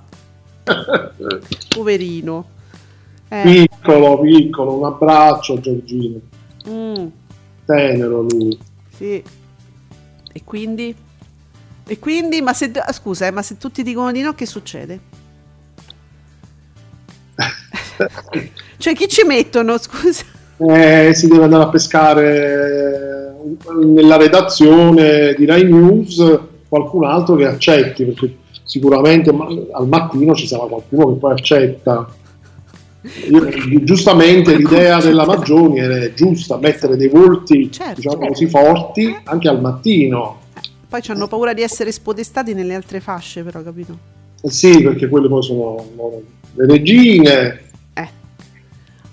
Poverino. 1.69 2.47
Eh, 3.27 3.67
Piccolo, 3.67 4.19
piccolo, 4.19 4.77
un 4.77 4.85
abbraccio 4.85 5.59
Giorgino. 5.59 6.19
mm, 6.69 7.05
Tenero 7.65 8.21
lui. 8.21 8.57
sì. 8.95 9.23
E 10.31 10.43
quindi? 10.43 10.93
E 11.87 11.99
quindi? 11.99 12.41
Ma 12.41 12.53
se, 12.53 12.71
ah, 12.75 12.91
scusa, 12.91 13.25
eh, 13.27 13.31
ma 13.31 13.41
se 13.41 13.57
tutti 13.57 13.83
dicono 13.83 14.11
di 14.11 14.21
no, 14.21 14.33
che 14.33 14.45
succede? 14.45 14.99
cioè, 18.77 18.93
chi 18.93 19.07
ci 19.07 19.23
mettono? 19.25 19.77
Scusa. 19.77 20.23
Eh, 20.57 21.13
si 21.13 21.27
deve 21.27 21.43
andare 21.43 21.63
a 21.63 21.69
pescare 21.69 23.33
eh, 23.33 23.85
nella 23.85 24.17
redazione 24.17 25.33
di 25.37 25.45
Rai 25.45 25.65
News 25.65 26.39
qualcun 26.67 27.05
altro 27.05 27.35
che 27.35 27.45
accetti, 27.45 28.05
perché 28.05 28.37
sicuramente 28.63 29.29
al 29.29 29.87
mattino 29.87 30.33
ci 30.33 30.47
sarà 30.47 30.65
qualcuno 30.65 31.13
che 31.13 31.19
poi 31.19 31.31
accetta. 31.31 32.09
Io- 33.29 33.83
giustamente 33.83 34.55
l'idea 34.55 34.99
della 34.99 35.25
Maggioni 35.25 35.77
è 35.77 36.13
giusta, 36.15 36.57
mettere 36.57 36.97
dei 36.97 37.07
volti 37.07 37.71
Certo. 37.71 38.01
diciamo 38.01 38.27
così 38.27 38.47
forti 38.47 39.15
anche 39.25 39.47
al 39.47 39.61
mattino. 39.61 40.39
Poi 40.89 41.01
hanno 41.07 41.27
paura 41.27 41.53
di 41.53 41.61
essere 41.61 41.91
spodestati 41.91 42.53
nelle 42.53 42.73
altre 42.73 42.99
fasce, 42.99 43.43
però, 43.43 43.61
capito? 43.61 43.97
Eh 44.41 44.49
sì, 44.49 44.81
perché 44.81 45.07
quelle 45.07 45.27
poi 45.27 45.43
sono 45.43 45.83
le 46.53 46.65
regine. 46.65 47.64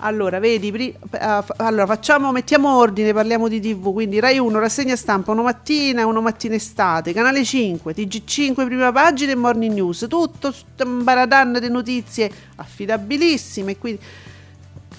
Eh. 0.03 0.07
Allora, 0.07 0.39
vedi, 0.41 0.71
eh, 0.73 1.45
allora 1.57 1.87
facciamo, 1.87 2.33
mettiamo 2.33 2.77
ordine, 2.77 3.13
parliamo 3.13 3.49
di 3.49 3.61
TV, 3.61 3.93
quindi 3.93 4.19
Rai 4.21 4.39
1, 4.39 4.59
rassegna 4.59 4.97
stampa, 4.97 5.31
uno 5.31 5.43
mattina, 5.43 6.05
uno 6.07 6.21
mattina 6.21 6.55
estate, 6.57 7.13
Canale 7.13 7.45
5, 7.45 7.95
TG5 7.95 8.65
prima 8.65 8.91
pagina 8.91 9.33
e 9.33 9.37
Morning 9.37 9.73
News, 9.75 10.07
tutto 10.09 10.53
un 10.85 11.05
baradan 11.05 11.59
di 11.61 11.69
notizie 11.71 12.31
affidabilissime, 12.57 13.79
quindi 13.79 14.01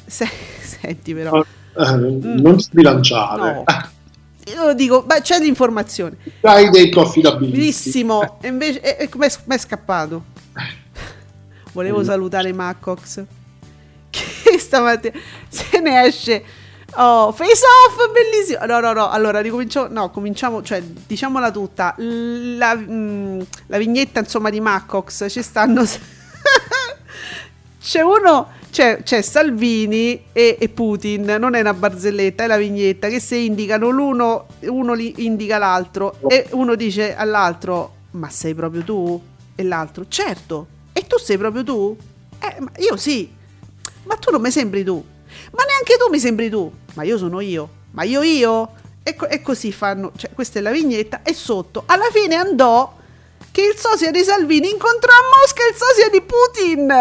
se- 0.06 0.30
senti 0.62 1.14
però, 1.14 1.41
eh, 1.41 1.95
non 1.95 2.60
sbilanciare. 2.60 3.41
No. 3.41 3.64
Io 4.54 4.74
dico, 4.74 5.04
beh, 5.04 5.22
c'è 5.22 5.39
l'informazione. 5.39 6.18
Hai 6.41 6.70
detto 6.70 7.01
affidabilissimo. 7.01 8.20
Benissimo. 8.20 8.38
E 8.41 8.47
invece, 8.49 8.82
e, 8.97 9.04
e 9.04 9.10
com'è, 9.10 9.30
com'è 9.43 9.58
scappato? 9.58 10.24
Volevo 11.72 11.99
Mm. 12.01 12.04
salutare 12.04 12.51
Maccox. 12.54 13.24
Stamattina 14.58 15.18
se 15.48 15.80
ne 15.80 16.06
esce. 16.06 16.44
Oh, 16.96 17.32
face 17.32 17.64
off, 17.66 18.12
bellissimo. 18.12 18.66
No, 18.66 18.80
no, 18.80 18.94
no. 18.94 19.10
Allora, 19.10 19.41
ricominciamo. 19.41 19.88
No, 19.88 20.12
cominciamo. 20.12 20.62
Cioè, 20.62 20.82
diciamola 20.82 21.50
tutta. 21.52 21.96
La, 21.98 22.76
mm, 22.76 23.41
la 23.68 23.78
vignetta, 23.78 24.20
insomma, 24.20 24.50
di 24.50 24.60
Maccox. 24.60 25.26
Ci 25.30 25.41
stanno. 25.41 25.84
C'è 27.82 28.02
uno. 28.02 28.62
C'è, 28.74 29.04
c'è 29.04 29.22
Salvini 29.22 30.24
e, 30.34 30.58
e 30.60 30.68
Putin, 30.68 31.36
non 31.39 31.54
è 31.54 31.60
una 31.60 31.76
barzelletta, 31.76 32.46
è 32.46 32.48
la 32.48 32.58
vignetta 32.58 33.08
che 33.08 33.20
se 33.20 33.36
indicano 33.36 33.89
l'uno, 33.89 34.48
uno 34.62 34.94
li 34.94 35.28
indica 35.28 35.60
l'altro 35.60 36.16
e 36.28 36.48
uno 36.54 36.74
dice 36.74 37.16
all'altro: 37.16 37.94
Ma 38.12 38.32
sei 38.32 38.56
proprio 38.56 38.84
tu? 38.84 39.22
E 39.54 39.62
l'altro: 39.62 40.06
Certo, 40.08 40.66
e 40.91 41.06
tu 41.06 41.20
sei 41.20 41.38
proprio 41.38 41.64
tu? 41.64 41.96
Eh, 42.39 42.82
io 42.82 42.98
sì, 42.98 43.32
ma 44.04 44.16
tu 44.16 44.32
non 44.32 44.41
mi 44.41 44.51
sembri 44.51 44.84
tu, 44.84 45.04
ma 45.51 45.64
neanche 45.64 45.97
tu 45.97 46.10
mi 46.10 46.20
sembri 46.20 46.49
tu, 46.49 46.72
ma 46.93 47.04
io 47.04 47.18
sono 47.18 47.39
io, 47.39 47.70
ma 47.91 48.04
io 48.04 48.22
io. 48.22 48.82
E, 49.06 49.16
co- 49.18 49.28
e 49.28 49.41
così 49.41 49.74
fanno, 49.74 50.14
cioè, 50.16 50.32
questa 50.34 50.60
è 50.60 50.62
la 50.62 50.72
vignetta, 50.72 51.24
e 51.24 51.34
sotto 51.34 51.84
alla 51.88 52.10
fine 52.10 52.36
andò 52.36 52.95
che 53.51 53.62
il 53.62 53.76
sosia 53.78 54.12
di 54.12 54.24
Salvini 54.24 54.70
incontrò 54.70 55.12
a 55.12 55.41
Mosca 55.41 55.62
il 55.70 55.76
sosia 55.76 56.10
di 56.10 56.22
Putin. 56.22 56.93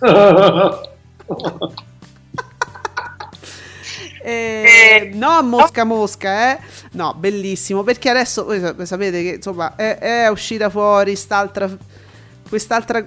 Eh, 4.24 5.10
no 5.14 5.28
a 5.30 5.42
Mosca 5.42 5.82
Mosca, 5.84 6.52
eh? 6.52 6.58
No, 6.92 7.12
bellissimo, 7.14 7.82
perché 7.82 8.08
adesso 8.08 8.44
voi 8.44 8.60
sa- 8.60 8.86
sapete 8.86 9.20
che 9.22 9.28
insomma 9.36 9.74
è, 9.74 9.98
è 9.98 10.28
uscita 10.28 10.70
fuori 10.70 11.16
st'altra, 11.16 11.68
quest'altra 12.48 13.04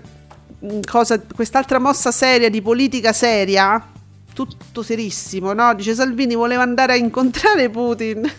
cosa, 0.89 1.19
quest'altra 1.19 1.79
mossa 1.79 2.11
seria 2.11 2.49
di 2.49 2.61
politica 2.61 3.13
seria, 3.13 3.85
tutto 4.33 4.83
serissimo, 4.83 5.53
no? 5.53 5.73
Dice 5.75 5.93
Salvini 5.95 6.35
voleva 6.35 6.61
andare 6.63 6.93
a 6.93 6.95
incontrare 6.95 7.69
Putin. 7.69 8.29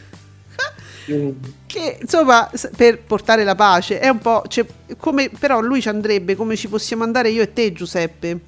che 1.67 1.99
insomma 2.01 2.51
per 2.77 3.01
portare 3.03 3.45
la 3.45 3.55
pace 3.55 4.01
è 4.01 4.09
un 4.09 4.19
po' 4.19 4.43
cioè, 4.49 4.67
come 4.99 5.31
però 5.39 5.61
lui 5.61 5.81
ci 5.81 5.89
andrebbe 5.89 6.35
come 6.35 6.57
ci 6.57 6.69
possiamo 6.69 7.05
andare 7.05 7.31
io 7.31 7.43
e 7.43 7.53
te 7.53 7.73
Giuseppe 7.73 8.41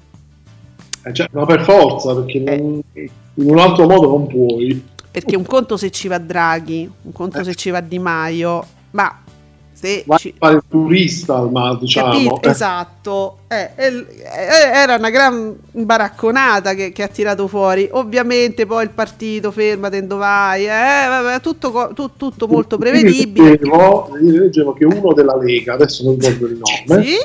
Eh, 1.03 1.13
cioè, 1.13 1.27
ma 1.31 1.45
per 1.45 1.63
forza, 1.63 2.13
perché 2.15 2.39
non- 2.39 2.81
in 2.95 3.49
un 3.49 3.57
altro 3.59 3.87
modo 3.87 4.09
non 4.09 4.27
puoi. 4.27 4.83
perché 5.09 5.37
un 5.37 5.45
conto 5.45 5.77
se 5.77 5.89
ci 5.89 6.09
va 6.09 6.17
Draghi 6.17 6.89
un 7.03 7.11
conto 7.13 7.41
se 7.45 7.55
ci 7.55 7.69
va 7.69 7.79
Di 7.79 7.97
Maio 7.97 8.65
ma 8.91 9.23
se 9.79 10.03
ci, 10.17 10.33
fare 10.37 10.55
il 10.55 10.63
turista 10.67 11.37
al 11.37 11.51
ma 11.51 11.77
diciamo. 11.79 12.11
capito? 12.11 12.41
Esatto 12.41 13.37
Eh, 13.47 13.71
eh, 13.75 14.05
era 14.73 14.95
una 14.95 15.09
gran 15.09 15.55
baracconata 15.71 16.73
che, 16.73 16.91
che 16.91 17.03
ha 17.03 17.07
tirato 17.07 17.47
fuori 17.47 17.87
ovviamente 17.91 18.65
poi 18.65 18.83
il 18.83 18.89
partito 18.91 19.51
fermate 19.51 20.05
dove 20.05 20.19
vai 20.19 20.65
eh, 20.65 21.39
tutto, 21.41 21.91
tu- 21.93 22.11
tutto 22.15 22.47
molto 22.47 22.77
prevedibile 22.77 23.51
Leggevo, 23.51 24.17
io 24.21 24.41
leggevo 24.41 24.73
che 24.73 24.85
uno 24.85 25.13
della 25.13 25.37
Lega, 25.37 25.73
adesso 25.73 26.03
non 26.03 26.15
ricordo 26.15 26.45
il 26.47 26.59
nome, 26.59 27.03
sì? 27.03 27.15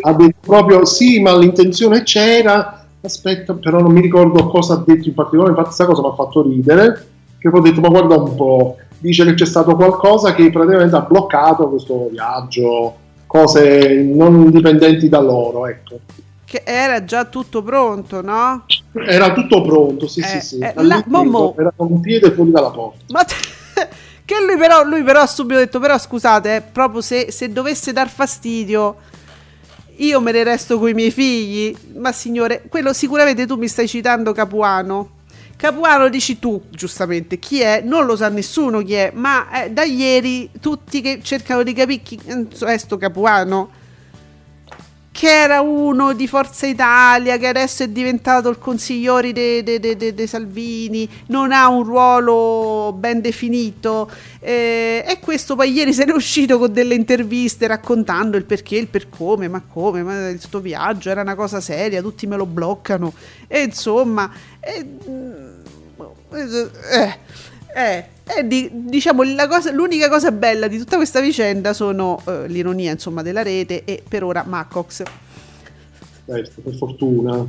ha 0.00 0.12
detto 0.12 0.36
proprio 0.40 0.84
sì, 0.84 1.20
ma 1.20 1.36
l'intenzione 1.36 2.02
c'era. 2.02 2.86
Aspetta, 3.00 3.52
però 3.54 3.80
non 3.80 3.92
mi 3.92 4.00
ricordo 4.00 4.46
cosa 4.46 4.74
ha 4.74 4.82
detto 4.84 5.08
in 5.08 5.14
particolare. 5.14 5.50
Infatti, 5.50 5.74
questa 5.74 5.86
cosa 5.86 6.02
mi 6.02 6.08
ha 6.08 6.14
fatto 6.14 6.42
ridere. 6.42 7.06
Che 7.38 7.50
poi 7.50 7.60
ho 7.60 7.62
detto, 7.62 7.80
ma 7.80 7.88
guarda 7.88 8.16
un 8.16 8.34
po', 8.34 8.76
dice 9.04 9.24
che 9.26 9.34
c'è 9.34 9.44
stato 9.46 9.76
qualcosa 9.76 10.34
che 10.34 10.50
praticamente 10.50 10.96
ha 10.96 11.00
bloccato 11.02 11.68
questo 11.68 12.08
viaggio, 12.10 12.96
cose 13.26 14.02
non 14.02 14.40
indipendenti 14.40 15.08
da 15.08 15.20
loro. 15.20 15.66
Ecco. 15.66 16.00
che 16.44 16.62
era 16.64 17.04
già 17.04 17.24
tutto 17.24 17.62
pronto 17.62 18.22
no? 18.22 18.64
Era 19.06 19.32
tutto 19.32 19.60
pronto, 19.62 20.06
sì, 20.06 20.20
Eh, 20.20 20.24
sì, 20.24 20.40
sì. 20.40 20.58
eh, 20.60 20.72
la- 20.76 21.02
Momo. 21.06 21.54
Era 21.58 21.72
un 21.76 22.00
piede 22.00 22.30
fuori 22.30 22.50
dalla 22.50 22.70
porta. 22.70 23.04
Ma 23.08 23.24
te- 23.24 23.34
che 24.24 24.34
lui 24.46 24.56
però, 24.56 24.84
lui 24.84 25.02
però 25.02 25.20
ha 25.20 25.26
subito 25.26 25.58
detto, 25.58 25.80
però 25.80 25.98
scusate, 25.98 26.56
eh, 26.56 26.60
proprio 26.62 27.00
se, 27.00 27.30
se 27.30 27.52
dovesse 27.52 27.92
dar 27.92 28.08
fastidio, 28.08 28.96
io 29.96 30.20
me 30.20 30.32
ne 30.32 30.44
resto 30.44 30.78
coi 30.78 30.94
miei 30.94 31.10
figli. 31.10 31.76
Ma 31.96 32.12
signore, 32.12 32.62
quello 32.68 32.92
sicuramente 32.92 33.46
tu 33.46 33.56
mi 33.56 33.68
stai 33.68 33.86
citando 33.88 34.32
Capuano. 34.32 35.10
Capuano 35.56 36.08
dici 36.08 36.38
tu, 36.38 36.60
giustamente, 36.70 37.38
chi 37.38 37.60
è? 37.60 37.80
Non 37.82 38.06
lo 38.06 38.16
sa 38.16 38.28
nessuno 38.28 38.82
chi 38.82 38.94
è, 38.94 39.12
ma 39.14 39.64
eh, 39.64 39.70
da 39.70 39.84
ieri 39.84 40.50
tutti 40.60 41.00
che 41.00 41.20
cercano 41.22 41.62
di 41.62 41.72
capire 41.72 42.02
chi 42.02 42.20
è 42.26 42.76
sto 42.76 42.96
Capuano 42.96 43.82
che 45.14 45.28
era 45.28 45.60
uno 45.60 46.12
di 46.12 46.26
Forza 46.26 46.66
Italia, 46.66 47.38
che 47.38 47.46
adesso 47.46 47.84
è 47.84 47.88
diventato 47.88 48.48
il 48.48 48.58
consigliere 48.58 49.30
di 49.32 50.26
Salvini, 50.26 51.08
non 51.28 51.52
ha 51.52 51.68
un 51.68 51.84
ruolo 51.84 52.92
ben 52.98 53.20
definito. 53.20 54.10
eh, 54.40 55.04
e 55.06 55.20
questo 55.20 55.54
poi 55.54 55.70
ieri 55.70 55.92
se 55.92 56.04
n'è 56.04 56.12
uscito 56.12 56.58
con 56.58 56.72
delle 56.72 56.96
interviste 56.96 57.68
raccontando 57.68 58.36
il 58.36 58.44
perché, 58.44 58.76
il 58.76 58.88
per 58.88 59.08
come, 59.08 59.46
ma 59.46 59.62
come, 59.62 60.02
ma 60.02 60.30
il 60.30 60.40
sto 60.40 60.58
viaggio 60.58 61.10
era 61.10 61.20
una 61.20 61.36
cosa 61.36 61.60
seria, 61.60 62.02
tutti 62.02 62.26
me 62.26 62.34
lo 62.34 62.44
bloccano. 62.44 63.12
E 63.46 63.62
insomma, 63.62 64.28
eh, 64.58 64.84
eh, 66.34 67.18
eh, 67.74 68.04
eh, 68.38 68.46
di- 68.46 68.70
diciamo 68.72 69.22
la 69.22 69.46
cosa- 69.48 69.70
l'unica 69.72 70.08
cosa 70.08 70.30
bella 70.32 70.68
di 70.68 70.78
tutta 70.78 70.96
questa 70.96 71.20
vicenda 71.20 71.72
sono 71.72 72.20
eh, 72.26 72.48
l'ironia 72.48 72.92
insomma 72.92 73.22
della 73.22 73.42
rete 73.42 73.84
e 73.84 74.02
per 74.06 74.24
ora 74.24 74.44
Maccox 74.46 75.02
Certo, 76.26 76.60
per 76.62 76.74
fortuna. 76.76 77.44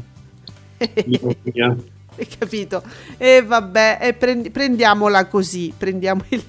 l'ironia. 1.06 1.76
hai 2.18 2.28
capito 2.38 2.82
e 3.18 3.42
vabbè 3.44 4.00
e 4.02 4.14
prendi- 4.14 4.50
prendiamola 4.50 5.26
così 5.28 5.74
prendiamo 5.78 6.24
il, 6.30 6.44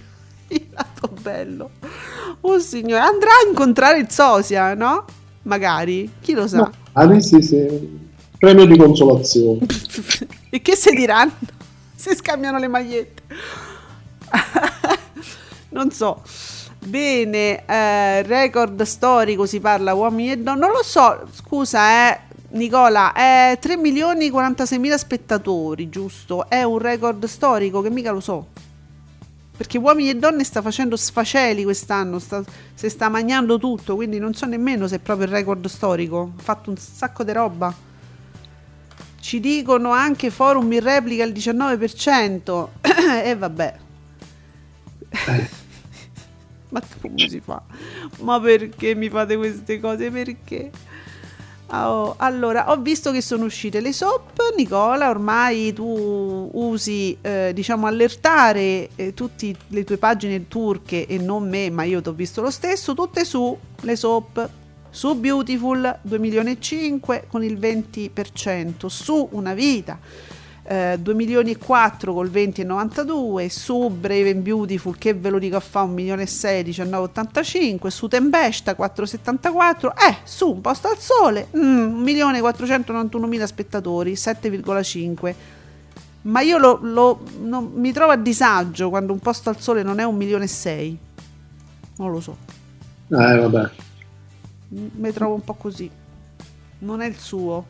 il 0.48 0.66
lato 0.70 1.08
bello 1.20 1.70
oh 2.42 2.58
signore 2.60 3.00
andrà 3.00 3.30
a 3.44 3.48
incontrare 3.48 3.98
il 3.98 4.08
sosia 4.10 4.74
no? 4.74 5.04
magari 5.42 6.10
chi 6.20 6.32
lo 6.34 6.46
sa 6.46 6.70
Ah, 6.98 7.20
sì, 7.20 7.42
sì. 7.42 8.04
Premio 8.38 8.64
di 8.64 8.78
consolazione. 8.78 9.58
e 10.48 10.62
che 10.62 10.74
si 10.76 10.94
diranno 10.94 11.32
si 12.06 12.14
scambiano 12.14 12.58
le 12.58 12.68
magliette. 12.68 13.22
Non 15.68 15.90
so. 15.90 16.22
Bene 16.78 17.66
eh, 17.66 18.22
record 18.22 18.80
storico 18.82 19.44
si 19.44 19.60
parla 19.60 19.92
uomini 19.92 20.30
e 20.30 20.38
donne. 20.38 20.60
Non 20.60 20.70
lo 20.70 20.82
so 20.82 21.28
scusa 21.34 22.08
eh 22.08 22.20
Nicola 22.50 23.12
è 23.12 23.58
3 23.60 23.76
milioni 23.76 24.26
e 24.26 24.30
46 24.30 24.78
mila 24.78 24.96
spettatori 24.96 25.90
giusto? 25.90 26.48
È 26.48 26.62
un 26.62 26.78
record 26.78 27.24
storico 27.26 27.82
che 27.82 27.90
mica 27.90 28.12
lo 28.12 28.20
so. 28.20 28.46
Perché 29.54 29.76
uomini 29.76 30.10
e 30.10 30.16
donne 30.16 30.44
sta 30.44 30.62
facendo 30.62 30.96
sfaceli 30.96 31.64
quest'anno 31.64 32.18
sta, 32.18 32.42
si 32.74 32.88
sta 32.88 33.08
mangiando 33.08 33.58
tutto 33.58 33.96
quindi 33.96 34.18
non 34.18 34.32
so 34.32 34.46
nemmeno 34.46 34.86
se 34.86 34.96
è 34.96 34.98
proprio 34.98 35.26
il 35.26 35.32
record 35.32 35.66
storico. 35.66 36.32
Ha 36.38 36.42
fatto 36.42 36.70
un 36.70 36.76
sacco 36.76 37.24
di 37.24 37.32
roba 37.32 37.74
ci 39.26 39.40
dicono 39.40 39.90
anche 39.90 40.30
forum 40.30 40.72
in 40.72 40.80
replica 40.80 41.24
il 41.24 41.32
19%. 41.32 42.68
e 43.24 43.34
vabbè. 43.34 43.76
Ma 46.68 46.80
come 47.00 47.28
si 47.28 47.40
fa? 47.40 47.60
Ma 48.20 48.40
perché 48.40 48.94
mi 48.94 49.08
fate 49.08 49.36
queste 49.36 49.80
cose? 49.80 50.12
Perché? 50.12 50.70
Oh, 51.70 52.14
allora, 52.18 52.70
ho 52.70 52.76
visto 52.76 53.10
che 53.10 53.20
sono 53.20 53.46
uscite 53.46 53.80
le 53.80 53.92
SOP, 53.92 54.54
Nicola, 54.56 55.10
ormai 55.10 55.72
tu 55.72 56.48
usi, 56.52 57.18
eh, 57.20 57.50
diciamo, 57.52 57.88
allertare 57.88 58.90
eh, 58.94 59.12
tutte 59.12 59.56
le 59.66 59.82
tue 59.82 59.96
pagine 59.96 60.46
turche 60.46 61.04
e 61.04 61.18
non 61.18 61.48
me, 61.48 61.68
ma 61.70 61.82
io 61.82 62.00
ti 62.00 62.10
ho 62.10 62.12
visto 62.12 62.42
lo 62.42 62.50
stesso, 62.52 62.94
tutte 62.94 63.24
su 63.24 63.58
le 63.80 63.96
SOP, 63.96 64.48
su 64.96 65.14
Beautiful 65.14 65.98
2 66.00 66.18
milioni 66.18 66.52
e 66.52 66.56
5 66.58 67.24
con 67.28 67.44
il 67.44 67.58
20%, 67.58 68.86
su 68.86 69.28
Una 69.32 69.52
Vita 69.52 69.98
eh, 70.62 70.96
2 70.98 71.12
milioni 71.12 71.50
e 71.50 71.58
4 71.58 72.14
col 72.14 72.30
20,92 72.30 73.48
su 73.48 73.90
Brave 73.90 74.30
and 74.30 74.40
Beautiful 74.40 74.96
che 74.96 75.12
ve 75.12 75.28
lo 75.28 75.38
dico 75.38 75.56
a 75.56 75.60
fa 75.60 75.82
1 75.82 75.92
milione 75.92 76.22
e 76.22 76.26
6 76.26 76.64
19,85 76.64 77.88
su 77.88 78.08
Tempesta 78.08 78.74
4,74 78.74 79.88
eh 80.08 80.16
su 80.24 80.50
Un 80.50 80.62
posto 80.62 80.88
al 80.88 80.96
sole 80.96 81.48
mm, 81.54 81.88
1 81.88 81.98
milione 81.98 82.38
e 82.38 82.40
491 82.40 83.26
mila 83.26 83.46
spettatori 83.46 84.14
7,5 84.14 85.34
ma 86.22 86.40
io 86.40 86.56
lo, 86.56 86.78
lo- 86.80 87.20
non- 87.42 87.72
mi 87.74 87.92
trovo 87.92 88.12
a 88.12 88.16
disagio 88.16 88.88
quando 88.88 89.12
Un 89.12 89.18
posto 89.18 89.50
al 89.50 89.60
sole 89.60 89.82
non 89.82 90.00
è 90.00 90.04
1 90.04 90.16
milione 90.16 90.44
e 90.44 90.48
6 90.48 90.98
non 91.98 92.10
lo 92.10 92.20
so. 92.20 92.36
Eh, 93.08 93.36
vabbè. 93.38 93.70
Mi 94.68 95.12
trovo 95.12 95.34
un 95.34 95.42
po' 95.44 95.54
così. 95.54 95.90
Non 96.78 97.00
è 97.00 97.06
il 97.06 97.16
suo, 97.16 97.64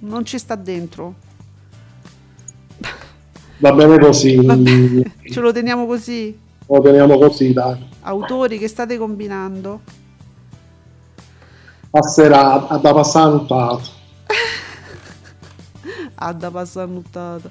non 0.00 0.24
ci 0.24 0.38
sta 0.38 0.54
dentro. 0.54 1.14
Va 3.58 3.72
bene 3.72 3.98
così. 4.00 4.36
Vabbè, 4.36 5.02
ce 5.30 5.40
lo 5.40 5.52
teniamo 5.52 5.86
così. 5.86 6.38
Lo 6.66 6.80
teniamo 6.80 7.18
così, 7.18 7.52
dai. 7.52 7.88
Autori 8.02 8.58
che 8.58 8.68
state 8.68 8.96
combinando? 8.96 9.80
Passerà 11.90 12.68
a 12.68 12.78
da 12.78 12.92
passare 12.94 13.44
da 16.32 16.50
passare. 16.50 17.50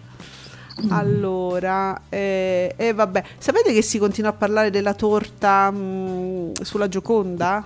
Allora, 0.87 2.03
e 2.07 2.73
eh, 2.77 2.87
eh, 2.87 2.93
vabbè, 2.93 3.23
sapete 3.37 3.73
che 3.73 3.81
si 3.81 3.99
continua 3.99 4.29
a 4.29 4.33
parlare 4.33 4.69
della 4.69 4.93
torta 4.93 5.69
mh, 5.69 6.61
sulla 6.61 6.87
Gioconda? 6.87 7.65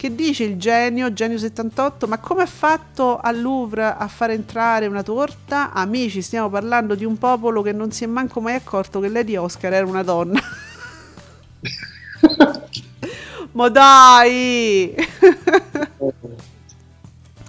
Che 0.00 0.14
dice 0.14 0.44
il 0.44 0.56
genio, 0.56 1.12
genio 1.12 1.36
78, 1.36 2.06
ma 2.06 2.16
come 2.16 2.40
ha 2.40 2.46
fatto 2.46 3.18
al 3.18 3.38
Louvre 3.38 3.84
a 3.84 4.08
far 4.08 4.30
entrare 4.30 4.86
una 4.86 5.02
torta? 5.02 5.72
Amici, 5.72 6.22
stiamo 6.22 6.48
parlando 6.48 6.94
di 6.94 7.04
un 7.04 7.18
popolo 7.18 7.60
che 7.60 7.72
non 7.72 7.92
si 7.92 8.04
è 8.04 8.06
manco 8.06 8.40
mai 8.40 8.54
accorto 8.54 8.98
che 8.98 9.08
Lady 9.08 9.36
Oscar 9.36 9.74
era 9.74 9.84
una 9.84 10.02
donna. 10.02 10.40
ma 13.52 13.68
dai! 13.68 14.94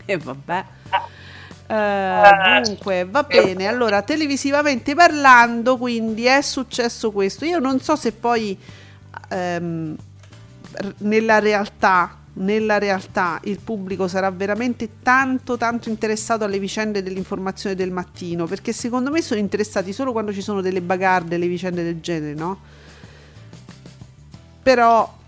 e 0.04 0.18
vabbè. 0.18 0.66
Uh, 1.70 2.62
dunque, 2.66 3.06
va 3.06 3.24
bene. 3.24 3.66
Allora, 3.66 4.02
televisivamente 4.02 4.93
parlando, 4.93 5.78
quindi 5.78 6.26
è 6.26 6.41
successo 6.41 7.12
questo. 7.12 7.45
Io 7.45 7.60
non 7.60 7.80
so 7.80 7.95
se 7.95 8.12
poi 8.12 8.60
um, 9.30 9.95
nella 10.97 11.39
realtà 11.39 12.18
nella 12.34 12.77
realtà 12.77 13.39
il 13.43 13.59
pubblico 13.61 14.07
sarà 14.07 14.32
veramente 14.32 14.89
tanto 15.03 15.57
tanto 15.57 15.89
interessato 15.89 16.45
alle 16.45 16.59
vicende 16.59 17.03
dell'informazione 17.03 17.75
del 17.75 17.91
mattino 17.91 18.45
perché 18.45 18.71
secondo 18.71 19.11
me 19.11 19.21
sono 19.21 19.39
interessati 19.39 19.91
solo 19.91 20.13
quando 20.13 20.32
ci 20.32 20.41
sono 20.41 20.61
delle 20.61 20.82
bagarde 20.82 21.38
le 21.38 21.47
vicende 21.47 21.84
del 21.84 21.99
genere 21.99 22.34
no? 22.34 22.59
però 24.63 25.19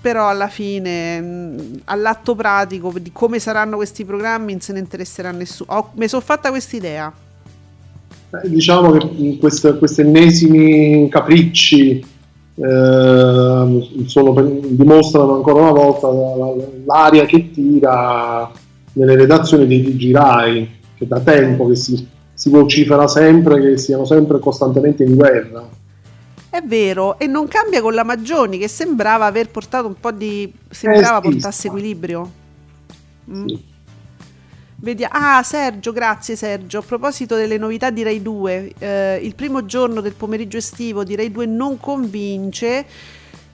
però 0.00 0.28
alla 0.28 0.48
fine 0.48 1.80
all'atto 1.84 2.34
pratico 2.34 2.92
di 2.98 3.10
come 3.12 3.40
saranno 3.40 3.76
questi 3.76 4.04
programmi 4.04 4.52
non 4.52 4.60
se 4.60 4.72
ne 4.72 4.78
interesserà 4.78 5.32
nessuno 5.32 5.72
oh, 5.72 5.90
mi 5.94 6.06
sono 6.06 6.22
fatta 6.22 6.50
questa 6.50 6.76
idea 6.76 7.12
diciamo 8.44 8.92
che 8.92 9.36
questi 9.40 10.00
ennesimi 10.00 11.08
capricci 11.08 12.18
eh, 12.54 14.04
sono, 14.06 14.42
dimostrano 14.42 15.36
ancora 15.36 15.62
una 15.62 15.72
volta 15.72 16.08
l'aria 16.84 17.24
che 17.24 17.50
tira 17.50 18.50
nelle 18.92 19.16
redazioni 19.16 19.66
dei 19.66 19.82
TG 19.82 20.14
Rai, 20.14 20.70
che 20.96 21.06
da 21.06 21.20
tempo 21.20 21.66
che 21.68 21.76
si, 21.76 22.06
si 22.34 22.50
vocifera 22.50 23.06
sempre 23.08 23.60
che 23.60 23.78
siano 23.78 24.04
sempre 24.04 24.38
costantemente 24.38 25.04
in 25.04 25.14
guerra. 25.14 25.68
È 26.50 26.60
vero, 26.62 27.18
e 27.18 27.26
non 27.26 27.46
cambia 27.46 27.80
con 27.80 27.94
la 27.94 28.02
Maggioni 28.02 28.58
che 28.58 28.66
sembrava 28.66 29.26
aver 29.26 29.50
portato 29.50 29.86
un 29.86 29.94
po' 30.00 30.10
di... 30.10 30.52
sembrava 30.68 31.18
eh, 31.18 31.30
portasse 31.30 31.68
equilibrio. 31.68 32.30
Mm. 33.30 33.46
Sì. 33.46 33.69
Vediamo. 34.82 35.12
Ah, 35.14 35.42
Sergio, 35.42 35.92
grazie 35.92 36.36
Sergio. 36.36 36.78
A 36.78 36.82
proposito 36.82 37.36
delle 37.36 37.58
novità 37.58 37.90
di 37.90 38.02
Rai 38.02 38.22
2, 38.22 38.72
eh, 38.78 39.20
il 39.22 39.34
primo 39.34 39.66
giorno 39.66 40.00
del 40.00 40.14
pomeriggio 40.14 40.56
estivo 40.56 41.04
di 41.04 41.14
Rai 41.14 41.30
2 41.30 41.44
non 41.44 41.78
convince. 41.78 42.86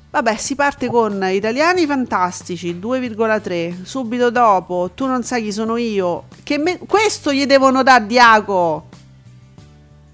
Vabbè, 0.08 0.36
si 0.36 0.54
parte 0.54 0.86
con 0.86 1.20
Italiani 1.28 1.84
Fantastici 1.84 2.78
2,3. 2.78 3.82
Subito 3.82 4.30
dopo, 4.30 4.92
tu 4.94 5.06
non 5.06 5.24
sai 5.24 5.42
chi 5.42 5.50
sono 5.50 5.76
io. 5.76 6.26
Che 6.44 6.58
me- 6.58 6.78
questo 6.78 7.32
gli 7.32 7.44
devono 7.44 7.82
dare 7.82 8.06
Diaco. 8.06 8.88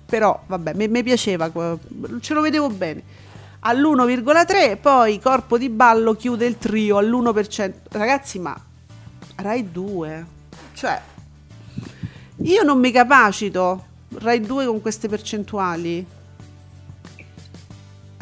Però, 0.06 0.42
vabbè, 0.46 0.72
mi 0.88 1.02
piaceva, 1.02 1.50
ce 2.20 2.32
lo 2.32 2.40
vedevo 2.40 2.70
bene. 2.70 3.02
All'1,3, 3.60 4.78
poi 4.80 5.20
Corpo 5.20 5.58
di 5.58 5.68
Ballo 5.68 6.14
chiude 6.14 6.46
il 6.46 6.56
trio 6.56 6.96
all'1%. 6.96 7.72
Ragazzi, 7.90 8.38
ma 8.38 8.58
Rai 9.36 9.70
2 9.70 10.40
cioè, 10.75 11.01
io 12.37 12.62
non 12.62 12.79
mi 12.79 12.91
capacito 12.91 13.85
Rai 14.18 14.41
2 14.41 14.66
con 14.66 14.81
queste 14.81 15.09
percentuali. 15.09 16.07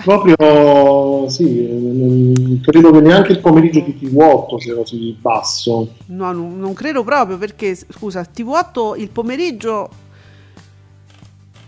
Proprio 0.03 1.29
sì, 1.29 2.59
credo 2.63 2.91
che 2.91 3.01
neanche 3.01 3.33
il 3.33 3.41
pomeriggio 3.41 3.81
di 3.81 3.99
TV8 4.01 4.57
sia 4.57 4.75
così 4.75 5.17
basso. 5.21 5.95
No, 6.07 6.33
non, 6.33 6.59
non 6.59 6.73
credo 6.73 7.05
proprio 7.05 7.37
perché, 7.37 7.75
scusa, 7.75 8.23
TV8 8.23 8.99
il 8.99 9.11
pomeriggio... 9.11 10.09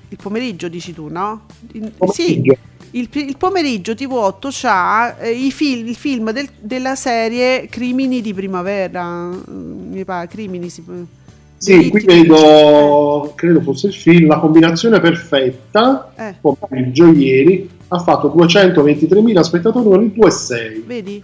Il 0.09 0.19
pomeriggio 0.21 0.69
dici 0.69 0.93
tu, 0.93 1.09
no? 1.09 1.47
Il, 1.73 1.93
sì, 2.11 2.43
il, 2.93 3.09
il, 3.11 3.37
pomeriggio 3.37 3.93
TV8 3.93 4.61
ha 4.65 5.17
eh, 5.19 5.31
i 5.31 5.51
film, 5.51 5.89
il 5.89 5.97
film 5.97 6.31
del, 6.31 6.49
della 6.59 6.95
serie 6.95 7.67
Crimini 7.69 8.21
di 8.21 8.35
primavera. 8.35 9.05
Mm, 9.05 9.93
mi 9.93 10.05
pare, 10.05 10.29
Crimini 10.29 10.69
si 10.69 10.83
Sì, 11.57 11.89
qui 11.89 12.05
vedo, 12.05 13.33
credo 13.35 13.61
fosse 13.63 13.87
il 13.89 13.95
film 13.95 14.27
La 14.27 14.39
combinazione 14.39 15.01
perfetta, 15.01 16.13
eh. 16.17 16.35
pomeriggio 16.41 17.07
ieri, 17.13 17.69
ha 17.89 17.99
fatto 17.99 18.33
223.000 18.37 19.41
spettatori 19.41 19.85
con 19.85 20.03
il 20.03 20.13
2,6. 20.15 20.85
Vedi? 20.85 21.23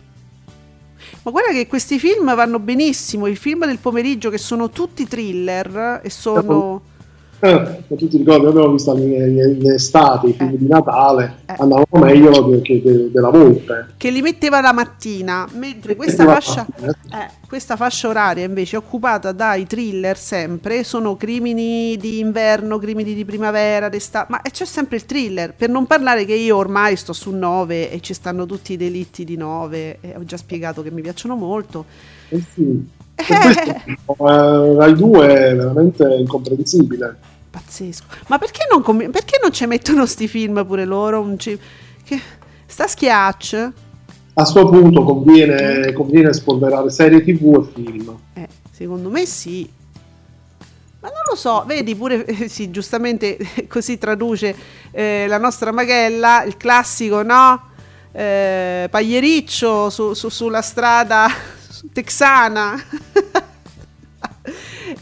Ma 1.23 1.31
guarda 1.31 1.53
che 1.53 1.66
questi 1.66 1.99
film 1.99 2.35
vanno 2.35 2.59
benissimo, 2.59 3.27
il 3.27 3.37
film 3.37 3.66
del 3.66 3.79
pomeriggio 3.79 4.31
che 4.31 4.39
sono 4.39 4.71
tutti 4.71 5.07
thriller 5.07 6.01
e 6.03 6.09
sono 6.09 6.81
eh, 7.41 7.84
tu 7.86 8.09
ti 8.09 8.16
ricordi, 8.16 8.47
abbiamo 8.47 8.72
visto 8.72 8.97
in 8.97 9.70
estate 9.72 10.28
i 10.28 10.32
film 10.32 10.55
eh. 10.55 10.59
di 10.59 10.66
Natale, 10.66 11.36
eh. 11.47 11.55
andavano 11.59 11.86
meglio 11.93 12.61
che 12.61 12.82
de, 12.82 13.11
della 13.12 13.30
volpe. 13.30 13.95
Che 13.97 14.11
li 14.11 14.22
metteva 14.22 14.61
la 14.61 14.72
mattina, 14.72 15.49
mentre 15.53 15.95
questa 15.95 16.24
fascia, 16.24 16.66
eh, 16.80 17.30
questa 17.47 17.76
fascia 17.76 18.09
oraria 18.09 18.45
invece 18.45 18.74
è 18.74 18.78
occupata 18.80 19.30
dai 19.30 19.66
thriller 19.66 20.16
sempre, 20.16 20.82
sono 20.82 21.16
crimini 21.16 21.97
di 21.97 22.18
inverno, 22.18 22.78
crimini 22.78 23.14
di 23.14 23.24
primavera, 23.24 23.89
d'estate, 23.89 24.26
ma 24.30 24.41
c'è 24.43 24.64
sempre 24.64 24.97
il 24.97 25.07
thriller, 25.07 25.55
per 25.55 25.68
non 25.68 25.86
parlare 25.86 26.24
che 26.24 26.34
io 26.34 26.57
ormai 26.57 26.97
sto 26.97 27.12
su 27.12 27.30
9 27.30 27.93
e 27.93 28.01
ci 28.01 28.14
stanno 28.14 28.47
tutti 28.47 28.72
i 28.72 28.76
delitti 28.76 29.24
di 29.24 29.36
9, 29.36 29.99
ho 30.16 30.24
già 30.24 30.36
spiegato 30.36 30.82
che 30.82 30.91
mi 30.91 31.03
piacciono 31.03 31.36
molto. 31.36 31.84
Eh 32.30 32.43
sì. 32.53 32.97
Questo, 33.26 34.28
eh, 34.28 34.74
Rai 34.76 34.95
2 34.95 35.26
è 35.26 35.57
veramente 35.57 36.05
incomprensibile. 36.05 37.16
Pazzesco. 37.51 38.05
Ma 38.28 38.38
perché 38.38 38.66
non, 38.70 38.82
com- 38.82 39.11
perché 39.11 39.38
non 39.42 39.53
ci 39.53 39.66
mettono 39.66 40.07
sti 40.07 40.28
film 40.28 40.64
pure 40.66 40.84
loro? 40.84 41.36
Ci- 41.36 41.59
che- 42.05 42.20
sta 42.66 42.86
schiaccia. 42.86 43.64
A 43.64 44.42
questo 44.42 44.68
punto 44.68 45.03
conviene, 45.03 45.92
conviene 45.92 46.32
spolverare 46.32 46.90
serie 46.90 47.22
tv 47.22 47.66
e 47.68 47.72
film. 47.82 48.18
Eh, 48.34 48.49
secondo 48.70 49.11
me 49.11 49.26
sì. 49.26 49.68
Ma 51.01 51.09
non 51.09 51.22
lo 51.28 51.36
so, 51.36 51.64
vedi 51.66 51.94
pure, 51.94 52.24
eh, 52.26 52.49
sì, 52.49 52.70
giustamente 52.70 53.38
così 53.68 53.99
traduce 53.99 54.55
eh, 54.90 55.26
la 55.28 55.38
nostra 55.38 55.72
Maghella, 55.72 56.42
il 56.44 56.57
classico, 56.57 57.22
no? 57.22 57.66
Eh, 58.12 58.88
pagliericcio 58.90 59.90
su, 59.90 60.14
su, 60.14 60.28
sulla 60.28 60.62
strada 60.62 61.28
texana. 61.92 62.80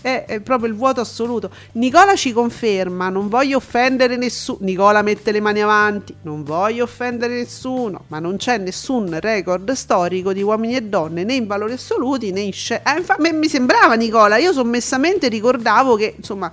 è, 0.01 0.25
è, 0.27 0.41
proprio 0.41 0.69
il 0.69 0.75
vuoto 0.75 1.01
assoluto. 1.01 1.51
Nicola 1.73 2.15
ci 2.15 2.33
conferma: 2.33 3.09
non 3.09 3.29
voglio 3.29 3.57
offendere 3.57 4.17
nessuno. 4.17 4.59
Nicola 4.63 5.03
mette 5.03 5.33
le 5.33 5.41
mani 5.41 5.61
avanti: 5.63 6.15
non 6.23 6.43
voglio 6.43 6.85
offendere 6.85 7.35
nessuno, 7.35 8.05
ma 8.09 8.19
non 8.19 8.37
c'è 8.37 8.59
nessun 8.59 9.19
record 9.21 9.71
storico 9.73 10.33
di 10.33 10.43
uomini 10.43 10.77
e 10.77 10.83
donne 10.83 11.25
né 11.25 11.35
in 11.35 11.47
valori 11.47 11.73
assoluti 11.73 12.33
né 12.33 12.41
in 12.41 12.53
scena. 12.53 12.95
Eh, 12.95 12.99
infa- 12.99 13.17
mi 13.19 13.49
sembrava, 13.49 13.95
Nicola. 13.95 14.37
Io 14.37 14.53
sommessamente 14.53 15.29
ricordavo 15.29 15.97
che 15.97 16.15
insomma 16.17 16.53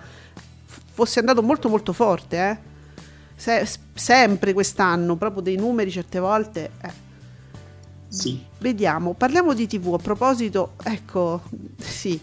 fosse 0.93 1.19
andato 1.19 1.41
molto, 1.41 1.69
molto 1.69 1.93
forte, 1.93 2.38
eh. 2.38 2.71
Se- 3.36 3.67
sempre 3.93 4.53
quest'anno, 4.53 5.15
proprio 5.15 5.41
dei 5.41 5.55
numeri 5.55 5.91
certe 5.91 6.19
volte. 6.19 6.71
Eh. 6.81 7.01
Sì. 8.07 8.41
Vediamo, 8.59 9.13
parliamo 9.13 9.53
di 9.53 9.65
TV. 9.67 9.95
A 9.95 9.97
proposito, 9.97 10.73
ecco, 10.84 11.41
sì, 11.77 12.19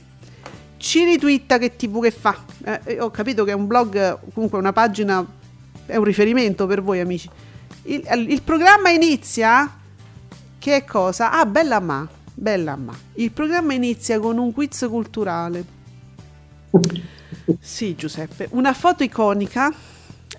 ci 0.81 1.05
ritwitta 1.05 1.59
che 1.59 1.77
TV 1.77 2.03
che 2.03 2.11
fa. 2.11 2.43
Eh, 2.65 2.99
ho 3.01 3.11
capito 3.11 3.45
che 3.45 3.51
è 3.51 3.55
un 3.55 3.67
blog, 3.67 4.19
comunque 4.33 4.59
una 4.59 4.73
pagina, 4.73 5.25
è 5.85 5.97
un 5.97 6.05
riferimento 6.05 6.67
per 6.67 6.83
voi 6.83 7.01
amici. 7.01 7.29
Il, 7.83 8.27
il 8.29 8.43
programma 8.43 8.89
inizia, 8.89 9.71
che 10.59 10.77
è 10.77 10.85
cosa? 10.85 11.33
Ah, 11.33 11.45
bella 11.45 11.81
ma, 11.81 12.09
bella 12.33 12.77
ma. 12.77 12.97
Il 13.15 13.31
programma 13.31 13.75
inizia 13.75 14.19
con 14.19 14.39
un 14.39 14.53
quiz 14.53 14.87
culturale. 14.89 15.65
Sì, 17.61 17.95
Giuseppe, 17.95 18.49
una 18.53 18.73
foto 18.73 19.03
iconica 19.03 19.71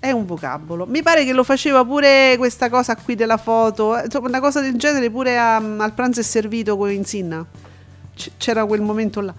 è 0.00 0.10
un 0.10 0.26
vocabolo. 0.26 0.86
Mi 0.86 1.02
pare 1.02 1.24
che 1.24 1.32
lo 1.32 1.44
faceva 1.44 1.84
pure 1.84 2.34
questa 2.36 2.68
cosa 2.68 2.96
qui 2.96 3.14
della 3.14 3.36
foto, 3.36 3.96
insomma, 3.96 4.26
una 4.26 4.40
cosa 4.40 4.60
del 4.60 4.74
genere 4.74 5.08
pure 5.08 5.38
a, 5.38 5.54
al 5.54 5.92
pranzo 5.92 6.18
è 6.18 6.24
servito 6.24 6.76
con 6.76 6.90
Insinna. 6.90 7.46
C'era 8.38 8.66
quel 8.66 8.80
momento 8.80 9.20
là. 9.20 9.34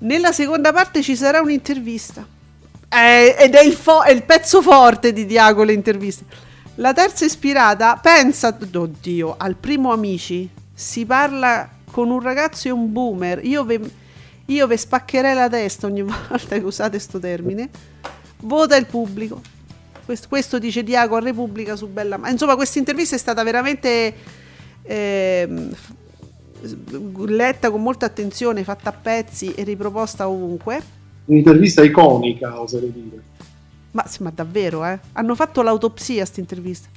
Nella 0.00 0.32
seconda 0.32 0.72
parte 0.72 1.02
ci 1.02 1.16
sarà 1.16 1.40
un'intervista. 1.40 2.26
Eh, 2.88 3.36
ed 3.38 3.54
è 3.54 3.62
il, 3.62 3.74
fo- 3.74 4.02
è 4.02 4.10
il 4.10 4.22
pezzo 4.22 4.62
forte 4.62 5.12
di 5.12 5.26
Diago 5.26 5.62
le 5.62 5.72
interviste. 5.72 6.24
La 6.76 6.92
terza 6.92 7.24
ispirata 7.24 7.96
pensa, 7.96 8.56
oddio, 8.72 9.34
al 9.36 9.56
primo 9.56 9.92
Amici. 9.92 10.48
Si 10.72 11.04
parla 11.04 11.68
con 11.90 12.10
un 12.10 12.20
ragazzo 12.20 12.68
e 12.68 12.70
un 12.70 12.90
boomer. 12.90 13.44
Io 13.44 13.64
ve, 13.64 13.80
io 14.46 14.66
ve 14.66 14.76
spaccherei 14.76 15.34
la 15.34 15.48
testa 15.48 15.86
ogni 15.86 16.02
volta 16.02 16.56
che 16.56 16.64
usate 16.64 16.90
questo 16.90 17.18
termine. 17.18 17.68
Vota 18.40 18.76
il 18.76 18.86
pubblico. 18.86 19.42
Questo, 20.04 20.28
questo 20.28 20.58
dice 20.58 20.82
Diago 20.82 21.16
a 21.16 21.20
Repubblica 21.20 21.76
su 21.76 21.86
Bella. 21.88 22.16
Ma 22.16 22.30
insomma, 22.30 22.56
questa 22.56 22.78
intervista 22.78 23.16
è 23.16 23.18
stata 23.18 23.42
veramente 23.42 24.14
f- 24.82 25.92
letta 27.26 27.70
con 27.70 27.82
molta 27.82 28.06
attenzione, 28.06 28.64
fatta 28.64 28.90
a 28.90 28.92
pezzi 28.92 29.52
e 29.54 29.64
riproposta 29.64 30.28
ovunque. 30.28 30.98
Un'intervista 31.26 31.82
iconica, 31.82 32.60
oserei 32.60 32.92
dire. 32.92 33.22
Ma, 33.92 34.06
sì, 34.06 34.22
ma 34.22 34.30
davvero, 34.34 34.84
eh? 34.84 34.98
Hanno 35.12 35.34
fatto 35.34 35.62
l'autopsia 35.62 36.22
a 36.22 36.26
sta 36.26 36.40
intervista. 36.40 36.88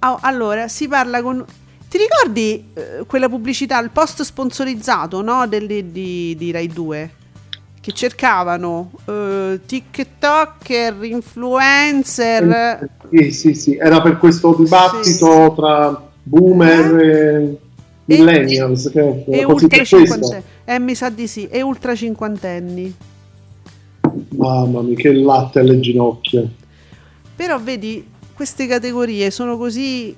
Ah, 0.00 0.18
allora, 0.20 0.68
si 0.68 0.88
parla 0.88 1.22
con... 1.22 1.44
Ti 1.88 1.98
ricordi 1.98 2.72
eh, 2.74 3.04
quella 3.06 3.28
pubblicità, 3.28 3.80
il 3.80 3.90
post 3.90 4.22
sponsorizzato, 4.22 5.22
no? 5.22 5.46
Del, 5.46 5.66
di, 5.66 6.34
di 6.36 6.50
Rai 6.50 6.66
2? 6.66 7.10
Che 7.80 7.92
cercavano 7.92 8.90
eh, 9.04 9.60
TikToker, 9.64 11.04
influencer... 11.04 12.88
Sì, 13.10 13.30
sì, 13.30 13.54
sì, 13.54 13.76
era 13.76 14.02
per 14.02 14.18
questo 14.18 14.54
dibattito 14.58 15.54
tra 15.56 16.10
boomer 16.24 16.96
e 16.98 17.58
millennials. 18.06 18.90
che 18.90 19.00
E 19.00 19.24
era 19.28 19.46
così 19.46 19.64
ultra 19.64 19.84
cinquantenni. 19.84 20.42
Eh, 20.64 20.78
mi 20.78 20.94
sa 20.94 21.10
di 21.10 21.26
sì. 21.26 21.46
E 21.48 21.62
ultra 21.62 21.94
cinquantenni. 21.94 22.94
Mamma 24.36 24.82
mia, 24.82 24.96
che 24.96 25.12
latte 25.12 25.60
alle 25.60 25.78
ginocchia. 25.80 26.48
Però 27.34 27.60
vedi, 27.60 28.06
queste 28.34 28.66
categorie 28.66 29.30
sono 29.30 29.56
così. 29.56 30.14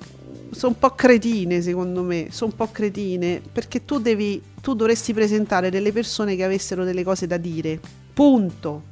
Sono 0.51 0.73
un 0.73 0.79
po' 0.79 0.95
cretine, 0.95 1.61
secondo 1.61 2.01
me. 2.01 2.27
Sono 2.31 2.51
un 2.51 2.57
po' 2.57 2.71
cretine. 2.71 3.41
Perché 3.51 3.85
tu 3.85 3.99
devi. 3.99 4.41
Tu 4.61 4.73
dovresti 4.73 5.13
presentare 5.13 5.69
delle 5.69 5.91
persone 5.91 6.35
che 6.35 6.43
avessero 6.43 6.83
delle 6.83 7.03
cose 7.03 7.27
da 7.27 7.37
dire. 7.37 7.79
Punto. 8.13 8.83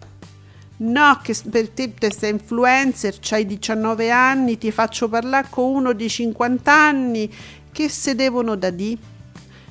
No, 0.80 1.20
che 1.24 1.36
per 1.50 1.70
te, 1.70 1.92
te 1.96 2.12
sei 2.12 2.34
influencer, 2.34 3.16
c'hai 3.20 3.48
19 3.48 4.12
anni, 4.12 4.60
ti 4.60 4.70
faccio 4.70 5.10
parlare 5.10 5.48
con 5.50 5.74
uno 5.74 5.94
di 5.94 6.08
50 6.08 6.72
anni. 6.72 7.32
Che 7.78 7.90
se 7.90 8.16
devono 8.16 8.56
da 8.56 8.72
dire? 8.72 9.00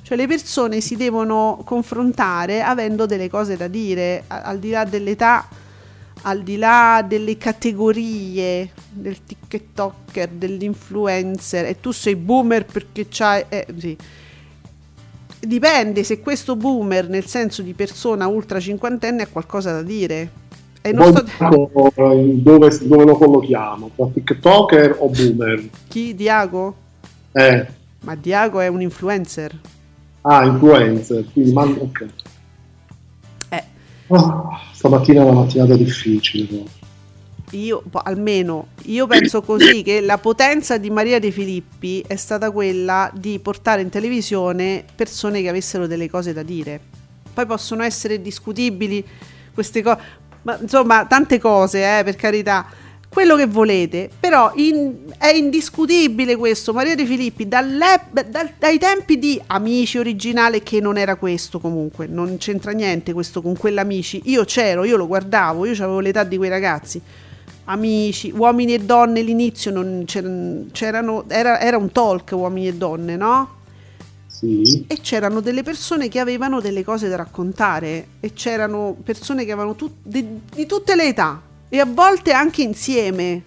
Cioè 0.02 0.16
le 0.16 0.28
persone 0.28 0.80
si 0.80 0.94
devono 0.94 1.60
confrontare 1.64 2.62
avendo 2.62 3.04
delle 3.04 3.28
cose 3.28 3.56
da 3.56 3.66
dire, 3.66 4.22
al 4.28 4.60
di 4.60 4.70
là 4.70 4.84
dell'età, 4.84 5.48
al 6.22 6.44
di 6.44 6.56
là 6.56 7.04
delle 7.04 7.36
categorie 7.36 8.70
del 8.92 9.16
TikToker, 9.24 10.28
dell'influencer 10.28 11.64
e 11.64 11.80
tu 11.80 11.90
sei 11.90 12.14
boomer 12.14 12.64
perché 12.64 13.06
c'hai... 13.08 13.44
eh, 13.48 13.66
sì. 13.76 13.96
Dipende 15.40 16.04
se 16.04 16.20
questo 16.20 16.54
boomer, 16.54 17.08
nel 17.08 17.26
senso 17.26 17.62
di 17.62 17.72
persona 17.72 18.28
ultra 18.28 18.60
cinquantenne, 18.60 19.22
ha 19.24 19.26
qualcosa 19.26 19.72
da 19.72 19.82
dire. 19.82 20.30
E 20.80 20.92
non 20.92 21.12
sto... 21.12 21.90
eh, 21.96 22.34
dove, 22.36 22.78
dove 22.82 23.04
lo 23.04 23.16
collochiamo? 23.16 23.90
Tra 23.96 24.06
TikToker 24.14 24.94
o 25.00 25.08
boomer? 25.08 25.68
Chi? 25.88 26.14
Diago? 26.14 26.76
Eh, 27.32 27.66
Ma 28.06 28.14
Diago 28.14 28.60
è 28.60 28.68
un 28.68 28.80
influencer. 28.82 29.58
ah, 30.22 30.44
influencer. 30.44 31.24
Quindi, 31.32 31.52
ma, 31.52 31.62
ok. 31.64 32.06
Eh. 33.48 33.64
Ah, 34.10 34.60
stamattina 34.72 35.22
è 35.22 35.24
una 35.24 35.40
mattinata 35.40 35.74
difficile. 35.74 36.46
però. 36.46 36.62
Io, 37.50 37.82
almeno, 38.04 38.68
io 38.84 39.08
penso 39.08 39.42
così 39.42 39.82
che 39.82 40.00
la 40.00 40.18
potenza 40.18 40.78
di 40.78 40.88
Maria 40.88 41.18
De 41.18 41.32
Filippi 41.32 42.04
è 42.06 42.14
stata 42.14 42.52
quella 42.52 43.10
di 43.12 43.40
portare 43.40 43.82
in 43.82 43.88
televisione 43.88 44.84
persone 44.94 45.42
che 45.42 45.48
avessero 45.48 45.88
delle 45.88 46.08
cose 46.08 46.32
da 46.32 46.44
dire. 46.44 46.80
Poi 47.34 47.44
possono 47.44 47.82
essere 47.82 48.22
discutibili 48.22 49.04
queste 49.52 49.82
cose, 49.82 50.00
ma 50.42 50.56
insomma, 50.60 51.06
tante 51.06 51.40
cose, 51.40 51.98
eh, 51.98 52.04
per 52.04 52.14
carità. 52.14 52.66
Quello 53.08 53.36
che 53.36 53.46
volete, 53.46 54.10
però 54.20 54.52
in- 54.56 54.94
è 55.16 55.28
indiscutibile 55.28 56.36
questo. 56.36 56.72
Maria 56.74 56.94
De 56.94 57.06
Filippi, 57.06 57.48
dal- 57.48 57.78
dai 58.58 58.78
tempi 58.78 59.18
di 59.18 59.40
Amici 59.46 59.96
originale, 59.98 60.62
che 60.62 60.80
non 60.80 60.98
era 60.98 61.16
questo 61.16 61.58
comunque, 61.58 62.06
non 62.06 62.36
c'entra 62.36 62.72
niente 62.72 63.14
questo 63.14 63.40
con 63.40 63.56
quell'Amici. 63.56 64.20
Io 64.24 64.44
c'ero, 64.44 64.84
io 64.84 64.96
lo 64.98 65.06
guardavo, 65.06 65.64
io 65.64 65.72
avevo 65.72 66.00
l'età 66.00 66.24
di 66.24 66.36
quei 66.36 66.50
ragazzi 66.50 67.00
amici, 67.68 68.30
uomini 68.32 68.74
e 68.74 68.78
donne 68.78 69.22
l'inizio 69.22 69.72
non 69.72 70.04
c'erano, 70.06 70.66
c'erano- 70.70 71.24
era, 71.26 71.58
era 71.60 71.76
un 71.76 71.90
talk 71.90 72.30
uomini 72.32 72.68
e 72.68 72.74
donne, 72.74 73.16
no? 73.16 73.54
Sì. 74.28 74.84
E 74.86 75.00
c'erano 75.00 75.40
delle 75.40 75.64
persone 75.64 76.06
che 76.08 76.20
avevano 76.20 76.60
delle 76.60 76.84
cose 76.84 77.08
da 77.08 77.16
raccontare 77.16 78.06
e 78.20 78.32
c'erano 78.34 78.96
persone 79.02 79.44
che 79.44 79.50
avevano 79.50 79.74
tut- 79.74 79.94
di, 80.02 80.24
di 80.54 80.64
tutte 80.66 80.94
le 80.94 81.08
età 81.08 81.40
e 81.76 81.80
a 81.80 81.86
volte 81.86 82.32
anche 82.32 82.62
insieme. 82.62 83.42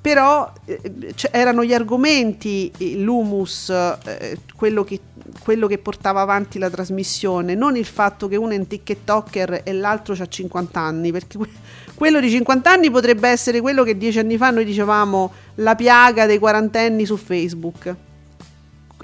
Però 0.00 0.52
eh, 0.64 0.80
c- 1.14 1.28
erano 1.32 1.64
gli 1.64 1.74
argomenti, 1.74 2.70
eh, 2.78 2.96
l'humus, 2.96 3.70
eh, 3.70 4.38
quello, 4.54 4.84
che, 4.84 5.00
quello 5.42 5.66
che 5.66 5.78
portava 5.78 6.20
avanti 6.20 6.60
la 6.60 6.70
trasmissione, 6.70 7.56
non 7.56 7.76
il 7.76 7.84
fatto 7.84 8.28
che 8.28 8.36
uno 8.36 8.52
è 8.52 8.56
un 8.56 8.68
TikToker 8.68 9.62
e 9.64 9.72
l'altro 9.72 10.14
ha 10.16 10.26
50 10.26 10.78
anni, 10.78 11.10
perché 11.10 11.36
que- 11.38 11.48
quello 11.94 12.20
di 12.20 12.30
50 12.30 12.70
anni 12.70 12.88
potrebbe 12.90 13.28
essere 13.28 13.60
quello 13.60 13.82
che 13.82 13.96
dieci 13.96 14.20
anni 14.20 14.36
fa 14.36 14.50
noi 14.50 14.64
dicevamo 14.64 15.32
la 15.56 15.74
piaga 15.74 16.26
dei 16.26 16.38
quarantenni 16.38 17.04
su 17.04 17.16
Facebook. 17.16 17.94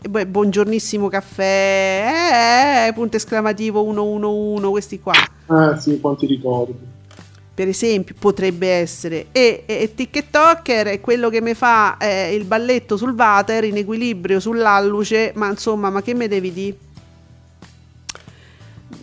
Poi, 0.09 0.27
buongiornissimo 0.27 1.09
caffè, 1.09 2.87
eh, 2.89 2.93
punto 2.93 3.17
esclamativo 3.17 3.83
111, 3.83 4.71
questi 4.71 5.01
qua. 5.01 5.13
Eh 5.15 5.81
sì, 5.81 6.01
quanti 6.01 6.27
ricordi. 6.27 6.92
Per 7.55 7.69
esempio, 7.69 8.15
potrebbe 8.19 8.67
essere. 8.69 9.27
E, 9.31 9.65
e, 9.67 9.83
e 9.83 9.95
TikToker 9.95 10.87
è 10.87 11.01
quello 11.01 11.29
che 11.29 11.41
mi 11.43 11.53
fa 11.55 11.99
eh, 11.99 12.35
il 12.35 12.45
balletto 12.45 12.97
sul 12.97 13.13
water 13.13 13.65
in 13.65 13.77
equilibrio 13.77 14.41
sull'alluce, 14.41 15.33
ma 15.35 15.49
insomma, 15.51 15.91
ma 15.91 16.01
che 16.01 16.15
me 16.15 16.29
devi 16.29 16.53
dire? 16.53 16.77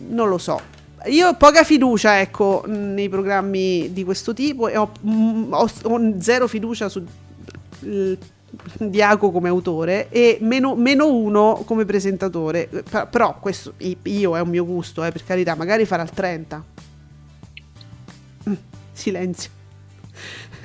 Non 0.09 0.29
lo 0.29 0.37
so. 0.37 0.59
Io 1.05 1.27
ho 1.29 1.35
poca 1.35 1.63
fiducia, 1.63 2.19
ecco, 2.19 2.63
nei 2.67 3.07
programmi 3.07 3.93
di 3.93 4.03
questo 4.03 4.33
tipo 4.33 4.67
e 4.67 4.77
ho, 4.77 4.91
mm, 5.07 5.53
ho- 5.53 5.69
ho 5.83 6.13
zero 6.19 6.47
fiducia 6.47 6.89
su 6.89 7.03
il- 7.81 8.17
Diaco 8.79 9.29
come 9.29 9.47
autore 9.47 10.09
e 10.09 10.39
meno, 10.41 10.75
meno 10.75 11.13
uno 11.13 11.61
come 11.67 11.85
presentatore. 11.85 12.67
Per- 12.67 13.07
Però 13.07 13.37
questo 13.39 13.73
io 13.77 14.35
è 14.35 14.39
un 14.41 14.49
mio 14.49 14.65
gusto, 14.65 15.03
eh, 15.03 15.11
per 15.11 15.23
carità, 15.23 15.53
magari 15.53 15.85
farà 15.85 16.01
il 16.01 16.09
30. 16.09 16.63
Silenzio. 18.99 19.49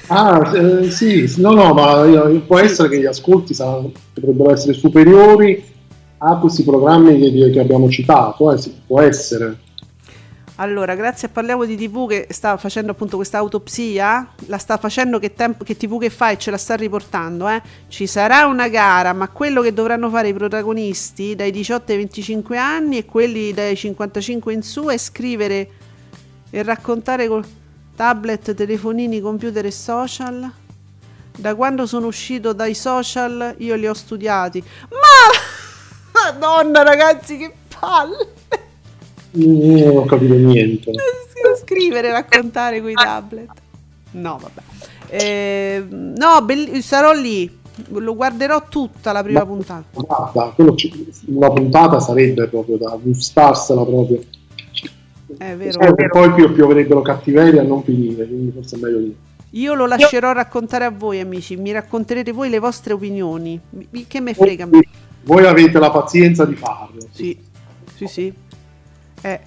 Ah, 0.09 0.53
eh, 0.55 0.91
sì, 0.91 1.33
no, 1.39 1.53
no, 1.53 1.73
ma 1.73 2.05
io- 2.05 2.41
può 2.43 2.59
essere 2.59 2.91
che 2.91 3.01
gli 3.01 3.07
ascolti 3.07 3.55
saranno- 3.55 3.93
potrebbero 4.13 4.53
essere 4.53 4.75
superiori 4.75 5.65
a 6.19 6.37
questi 6.39 6.63
programmi 6.63 7.19
che, 7.19 7.51
che 7.51 7.61
abbiamo 7.61 7.89
citato, 7.89 8.53
eh, 8.53 8.59
sì, 8.59 8.75
può 8.87 9.01
essere. 9.01 9.59
Allora, 10.57 10.95
grazie 10.95 11.27
a 11.27 11.31
Parliamo 11.33 11.65
di 11.65 11.77
TV 11.77 12.07
che 12.07 12.27
sta 12.31 12.57
facendo 12.59 12.93
appunto 12.93 13.17
questa 13.17 13.39
autopsia, 13.39 14.29
la 14.47 14.59
sta 14.59 14.77
facendo 14.77 15.19
che, 15.19 15.33
tempo, 15.33 15.65
che 15.65 15.77
TV 15.77 15.99
che 15.99 16.11
fa 16.11 16.31
e 16.31 16.39
ce 16.39 16.53
la 16.53 16.59
sta 16.59 16.77
riportando, 16.77 17.49
eh. 17.49 17.61
Ci 17.89 18.07
sarà 18.07 18.47
una 18.47 18.69
gara, 18.69 19.13
ma 19.13 19.29
quello 19.29 19.63
che 19.63 19.73
dovranno 19.73 20.11
fare 20.11 20.29
i 20.29 20.35
protagonisti 20.35 21.35
dai 21.35 21.51
18 21.51 21.91
ai 21.91 21.99
25 21.99 22.57
anni 22.57 22.99
e 22.99 23.05
quelli 23.05 23.53
dai 23.53 23.75
55 23.75 24.53
in 24.53 24.63
su 24.63 24.85
è 24.85 24.97
scrivere 24.97 25.69
e 26.51 26.63
raccontare 26.63 27.27
con 27.27 27.43
tablet, 27.95 28.55
telefonini, 28.55 29.21
computer 29.21 29.65
e 29.67 29.71
social. 29.71 30.51
Da 31.37 31.55
quando 31.55 31.87
sono 31.87 32.07
uscito 32.07 32.53
dai 32.53 32.75
social 32.75 33.55
io 33.59 33.75
li 33.75 33.87
ho 33.87 33.95
studiati. 33.95 34.63
Ma 34.91 36.33
Madonna 36.33 36.83
ragazzi, 36.83 37.37
che 37.37 37.53
palle! 37.79 38.33
Non 39.33 39.97
ho 39.97 40.05
capito 40.05 40.35
niente. 40.35 40.93
scrivere, 41.61 42.11
raccontare 42.11 42.81
con 42.81 42.91
i 42.91 42.95
tablet. 42.95 43.51
No, 44.13 44.39
vabbè. 44.41 44.63
Eh, 45.09 45.85
no, 45.89 46.43
belli- 46.43 46.81
sarò 46.83 47.13
lì. 47.13 47.63
Lo 47.89 48.15
guarderò 48.15 48.69
tutta 48.69 49.11
la 49.11 49.23
prima 49.25 49.41
Ma- 49.41 49.47
puntata. 49.47 49.85
Guarda, 49.93 50.53
quello 50.55 50.77
una 51.27 51.51
puntata 51.51 51.99
sarebbe 51.99 52.47
proprio 52.47 52.77
da 52.77 52.97
gustarsela 53.01 53.85
proprio. 53.85 54.23
È 55.39 55.57
vero. 55.57 55.73
Sai 55.73 55.95
che 55.95 56.09
poi 56.09 56.33
pio- 56.33 56.53
pioverebbero 56.53 57.03
cattiveria 57.03 57.61
a 57.63 57.65
non 57.65 57.83
finire, 57.83 58.27
quindi 58.27 58.53
forse 58.53 58.77
è 58.77 58.79
meglio 58.81 58.99
lì. 58.99 59.17
Io 59.51 59.75
lo 59.75 59.87
lascerò 59.87 60.33
raccontare 60.33 60.85
a 60.85 60.91
voi, 60.91 61.21
amici. 61.21 61.57
Mi 61.57 61.71
racconterete 61.73 62.33
voi 62.33 62.51
le 62.51 62.59
vostre 62.59 62.93
opinioni. 62.93 63.59
Mi- 63.71 64.07
Che 64.07 64.21
me 64.21 64.35
frega 64.35 64.67
me. 64.67 64.81
Voi 65.23 65.45
avete 65.47 65.79
la 65.79 65.91
pazienza 65.91 66.45
di 66.45 66.55
farlo. 66.55 67.07
Sì, 67.11 67.39
sì, 67.95 68.07
sì. 68.07 68.33
Eh, 69.23 69.41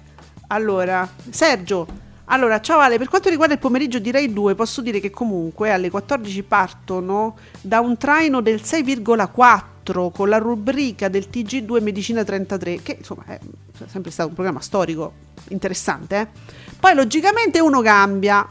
allora, 0.48 1.08
Sergio, 1.30 2.06
Allora, 2.30 2.60
ciao 2.60 2.78
Ale, 2.78 2.98
per 2.98 3.08
quanto 3.08 3.30
riguarda 3.30 3.54
il 3.54 3.58
pomeriggio 3.58 3.98
di 3.98 4.10
Rai 4.10 4.30
2, 4.30 4.54
posso 4.54 4.82
dire 4.82 5.00
che 5.00 5.08
comunque 5.08 5.70
alle 5.70 5.88
14 5.88 6.42
partono 6.42 7.36
da 7.62 7.80
un 7.80 7.96
traino 7.96 8.42
del 8.42 8.60
6,4 8.62 9.62
con 9.92 10.28
la 10.28 10.38
rubrica 10.38 11.08
del 11.08 11.28
TG2 11.32 11.82
Medicina 11.82 12.24
33, 12.24 12.82
che 12.82 12.96
insomma 12.98 13.24
è 13.26 13.38
sempre 13.86 14.10
stato 14.10 14.28
un 14.28 14.34
programma 14.34 14.60
storico 14.60 15.12
interessante. 15.48 16.20
eh. 16.20 16.26
Poi 16.78 16.94
logicamente 16.94 17.60
uno 17.60 17.80
cambia. 17.80 18.46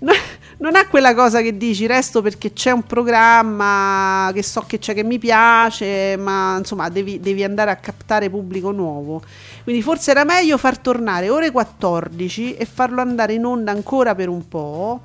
No- 0.00 0.12
non 0.60 0.76
ha 0.76 0.86
quella 0.88 1.14
cosa 1.14 1.40
che 1.40 1.56
dici 1.56 1.86
resto 1.86 2.20
perché 2.20 2.52
c'è 2.52 2.70
un 2.70 2.82
programma 2.82 4.30
che 4.32 4.42
so 4.42 4.62
che 4.66 4.78
c'è 4.78 4.94
che 4.94 5.02
mi 5.02 5.18
piace, 5.18 6.16
ma 6.16 6.56
insomma 6.58 6.88
devi, 6.88 7.18
devi 7.18 7.42
andare 7.44 7.70
a 7.70 7.76
captare 7.76 8.28
pubblico 8.28 8.70
nuovo. 8.70 9.22
Quindi 9.62 9.82
forse 9.82 10.10
era 10.10 10.24
meglio 10.24 10.58
far 10.58 10.78
tornare 10.78 11.30
ore 11.30 11.50
14 11.50 12.56
e 12.56 12.64
farlo 12.66 13.00
andare 13.00 13.34
in 13.34 13.44
onda 13.44 13.70
ancora 13.72 14.14
per 14.14 14.28
un 14.28 14.46
po' 14.48 15.00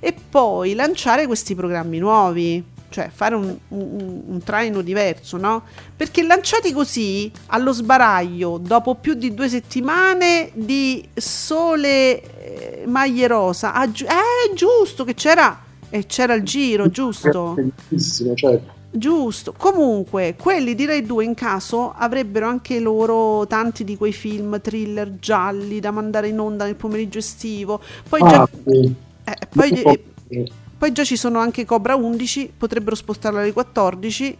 e 0.00 0.12
poi 0.12 0.74
lanciare 0.74 1.26
questi 1.26 1.54
programmi 1.54 1.98
nuovi. 1.98 2.74
Cioè 2.88 3.10
fare 3.12 3.34
un, 3.34 3.56
un- 3.68 4.22
un 4.26 4.42
traino 4.44 4.80
diverso, 4.80 5.36
no? 5.36 5.62
Perché 5.96 6.22
lanciati 6.22 6.72
così 6.72 7.30
allo 7.46 7.72
sbaraglio 7.72 8.58
dopo 8.58 8.94
più 8.94 9.14
di 9.14 9.34
due 9.34 9.48
settimane 9.48 10.50
di 10.54 11.06
sole 11.14 12.22
eh, 12.82 12.84
maglie 12.86 13.26
rosa, 13.26 13.72
ah, 13.74 13.90
giu- 13.90 14.08
eh, 14.08 14.54
giusto 14.54 15.04
che 15.04 15.14
c'era, 15.14 15.62
e 15.90 16.06
c'era 16.06 16.34
il 16.34 16.42
giro, 16.42 16.88
giusto? 16.90 17.54
Bellissimo, 17.88 18.34
certo. 18.34 18.74
Giusto. 18.90 19.52
Comunque, 19.56 20.36
quelli 20.40 20.74
di 20.74 20.86
Rai 20.86 21.04
2 21.04 21.22
in 21.24 21.34
caso 21.34 21.92
avrebbero 21.94 22.46
anche 22.48 22.80
loro 22.80 23.46
tanti 23.46 23.84
di 23.84 23.94
quei 23.96 24.12
film 24.12 24.58
thriller 24.60 25.18
gialli 25.18 25.80
da 25.80 25.90
mandare 25.90 26.28
in 26.28 26.38
onda 26.38 26.64
nel 26.64 26.76
pomeriggio 26.76 27.18
estivo. 27.18 27.80
Poi 28.08 28.20
già, 28.20 28.40
Ah, 28.42 28.48
sì. 28.64 28.94
eh, 29.24 29.36
poi, 29.54 29.70
eh, 29.82 30.04
poi 30.78 30.92
già 30.92 31.04
ci 31.04 31.16
sono 31.16 31.38
anche 31.38 31.64
Cobra 31.64 31.94
11, 31.94 32.52
potrebbero 32.56 32.94
spostarla 32.96 33.40
alle 33.40 33.52
14. 33.52 34.36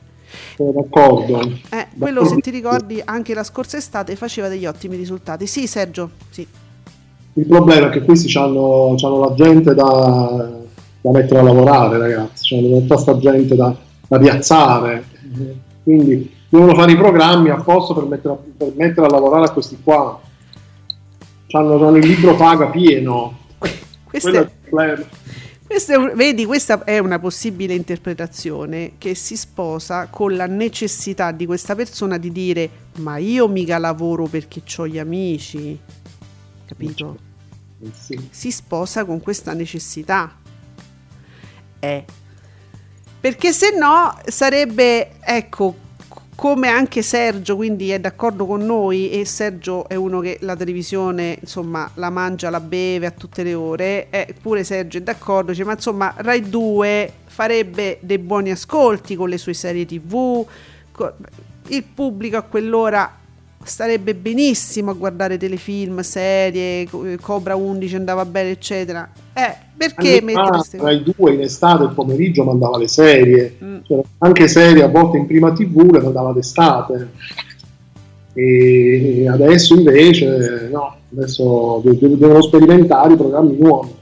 sono 0.56 0.72
d'accordo. 0.72 1.40
Eh, 1.70 1.86
quello, 1.98 2.24
se 2.26 2.36
ti 2.36 2.50
ricordi, 2.50 3.00
anche 3.04 3.32
la 3.34 3.44
scorsa 3.44 3.76
estate 3.76 4.16
faceva 4.16 4.48
degli 4.48 4.66
ottimi 4.66 4.96
risultati. 4.96 5.46
Sì, 5.46 5.66
Sergio, 5.66 6.10
sì. 6.30 6.46
Il 7.34 7.46
problema 7.46 7.88
è 7.88 7.90
che 7.90 8.02
questi 8.02 8.34
hanno 8.38 8.96
la 8.96 9.34
gente 9.34 9.74
da, 9.74 10.50
da 11.00 11.10
mettere 11.10 11.40
a 11.40 11.42
lavorare, 11.42 11.98
ragazzi, 11.98 12.54
c'hanno 12.54 12.78
tutta 12.80 12.96
sta 12.96 13.18
gente 13.18 13.54
da, 13.54 13.74
da 14.08 14.18
piazzare. 14.18 15.04
Quindi 15.82 16.34
devono 16.48 16.74
fare 16.74 16.92
i 16.92 16.96
programmi 16.96 17.50
apposta 17.50 17.94
per 17.94 18.04
mettere, 18.04 18.34
a- 18.34 18.38
per 18.56 18.72
mettere 18.76 19.06
a 19.06 19.10
lavorare 19.10 19.46
a 19.46 19.50
questi 19.50 19.78
qua. 19.82 20.18
C'hanno, 21.46 21.78
c'hanno 21.78 21.96
il 21.96 22.06
libro 22.06 22.34
paga 22.34 22.66
pieno. 22.68 23.38
Questo 24.04 24.30
Quello 24.30 24.38
è- 24.38 24.42
il 24.42 24.50
problema. 24.68 25.04
Un- 25.68 26.12
vedi, 26.14 26.44
questa 26.44 26.84
è 26.84 26.98
una 26.98 27.18
possibile 27.18 27.74
interpretazione 27.74 28.92
che 28.98 29.14
si 29.14 29.36
sposa 29.36 30.06
con 30.06 30.36
la 30.36 30.46
necessità 30.46 31.32
di 31.32 31.44
questa 31.44 31.74
persona 31.74 32.18
di 32.18 32.30
dire 32.30 32.70
ma 32.98 33.16
io 33.16 33.48
mica 33.48 33.78
lavoro 33.78 34.26
perché 34.26 34.62
ho 34.76 34.86
gli 34.86 34.98
amici, 34.98 35.78
capito? 36.66 37.18
Sì. 37.92 38.28
Si 38.30 38.50
sposa 38.50 39.04
con 39.04 39.20
questa 39.20 39.52
necessità. 39.52 40.34
Eh. 41.80 42.04
Perché 43.20 43.52
se 43.52 43.76
no 43.76 44.16
sarebbe, 44.26 45.20
ecco, 45.20 45.74
come 46.36 46.68
anche 46.68 47.00
Sergio, 47.00 47.56
quindi 47.56 47.90
è 47.90 47.98
d'accordo 47.98 48.46
con 48.46 48.64
noi 48.64 49.10
e 49.10 49.24
Sergio 49.24 49.88
è 49.88 49.94
uno 49.94 50.20
che 50.20 50.36
la 50.42 50.54
televisione, 50.54 51.38
insomma, 51.40 51.90
la 51.94 52.10
mangia, 52.10 52.50
la 52.50 52.60
beve 52.60 53.06
a 53.06 53.10
tutte 53.10 53.42
le 53.42 53.54
ore, 53.54 54.08
eh, 54.10 54.34
pure 54.40 54.62
Sergio 54.62 54.98
è 54.98 55.00
d'accordo, 55.00 55.52
dice, 55.52 55.64
ma 55.64 55.72
insomma, 55.72 56.14
Rai 56.18 56.48
2 56.48 57.12
farebbe 57.24 57.98
dei 58.02 58.18
buoni 58.18 58.50
ascolti 58.50 59.16
con 59.16 59.30
le 59.30 59.38
sue 59.38 59.54
serie 59.54 59.86
TV, 59.86 60.46
il 61.68 61.82
pubblico 61.82 62.36
a 62.36 62.42
quell'ora 62.42 63.24
starebbe 63.68 64.14
benissimo 64.14 64.90
a 64.90 64.94
guardare 64.94 65.36
telefilm, 65.36 66.00
serie, 66.00 66.82
eh, 66.82 67.18
Cobra 67.20 67.56
11 67.56 67.96
andava 67.96 68.24
bene, 68.24 68.50
eccetera. 68.50 69.08
Eh, 69.32 69.56
perché 69.76 70.16
Anni 70.18 70.24
mettere 70.24 70.48
queste 70.50 70.78
Rai 70.78 71.02
2 71.02 71.32
in 71.34 71.40
estate 71.42 71.84
il 71.84 71.92
pomeriggio 71.92 72.44
mandava 72.44 72.78
le 72.78 72.88
serie, 72.88 73.56
Mm. 73.62 73.78
Cioè, 73.82 74.00
anche 74.18 74.48
serie 74.48 74.82
a 74.82 74.88
volte 74.88 75.18
in 75.18 75.26
prima 75.26 75.52
tv 75.52 75.90
le 75.92 76.00
mandava 76.00 76.32
d'estate. 76.32 77.10
E 78.34 79.26
adesso 79.30 79.74
invece 79.74 80.68
no, 80.70 80.96
adesso 81.12 81.80
de- 81.84 81.98
de- 81.98 82.18
devono 82.18 82.42
sperimentare 82.42 83.14
i 83.14 83.16
programmi 83.16 83.56
nuovi. 83.56 83.94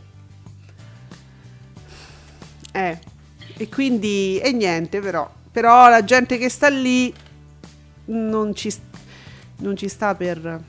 Eh, 2.73 2.99
e 3.57 3.69
quindi, 3.69 4.39
e 4.39 4.53
niente 4.53 4.99
però, 5.01 5.29
però 5.53 5.89
la 5.89 6.03
gente 6.03 6.37
che 6.39 6.49
sta 6.49 6.69
lì 6.69 7.13
non 8.07 8.55
ci, 8.55 8.73
non 9.59 9.77
ci 9.77 9.89
sta 9.89 10.15
per... 10.15 10.61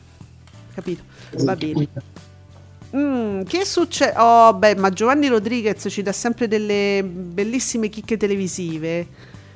capito? 0.74 1.04
Va 1.40 1.56
bene. 1.56 1.88
Mm, 2.96 3.42
che 3.44 3.66
succede? 3.66 4.14
Oh, 4.18 4.54
beh, 4.54 4.76
ma 4.76 4.90
Giovanni 4.90 5.28
Rodriguez 5.28 5.86
ci 5.90 6.02
dà 6.02 6.12
sempre 6.14 6.48
delle 6.48 7.04
bellissime 7.04 7.90
chicche 7.90 8.16
televisive. 8.18 9.08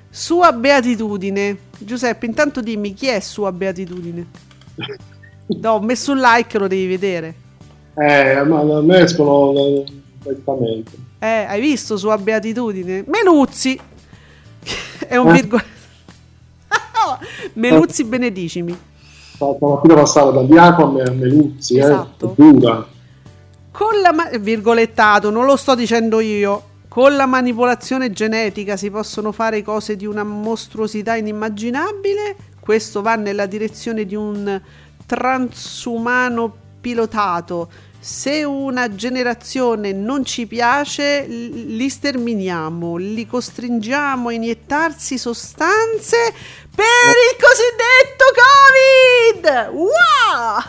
Sua 0.10 0.52
beatitudine. 0.52 1.58
Giuseppe, 1.78 2.26
intanto 2.26 2.62
dimmi 2.62 2.94
chi 2.94 3.08
è 3.08 3.20
sua 3.20 3.52
beatitudine. 3.52 4.26
No, 5.50 5.72
ho 5.72 5.82
messo 5.82 6.12
un 6.12 6.20
like, 6.20 6.60
lo 6.60 6.68
devi 6.68 6.86
vedere. 6.86 7.34
Eh, 7.96 8.44
ma 8.44 8.60
a 8.60 8.82
me 8.84 9.00
escono 9.00 9.84
direttamente. 10.22 10.92
Eh, 11.18 11.26
hai 11.26 11.60
visto 11.60 11.98
sua 11.98 12.20
beatitudine? 12.20 13.04
Meluzzi. 13.08 13.80
È 15.08 15.16
un 15.16 15.30
Eh. 15.30 15.34
virgola. 15.34 15.64
Meluzzi 17.54 18.04
benedicimi. 18.04 18.78
Stamattina 19.56 19.94
passava 19.94 20.32
da 20.32 20.44
Diacon 20.44 21.00
a 21.00 21.12
Meluzzi, 21.12 21.76
eh, 21.76 21.80
Esatto. 21.82 22.32
è 22.32 22.42
dura. 22.42 22.86
Con 23.72 24.02
la 24.02 24.12
ma- 24.12 24.30
virgolettato, 24.38 25.30
non 25.30 25.46
lo 25.46 25.56
sto 25.56 25.76
dicendo 25.76 26.20
io. 26.20 26.64
Con 26.90 27.16
la 27.16 27.26
manipolazione 27.26 28.12
genetica 28.12 28.76
si 28.76 28.90
possono 28.90 29.32
fare 29.32 29.62
cose 29.62 29.96
di 29.96 30.06
una 30.06 30.24
mostruosità 30.24 31.16
inimmaginabile. 31.16 32.36
Questo 32.60 33.02
va 33.02 33.16
nella 33.16 33.46
direzione 33.46 34.06
di 34.06 34.16
un 34.16 34.60
transumano 35.06 36.54
pilotato. 36.82 37.70
Se 38.02 38.44
una 38.46 38.96
generazione 38.96 39.92
non 39.92 40.24
ci 40.24 40.48
piace, 40.48 41.26
li 41.28 41.90
sterminiamo, 41.90 42.96
li 42.96 43.28
costringiamo 43.28 44.30
a 44.30 44.34
iniettarsi 44.34 45.18
sostanze 45.18 46.16
per 46.80 47.16
il 47.28 47.36
cosiddetto 47.44 48.24
Covid! 48.40 49.70
Wow! 49.74 50.64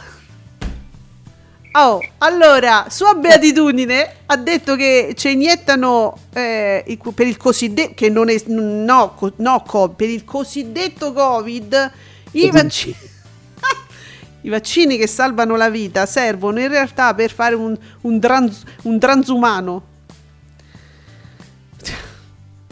Oh, 1.72 2.04
allora, 2.18 2.86
sua 2.88 3.14
beatitudine 3.14 4.16
ha 4.26 4.36
detto 4.36 4.74
che 4.74 5.14
ci 5.16 5.30
iniettano 5.30 6.18
eh, 6.32 6.82
il 6.88 6.98
per 7.14 7.28
il 7.28 7.36
cosiddetto, 7.36 7.92
che 7.94 8.08
non 8.08 8.28
è, 8.28 8.42
no, 8.46 9.14
no, 9.36 9.62
co- 9.62 9.90
per 9.90 10.08
il 10.08 10.24
cosiddetto 10.24 11.12
Covid, 11.12 11.92
i 12.32 12.50
vaccini, 12.50 12.96
i 14.42 14.48
vaccini 14.48 14.96
che 14.96 15.06
salvano 15.06 15.54
la 15.54 15.70
vita 15.70 16.06
servono 16.06 16.58
in 16.58 16.66
realtà 16.66 17.14
per 17.14 17.30
fare 17.30 17.54
un, 17.54 17.78
un, 18.00 18.18
trans- 18.18 18.64
un 18.82 18.98
transumano. 18.98 19.82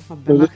Vabbè, 0.09 0.33
ma- 0.33 0.51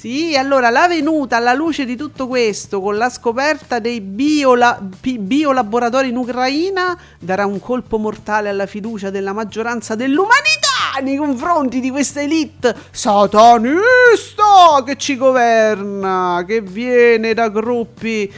sì, 0.00 0.34
allora 0.34 0.70
la 0.70 0.88
venuta 0.88 1.36
alla 1.36 1.52
luce 1.52 1.84
di 1.84 1.94
tutto 1.94 2.26
questo 2.26 2.80
con 2.80 2.96
la 2.96 3.10
scoperta 3.10 3.80
dei 3.80 4.00
biola- 4.00 4.80
biolaboratori 4.80 6.08
in 6.08 6.16
Ucraina 6.16 6.98
darà 7.18 7.44
un 7.44 7.60
colpo 7.60 7.98
mortale 7.98 8.48
alla 8.48 8.64
fiducia 8.64 9.10
della 9.10 9.34
maggioranza 9.34 9.96
dell'umanità 9.96 10.98
nei 11.02 11.16
confronti 11.16 11.80
di 11.80 11.90
questa 11.90 12.22
elite 12.22 12.74
satanista 12.90 14.82
che 14.86 14.96
ci 14.96 15.18
governa, 15.18 16.44
che 16.46 16.62
viene 16.62 17.34
da 17.34 17.50
gruppi 17.50 18.32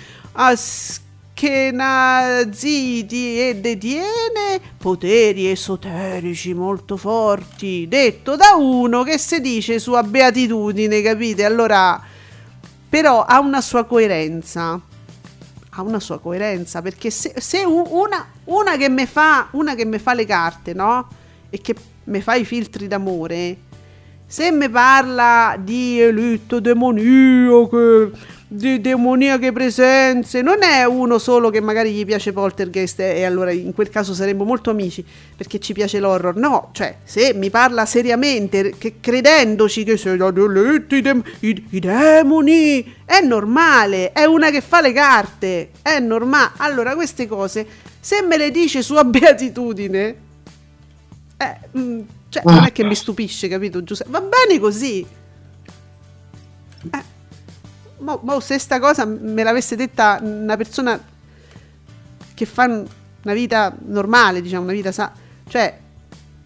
aschenaziti 1.43 3.41
e 3.49 3.57
detiene 3.57 4.61
poteri 4.77 5.51
esoterici 5.51 6.55
molto 6.55 6.97
forti, 6.97 7.89
detto 7.89 8.37
da 8.37 8.55
uno 8.57 9.03
che 9.03 9.19
si 9.19 9.41
dice 9.41 9.81
sua 9.81 10.05
beatitudine, 10.05 11.03
capite? 11.03 11.45
Allora, 11.45 12.01
però 12.89 13.25
ha 13.25 13.41
una 13.41 13.61
sua 13.61 13.85
coerenza. 13.85 14.81
Ha 15.75 15.81
una 15.81 16.01
sua 16.01 16.21
coerenza 16.21 16.83
perché 16.83 17.11
se, 17.11 17.33
se 17.39 17.65
una, 17.65 18.27
una 18.45 18.77
che 18.77 18.91
mi 18.91 19.07
fa 19.07 19.49
una 19.53 19.75
che 19.75 19.87
mi 19.87 19.99
fa 19.99 20.13
le 20.13 20.27
carte, 20.27 20.75
no? 20.75 21.09
E 21.49 21.63
che 21.63 21.75
mi 22.05 22.21
fa 22.21 22.35
i 22.35 22.45
filtri 22.45 22.87
d'amore, 22.87 23.57
se 24.27 24.53
mi 24.53 24.69
parla 24.69 25.57
di 25.59 25.99
elite 25.99 26.61
demoniache, 26.61 28.11
di 28.55 28.81
demoniache 28.81 29.51
presenze. 29.51 30.43
Non 30.43 30.63
è 30.63 30.85
uno 30.85 31.19
solo 31.19 31.49
che 31.49 31.61
magari 31.61 31.93
gli 31.93 32.05
piace 32.05 32.33
Poltergeist 32.33 33.01
e, 33.01 33.17
e 33.19 33.25
allora 33.25 33.51
in 33.51 33.73
quel 33.73 33.89
caso 33.89 34.13
saremmo 34.13 34.45
molto 34.45 34.69
amici 34.71 35.05
perché 35.37 35.59
ci 35.59 35.73
piace 35.73 35.99
l'horror. 35.99 36.37
No, 36.37 36.69
cioè, 36.73 36.97
se 37.05 37.33
mi 37.35 37.49
parla 37.51 37.87
seriamente, 37.87 38.75
che 38.77 38.97
credendoci 39.01 39.85
che 39.85 39.97
sei 39.97 40.17
da 40.19 40.31
deletti, 40.31 41.01
dem- 41.01 41.23
i- 41.41 41.67
i 41.71 41.79
demoni, 41.81 42.95
è 43.05 43.21
normale, 43.25 44.13
è 44.13 44.25
una 44.25 44.51
che 44.51 44.61
fa 44.61 44.81
le 44.83 44.93
carte, 44.93 45.71
è 45.81 45.99
normale. 45.99 46.51
Allora, 46.59 46.95
queste 46.95 47.27
cose, 47.27 47.67
se 48.01 48.23
me 48.23 48.37
le 48.37 48.51
dice 48.51 48.83
sua 48.83 49.03
beatitudine, 49.05 50.17
eh, 51.39 51.57
mm, 51.79 52.01
cioè, 52.29 52.43
non 52.45 52.65
è 52.65 52.73
che 52.73 52.85
mi 52.85 52.95
stupisce, 52.95 53.49
capito 53.49 53.83
Giuseppe? 53.83 54.11
Va 54.11 54.21
bene 54.21 54.61
così. 54.61 55.07
Eh, 56.93 57.12
mo, 58.03 58.21
mo 58.23 58.41
se 58.41 58.59
sta 58.59 58.79
cosa 58.79 59.05
me 59.05 59.43
l'avesse 59.43 59.77
detta 59.77 60.19
una 60.23 60.57
persona 60.57 61.01
che 62.35 62.47
fa 62.47 62.65
una 62.65 63.35
vita 63.35 63.75
normale, 63.87 64.41
diciamo, 64.43 64.65
una 64.65 64.73
vita 64.73 64.93
sa... 64.93 65.13
Cioè, 65.49 65.79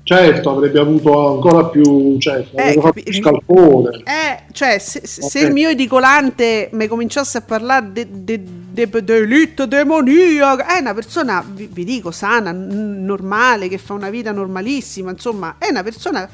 Certo, 0.03 0.51
avrebbe 0.51 0.79
avuto 0.79 1.35
ancora 1.35 1.65
più, 1.65 2.17
cioè, 2.21 2.45
fatto 2.45 2.81
capi- 2.81 3.03
più 3.03 3.13
scalpore. 3.15 4.03
Eh, 4.05 4.53
cioè, 4.53 4.79
se, 4.79 5.01
se- 5.05 5.23
se 5.23 5.41
Ok. 5.41 5.47
il 5.47 5.53
mio 5.53 5.69
edicolante 5.69 6.69
mi 6.75 6.87
cominciasse 6.87 7.39
a 7.39 7.41
parlare 7.41 7.91
de, 7.91 8.07
de, 8.11 8.41
de, 8.71 8.89
delitto 9.03 9.67
demoniaco, 9.67 10.63
è 10.65 10.79
una 10.79 10.95
persona, 10.95 11.45
vi, 11.45 11.69
vi 11.73 11.83
dico, 11.83 12.13
sana, 12.13 12.53
n- 12.53 13.05
normale, 13.05 13.67
che 13.67 13.79
fa 13.79 13.95
una 13.95 14.09
vita 14.09 14.31
normalissima, 14.31 15.11
insomma, 15.11 15.57
è 15.59 15.67
una 15.71 15.83
persona 15.83 16.29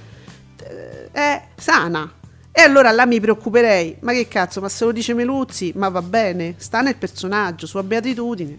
eh, 0.62 1.08
è 1.10 1.42
sana. 1.56 2.12
E 2.54 2.60
allora 2.60 2.90
là 2.90 3.06
mi 3.06 3.18
preoccuperei, 3.18 3.96
ma 4.00 4.12
che 4.12 4.28
cazzo, 4.28 4.60
ma 4.60 4.68
se 4.68 4.84
lo 4.84 4.92
dice 4.92 5.14
Meluzzi, 5.14 5.72
ma 5.74 5.88
va 5.88 6.02
bene, 6.02 6.54
sta 6.58 6.82
nel 6.82 6.96
personaggio, 6.96 7.66
sua 7.66 7.82
beatitudine. 7.82 8.58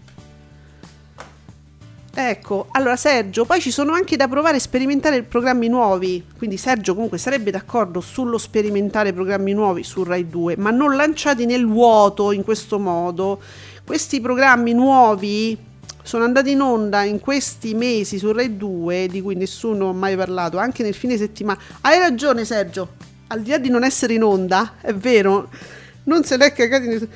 Ecco, 2.16 2.66
allora 2.72 2.96
Sergio, 2.96 3.44
poi 3.44 3.60
ci 3.60 3.70
sono 3.70 3.92
anche 3.92 4.16
da 4.16 4.28
provare 4.28 4.56
a 4.56 4.60
sperimentare 4.60 5.22
programmi 5.22 5.68
nuovi, 5.68 6.24
quindi 6.36 6.56
Sergio 6.56 6.94
comunque 6.94 7.18
sarebbe 7.18 7.50
d'accordo 7.50 8.00
sullo 8.00 8.38
sperimentare 8.38 9.12
programmi 9.12 9.52
nuovi 9.52 9.82
su 9.82 10.04
Rai 10.04 10.28
2, 10.28 10.56
ma 10.56 10.70
non 10.70 10.94
lanciati 10.94 11.44
nel 11.44 11.66
vuoto 11.66 12.30
in 12.30 12.44
questo 12.44 12.78
modo. 12.78 13.40
Questi 13.84 14.20
programmi 14.20 14.72
nuovi 14.74 15.56
sono 16.02 16.22
andati 16.22 16.52
in 16.52 16.60
onda 16.60 17.02
in 17.02 17.18
questi 17.18 17.74
mesi 17.74 18.18
su 18.18 18.30
Rai 18.30 18.56
2, 18.56 19.08
di 19.08 19.20
cui 19.20 19.34
nessuno 19.34 19.88
ha 19.88 19.92
mai 19.92 20.14
parlato, 20.14 20.58
anche 20.58 20.82
nel 20.84 20.94
fine 20.94 21.16
settimana. 21.16 21.58
Hai 21.80 21.98
ragione 21.98 22.44
Sergio, 22.44 22.90
al 23.28 23.40
di 23.42 23.50
là 23.50 23.58
di 23.58 23.70
non 23.70 23.84
essere 23.84 24.14
in 24.14 24.22
onda, 24.22 24.74
è 24.80 24.94
vero, 24.94 25.48
non 26.04 26.24
se 26.24 26.36
l'è 26.36 26.52
cagati 26.52 26.86
nel... 26.86 27.08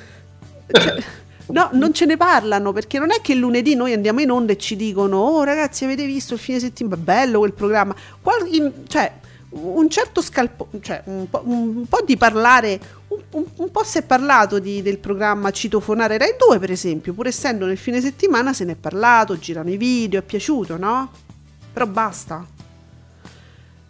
Cioè, 0.71 1.03
No, 1.49 1.69
non 1.73 1.93
ce 1.95 2.05
ne 2.05 2.15
parlano 2.15 2.71
perché 2.73 2.99
non 2.99 3.11
è 3.11 3.21
che 3.21 3.31
il 3.33 3.39
lunedì 3.39 3.73
noi 3.73 3.91
andiamo 3.93 4.21
in 4.21 4.29
onda 4.29 4.51
e 4.51 4.57
ci 4.59 4.75
dicono: 4.75 5.17
Oh 5.17 5.41
ragazzi, 5.43 5.83
avete 5.83 6.05
visto 6.05 6.35
il 6.35 6.39
fine 6.39 6.59
settimana? 6.59 7.01
Bello 7.01 7.39
quel 7.39 7.53
programma. 7.53 7.95
Qual- 8.21 8.47
in- 8.53 8.71
cioè, 8.87 9.11
un 9.49 9.89
certo 9.89 10.21
scalpo, 10.21 10.69
cioè 10.81 11.01
un 11.05 11.27
po', 11.27 11.41
un 11.45 11.87
po' 11.87 12.03
di 12.05 12.17
parlare. 12.17 12.79
Un, 13.07 13.21
un- 13.31 13.45
un 13.55 13.71
po' 13.71 13.83
si 13.83 13.97
è 13.97 14.03
parlato 14.03 14.59
di- 14.59 14.83
del 14.83 14.99
programma 14.99 15.49
Citofonare 15.49 16.19
Rai 16.19 16.35
2, 16.37 16.59
per 16.59 16.69
esempio, 16.69 17.13
pur 17.13 17.25
essendo 17.25 17.65
nel 17.65 17.77
fine 17.79 17.99
settimana 17.99 18.53
se 18.53 18.63
ne 18.63 18.73
è 18.73 18.75
parlato, 18.75 19.39
girano 19.39 19.71
i 19.71 19.77
video, 19.77 20.19
è 20.19 20.23
piaciuto, 20.23 20.77
no? 20.77 21.11
Però 21.73 21.87
basta. 21.87 22.45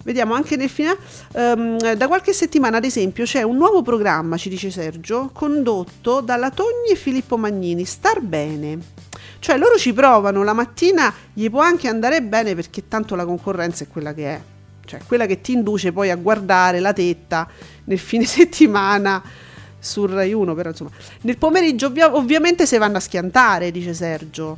Vediamo 0.10 0.34
anche 0.34 0.56
nel 0.56 0.70
finale. 0.70 0.98
ehm, 1.34 1.94
da 1.94 2.08
qualche 2.08 2.34
settimana, 2.34 2.78
ad 2.78 2.84
esempio, 2.84 3.26
c'è 3.26 3.44
un 3.44 3.58
nuovo 3.58 3.84
programma, 3.84 4.38
ci 4.38 4.50
dice 4.50 4.72
Sergio, 4.72 5.30
condotto 5.32 6.20
dalla 6.22 6.50
Togni 6.50 6.90
e 6.94 6.96
Filippo 6.96 7.38
Magnini. 7.38 7.86
Star 7.86 8.20
bene. 8.20 8.80
Cioè, 9.38 9.56
loro 9.60 9.78
ci 9.78 9.94
provano, 9.94 10.44
la 10.44 10.54
mattina 10.54 11.14
gli 11.32 11.48
può 11.52 11.62
anche 11.62 11.88
andare 11.88 12.24
bene 12.24 12.56
perché 12.56 12.88
tanto 12.88 13.14
la 13.14 13.24
concorrenza 13.24 13.84
è 13.84 13.88
quella 13.88 14.16
che 14.16 14.26
è. 14.26 14.42
Cioè, 14.84 15.02
quella 15.06 15.28
che 15.28 15.42
ti 15.42 15.52
induce 15.52 15.92
poi 15.92 16.10
a 16.10 16.16
guardare 16.16 16.80
la 16.80 16.92
tetta 16.92 17.48
nel 17.84 18.00
fine 18.00 18.26
settimana 18.26 19.22
sul 19.78 20.10
Rai 20.10 20.34
1, 20.34 20.56
però 20.56 20.70
insomma. 20.70 20.90
Nel 21.22 21.38
pomeriggio 21.38 21.86
ovvia- 21.86 22.16
ovviamente 22.16 22.66
si 22.66 22.76
vanno 22.80 22.98
a 22.98 23.00
schiantare, 23.00 23.70
dice 23.70 23.94
Sergio. 23.94 24.58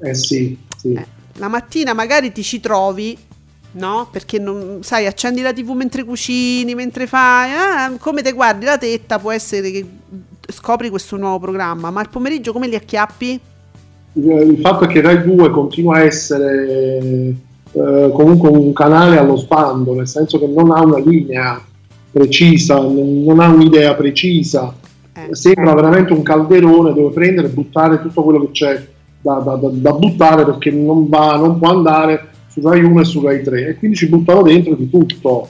Eh 0.00 0.14
sì, 0.14 0.56
sì. 0.76 0.92
Eh, 0.92 1.06
la 1.38 1.48
mattina 1.48 1.92
magari 1.92 2.30
ti 2.30 2.44
ci 2.44 2.60
trovi, 2.60 3.18
no? 3.72 4.08
Perché 4.10 4.38
non 4.38 4.78
sai, 4.82 5.06
accendi 5.06 5.42
la 5.42 5.52
TV 5.52 5.70
mentre 5.70 6.04
cucini, 6.04 6.74
mentre 6.74 7.06
fai, 7.06 7.50
ah, 7.52 7.92
come 7.98 8.22
te 8.22 8.32
guardi 8.32 8.64
la 8.64 8.78
tetta, 8.78 9.18
può 9.18 9.30
essere 9.30 9.70
che 9.70 9.86
scopri 10.48 10.88
questo 10.90 11.16
nuovo 11.16 11.38
programma, 11.38 11.90
ma 11.90 12.00
il 12.00 12.08
pomeriggio 12.08 12.52
come 12.52 12.66
li 12.68 12.74
acchiappi? 12.74 13.40
Eh, 14.12 14.42
Il 14.42 14.58
fatto 14.60 14.84
è 14.84 14.86
che 14.88 15.00
Rai 15.00 15.22
2 15.22 15.50
continua 15.50 15.96
a 15.96 16.00
essere 16.02 16.98
eh, 17.72 18.10
comunque 18.12 18.48
un 18.48 18.72
canale 18.72 19.16
allo 19.18 19.36
sbando, 19.36 19.94
nel 19.94 20.08
senso 20.08 20.38
che 20.38 20.46
non 20.48 20.72
ha 20.72 20.82
una 20.82 20.98
linea 20.98 21.60
precisa, 22.10 22.80
non 22.80 23.36
ha 23.38 23.48
un'idea 23.48 23.94
precisa, 23.94 24.74
Eh. 25.12 25.28
sembra 25.36 25.74
veramente 25.74 26.12
un 26.12 26.22
calderone 26.22 26.92
dove 26.92 27.12
prendere 27.12 27.46
e 27.46 27.50
buttare 27.50 28.00
tutto 28.02 28.24
quello 28.24 28.40
che 28.46 28.50
c'è 28.50 28.86
da, 29.20 29.34
da- 29.34 29.54
da- 29.54 29.68
da 29.70 29.92
buttare 29.92 30.44
perché 30.44 30.72
non, 30.72 31.08
va, 31.08 31.36
non 31.36 31.58
può 31.58 31.68
andare 31.70 32.28
su 32.50 32.60
Rai 32.60 32.82
1 32.82 33.00
e 33.00 33.04
su 33.04 33.20
Rai 33.22 33.42
3 33.42 33.68
e 33.68 33.76
quindi 33.76 33.96
ci 33.96 34.08
buttano 34.08 34.42
dentro 34.42 34.74
di 34.74 34.88
tutto. 34.90 35.48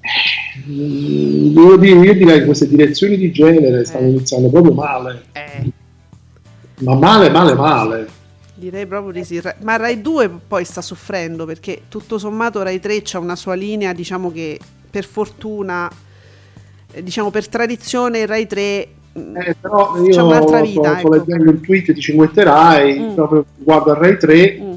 Eh, 0.00 1.50
Devo 1.52 1.76
dire, 1.76 1.98
io 2.00 2.14
direi 2.14 2.40
che 2.40 2.44
queste 2.46 2.68
direzioni 2.68 3.16
di 3.16 3.30
genere 3.30 3.84
stanno 3.84 4.06
Eh. 4.06 4.10
iniziando 4.10 4.48
proprio 4.48 4.74
male, 4.74 5.22
Eh, 5.32 5.70
ma 6.80 6.94
male, 6.94 7.30
male, 7.30 7.54
male. 7.54 8.08
direi 8.54 8.86
proprio 8.86 9.12
di 9.12 9.24
sì. 9.24 9.40
Ma 9.62 9.76
Rai 9.76 10.00
2 10.00 10.28
poi 10.48 10.64
sta 10.64 10.80
soffrendo 10.82 11.44
perché 11.46 11.82
tutto 11.88 12.18
sommato 12.18 12.62
Rai 12.62 12.80
3 12.80 13.02
c'ha 13.04 13.18
una 13.20 13.36
sua 13.36 13.54
linea, 13.54 13.92
diciamo 13.92 14.32
che 14.32 14.58
per 14.90 15.04
fortuna, 15.04 15.88
eh, 16.92 17.02
diciamo 17.02 17.30
per 17.30 17.46
tradizione 17.48 18.26
Rai 18.26 18.46
3 18.46 18.88
mm, 19.18 19.36
Eh, 19.36 19.56
però 19.60 19.96
io 20.02 20.10
c'è 20.10 20.22
un'altra 20.22 20.60
vita. 20.60 20.98
sto 20.98 20.98
ecco. 20.98 21.10
leggendo 21.10 21.50
il 21.52 21.60
tweet 21.60 21.92
di 21.92 22.00
5 22.00 22.30
Rai, 22.34 22.98
Mm. 22.98 23.14
proprio 23.14 23.44
guardo 23.56 23.94
Rai 23.94 24.18
3, 24.18 24.58
Mm. 24.60 24.72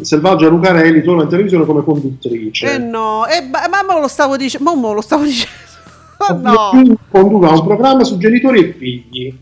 Selvaggia 0.00 0.48
Lucarelli 0.48 1.02
torna 1.02 1.22
in 1.22 1.28
televisione 1.28 1.64
come 1.64 1.82
conduttrice. 1.82 2.74
Eh 2.74 2.78
no, 2.78 3.26
eh, 3.26 3.42
ma 3.42 3.98
lo 3.98 4.08
stavo 4.08 4.36
dicendo, 4.36 4.70
ma 4.74 4.88
me 4.88 4.94
lo 4.94 5.00
stavo 5.00 5.24
dicendo. 5.24 5.66
Oh, 6.20 6.34
no. 6.34 6.96
Condurrà 7.10 7.52
un 7.52 7.64
programma 7.64 8.02
su 8.02 8.18
genitori 8.18 8.58
e 8.58 8.72
figli. 8.72 9.38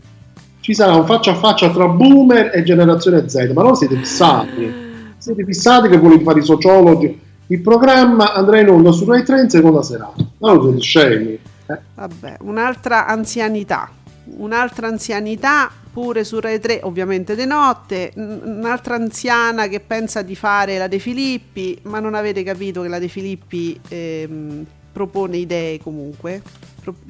Ci 0.59 0.75
sarà 0.75 0.93
un 0.93 1.07
faccia 1.07 1.31
a 1.31 1.35
faccia 1.35 1.71
tra 1.71 1.87
boomer 1.87 2.51
e 2.53 2.61
generazione 2.61 3.27
Z, 3.27 3.51
ma 3.51 3.63
non 3.63 3.75
siete 3.75 3.95
fissati. 3.95 4.71
Siete 5.17 5.43
fissati 5.43 5.87
che 5.89 5.97
volete 5.97 6.23
fare 6.23 6.39
i 6.39 6.43
sociologi. 6.43 7.19
Il 7.47 7.61
programma 7.61 8.33
andrà 8.33 8.59
in 8.59 8.69
onda 8.69 8.91
su 8.91 9.05
Rai 9.05 9.23
3 9.23 9.41
in 9.41 9.49
seconda 9.49 9.81
serata. 9.81 10.23
Ma 10.37 10.53
non 10.53 10.61
siete 10.61 10.79
scemi. 10.81 11.39
Eh, 11.65 11.79
Vabbè, 11.95 12.37
un'altra 12.41 13.07
anzianità. 13.07 13.89
Un'altra 14.37 14.87
anzianità 14.87 15.71
pure 15.91 16.23
su 16.23 16.39
Rai 16.39 16.59
3, 16.59 16.81
ovviamente 16.83 17.35
di 17.35 17.45
notte. 17.45 18.11
Un'altra 18.15 18.95
anziana 18.95 19.67
che 19.67 19.79
pensa 19.79 20.21
di 20.21 20.35
fare 20.35 20.77
la 20.77 20.87
De 20.87 20.99
Filippi, 20.99 21.77
ma 21.83 21.99
non 21.99 22.13
avete 22.13 22.43
capito 22.43 22.83
che 22.83 22.87
la 22.87 22.99
De 22.99 23.07
Filippi 23.07 23.79
ehm, 23.87 24.65
propone 24.91 25.37
idee 25.37 25.79
comunque. 25.79 26.41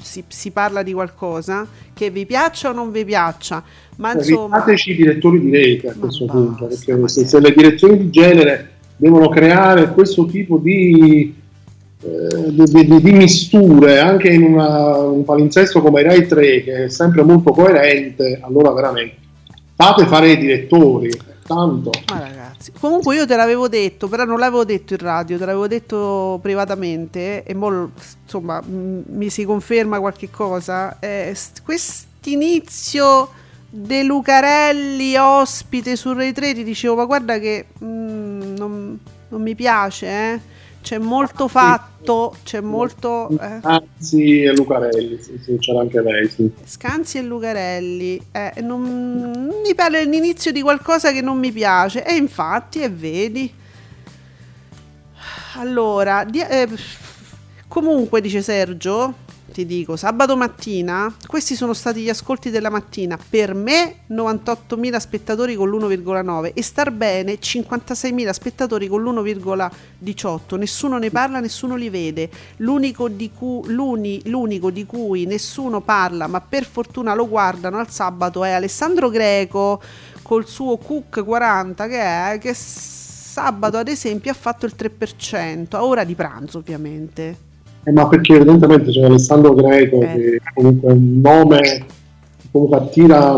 Si, 0.01 0.24
si 0.28 0.51
parla 0.51 0.82
di 0.82 0.93
qualcosa 0.93 1.68
che 1.93 2.09
vi 2.09 2.26
piaccia 2.26 2.70
o 2.70 2.74
non 2.74 2.91
vi 2.91 3.05
piaccia, 3.05 3.63
ma 3.97 4.13
insomma. 4.13 4.55
Evitateci 4.55 4.91
i 4.91 4.95
direttori 4.95 5.39
di 5.39 5.51
rete 5.51 5.89
a 5.89 5.93
questo 5.93 6.26
basta, 6.26 6.41
punto, 6.41 6.65
perché 6.68 7.07
se, 7.09 7.28
se 7.28 7.39
le 7.39 7.53
direzioni 7.53 7.97
di 7.97 8.09
genere 8.09 8.72
devono 8.95 9.30
creare 9.30 9.91
questo 9.91 10.26
tipo 10.26 10.57
di, 10.57 11.36
di, 12.49 12.86
di- 12.86 13.01
di 13.01 13.12
misture 13.12 13.99
anche 13.99 14.30
in 14.30 14.43
una- 14.43 14.97
un 14.97 15.24
palinsesto 15.24 15.82
come 15.82 16.03
Rai 16.03 16.28
3 16.28 16.64
che 16.64 16.84
è 16.86 16.89
sempre 16.89 17.24
molto 17.24 17.51
coerente, 17.51 18.39
allora 18.41 18.72
veramente 18.72 19.16
fate 19.76 20.05
fare 20.08 20.32
i 20.32 20.38
direttori, 20.38 21.10
tanto. 21.45 21.91
Ma 22.10 22.20
ragazzi, 22.20 22.72
comunque 22.80 23.16
io 23.16 23.28
te 23.28 23.36
l'avevo 23.36 23.68
detto, 23.68 24.08
però 24.08 24.24
non 24.24 24.39
l'avevo 24.39 24.66
detto 24.66 24.93
in 24.93 24.99
radio, 24.99 25.38
te 25.38 25.45
l'avevo 25.45 25.68
detto 25.68 26.39
privatamente 26.41 27.43
e 27.43 27.53
mo, 27.53 27.91
insomma 28.24 28.60
m- 28.62 29.03
mi 29.08 29.30
si 29.30 29.45
conferma 29.45 29.99
qualche 29.99 30.30
cosa. 30.32 30.97
Eh, 30.99 31.32
st- 31.36 31.62
quest'inizio 31.64 33.30
De 33.70 34.01
Lucarelli 34.01 35.16
ospite 35.18 35.95
su 35.97 36.14
Rai 36.14 36.32
3 36.34 36.53
ti 36.53 36.64
dicevo, 36.64 36.95
ma 36.95 37.05
guarda 37.05 37.38
che 37.38 37.66
mm, 37.84 38.55
non, 38.58 38.97
non 39.30 39.41
mi 39.41 39.55
piace, 39.55 40.08
eh. 40.08 40.39
C'è 40.88 41.00
molto 41.00 41.50
fatto, 41.50 42.34
c'è 42.46 42.62
molto... 42.62 43.28
eh. 43.28 43.60
Anzi, 43.62 44.44
e 44.44 44.54
Lucarelli, 44.54 45.22
sì, 45.22 45.38
sì, 45.44 45.58
c'era 45.60 45.82
anche 45.82 46.02
lei. 46.02 46.30
Sì. 46.30 46.50
Scanzi 46.64 47.18
e 47.18 47.24
Lucarelli, 47.24 48.22
eh, 48.32 48.54
non, 48.62 49.52
mi 49.62 49.76
pare 49.76 50.06
l'inizio 50.06 50.54
di 50.54 50.62
qualcosa 50.62 51.12
che 51.12 51.20
non 51.20 51.40
mi 51.40 51.52
piace, 51.52 52.06
e 52.06 52.16
infatti, 52.16 52.80
e 52.80 52.88
vedi. 52.88 53.54
Allora, 55.56 56.24
di- 56.24 56.40
eh, 56.40 56.70
comunque 57.68 58.22
dice 58.22 58.42
Sergio, 58.42 59.14
ti 59.58 59.66
dico, 59.66 59.95
sabato 59.95 60.38
mattina, 60.38 61.12
questi 61.26 61.55
sono 61.55 61.74
stati 61.74 62.01
gli 62.01 62.10
ascolti 62.10 62.51
della 62.51 62.70
mattina. 62.70 63.18
Per 63.18 63.55
me 63.55 64.01
98.000 64.12 64.97
spettatori 64.97 65.55
con 65.55 65.68
l'1,9 65.68 66.51
e 66.53 66.62
star 66.62 66.91
bene 66.91 67.39
56.000 67.39 68.30
spettatori 68.30 68.88
con 68.88 69.01
l'1,18. 69.01 70.58
Nessuno 70.60 70.99
ne 70.99 71.10
parla, 71.10 71.39
nessuno 71.39 71.76
li 71.76 71.89
vede. 71.89 72.30
L'unico 72.58 73.08
di, 73.08 73.32
cui, 73.32 73.74
l'uni, 73.74 74.22
l'unico 74.26 74.70
di 74.70 74.86
cui 74.86 75.26
nessuno 75.26 75.82
parla, 75.82 76.28
ma 76.28 76.39
per 76.39 76.64
fortuna 76.64 77.16
lo 77.16 77.28
guardano 77.28 77.80
al 77.80 77.89
sabato 77.89 78.43
è 78.43 78.51
Alessandro 78.51 79.10
Greco 79.10 79.82
col 80.22 80.45
suo 80.45 80.78
Cook 80.78 81.24
40 81.24 81.88
che 81.88 81.99
è 81.99 82.38
che 82.39 82.53
sabato 82.53 83.78
ad 83.78 83.88
esempio 83.88 84.30
ha 84.30 84.36
fatto 84.36 84.68
il 84.68 84.76
3% 84.78 85.68
a 85.72 85.84
ora 85.84 86.03
di 86.03 86.16
pranzo 86.16 86.58
ovviamente 86.58 87.47
Eh, 87.88 87.92
ma 87.94 88.06
perché 88.10 88.36
evidentemente 88.36 88.92
c'è 88.92 89.06
Alessandro 89.06 89.54
Greco 89.54 90.02
Eh. 90.02 90.08
che 90.08 90.42
comunque 90.54 90.90
è 90.90 90.92
un 90.92 91.22
nome 91.22 91.60
che 91.62 91.86
comunque 92.52 92.78
attira, 92.80 93.34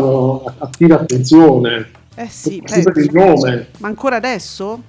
attira 0.58 0.94
attenzione. 0.96 1.88
eh 2.16 2.26
sì 2.28 2.60
per 2.60 2.96
il 2.96 3.10
nome, 3.12 3.68
ma 3.78 3.86
ancora 3.86 4.16
adesso 4.16 4.82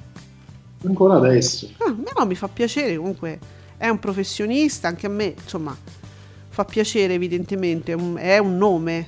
ancora 0.83 1.17
adesso. 1.17 1.69
Ah, 1.77 1.91
no, 1.91 2.25
mi 2.25 2.33
fa 2.33 2.47
piacere 2.47 2.97
comunque 2.97 3.37
è 3.77 3.87
un 3.87 3.99
professionista 3.99 4.87
anche 4.87 5.05
a 5.05 5.09
me 5.09 5.35
insomma 5.39 5.77
fa 6.49 6.65
piacere 6.65 7.13
evidentemente 7.13 7.91
è 7.91 7.95
un, 7.95 8.15
è 8.17 8.39
un 8.39 8.57
nome 8.57 9.07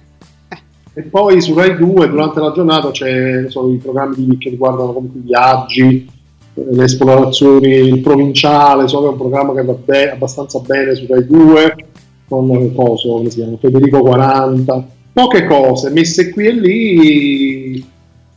E 0.94 1.02
poi 1.02 1.42
su 1.42 1.56
Rai 1.56 1.76
2 1.76 2.10
durante 2.10 2.40
la 2.40 2.52
giornata 2.52 2.92
c'è 2.92 3.50
so, 3.50 3.72
i 3.72 3.78
programmi 3.78 4.38
che 4.38 4.52
riguardano 4.52 4.94
comunque 4.94 5.20
i 5.20 5.24
viaggi, 5.24 6.06
eh, 6.06 6.23
le 6.54 6.84
esplorazioni, 6.84 7.68
il 7.68 8.02
provinciale, 8.02 8.88
so 8.88 9.00
che 9.00 9.06
è 9.08 9.10
un 9.10 9.18
programma 9.18 9.54
che 9.54 9.64
va 9.64 9.74
be- 9.74 10.12
abbastanza 10.12 10.60
bene 10.60 10.96
su 10.96 11.06
Rai 11.08 11.26
2 11.26 11.76
con 12.28 12.74
coso, 12.74 13.14
come 13.14 13.30
si 13.30 13.38
chiama, 13.38 13.58
Federico 13.58 14.02
40, 14.02 14.88
poche 15.14 15.46
cose 15.46 15.90
messe 15.90 16.32
qui 16.32 16.48
e 16.48 16.52
lì 16.52 17.86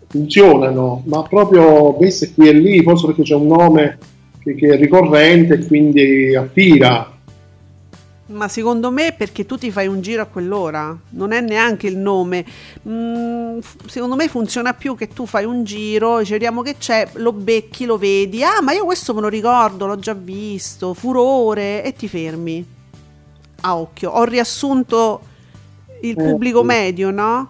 funzionano, 0.09 1.03
ma 1.07 1.23
proprio 1.23 1.97
messe 1.99 2.33
qui 2.33 2.49
e 2.49 2.53
lì, 2.53 2.83
forse 2.83 3.07
perché 3.07 3.23
c'è 3.23 3.35
un 3.35 3.47
nome 3.47 3.99
che, 4.43 4.55
che 4.55 4.75
è 4.75 4.77
ricorrente 4.77 5.55
e 5.55 5.67
quindi 5.67 6.35
attira. 6.35 7.16
Ma 8.29 8.49
secondo 8.49 8.91
me 8.91 9.15
perché 9.17 9.47
tu 9.47 9.57
ti 9.57 9.71
fai 9.71 9.87
un 9.87 10.01
giro 10.01 10.23
a 10.23 10.27
quell'ora, 10.27 10.97
non 11.11 11.31
è 11.31 11.41
neanche 11.41 11.87
il 11.87 11.97
nome. 11.97 12.45
Mm, 12.89 13.61
secondo 13.87 14.17
me 14.17 14.27
funziona 14.27 14.75
più 14.75 14.97
che 14.97 15.07
tu 15.07 15.27
fai 15.27 15.45
un 15.45 15.63
giro, 15.63 16.25
ci 16.25 16.33
vediamo 16.33 16.63
che 16.63 16.77
c'è, 16.77 17.09
lo 17.15 17.33
becchi, 17.33 17.85
lo 17.85 17.97
vedi. 17.99 18.43
Ah, 18.43 18.61
ma 18.63 18.73
io 18.73 18.85
questo 18.85 19.15
me 19.15 19.21
lo 19.21 19.29
ricordo, 19.29 19.87
l'ho 19.87 19.99
già 20.01 20.13
visto, 20.15 20.93
furore, 20.93 21.85
e 21.85 21.93
ti 21.93 22.09
fermi. 22.09 22.67
A 23.61 23.77
occhio. 23.77 24.11
Ho 24.11 24.25
riassunto 24.25 25.21
il 26.01 26.19
Eh, 26.19 26.23
pubblico 26.23 26.65
medio, 26.65 27.13
no? 27.13 27.47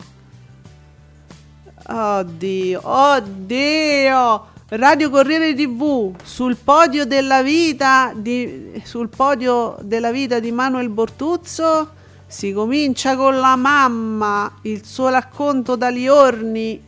Oddio, 1.88 2.80
oddio! 2.82 4.46
Radio 4.68 5.10
Corriere 5.10 5.54
TV 5.54 6.12
sul 6.24 6.56
podio 6.56 7.06
della 7.06 7.40
vita 7.40 8.12
di, 8.16 8.72
sul 8.82 9.08
podio 9.08 9.78
della 9.80 10.10
vita 10.10 10.40
di 10.40 10.50
Manuel 10.50 10.88
Bortuzzo 10.88 11.92
si 12.26 12.52
comincia 12.52 13.14
con 13.14 13.38
la 13.38 13.54
mamma, 13.54 14.58
il 14.62 14.84
suo 14.84 15.08
racconto 15.08 15.76
da 15.76 15.88
Liorni. 15.88 16.82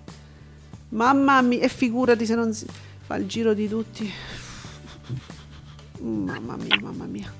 Mamma 0.88 1.40
mia, 1.40 1.60
e 1.60 1.68
figurati 1.68 2.26
se 2.26 2.34
non 2.34 2.52
si 2.52 2.66
fa 3.06 3.14
il 3.14 3.28
giro 3.28 3.54
di 3.54 3.68
tutti. 3.68 4.12
Mamma 6.00 6.56
mia, 6.56 6.80
mamma 6.82 7.04
mia. 7.04 7.32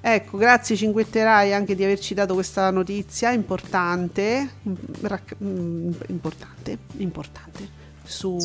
Ecco, 0.00 0.38
grazie 0.38 0.74
Cinquetterai 0.74 1.52
anche 1.52 1.74
di 1.74 1.84
averci 1.84 2.14
dato 2.14 2.32
questa 2.32 2.70
notizia 2.70 3.30
importante, 3.32 4.52
mm, 4.66 4.72
mm, 5.44 5.90
importante, 6.08 6.78
importante, 6.96 7.79
su 8.10 8.36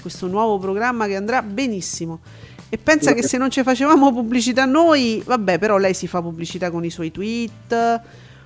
questo 0.00 0.26
nuovo 0.26 0.58
programma 0.58 1.06
che 1.06 1.16
andrà 1.16 1.42
benissimo. 1.42 2.20
E 2.68 2.78
pensa 2.78 3.12
che 3.12 3.22
se 3.22 3.36
non 3.36 3.50
ci 3.50 3.62
facevamo 3.62 4.12
pubblicità 4.12 4.64
noi, 4.64 5.22
vabbè, 5.24 5.58
però 5.58 5.76
lei 5.76 5.92
si 5.92 6.06
fa 6.06 6.22
pubblicità 6.22 6.70
con 6.70 6.84
i 6.84 6.90
suoi 6.90 7.10
tweet, 7.10 8.00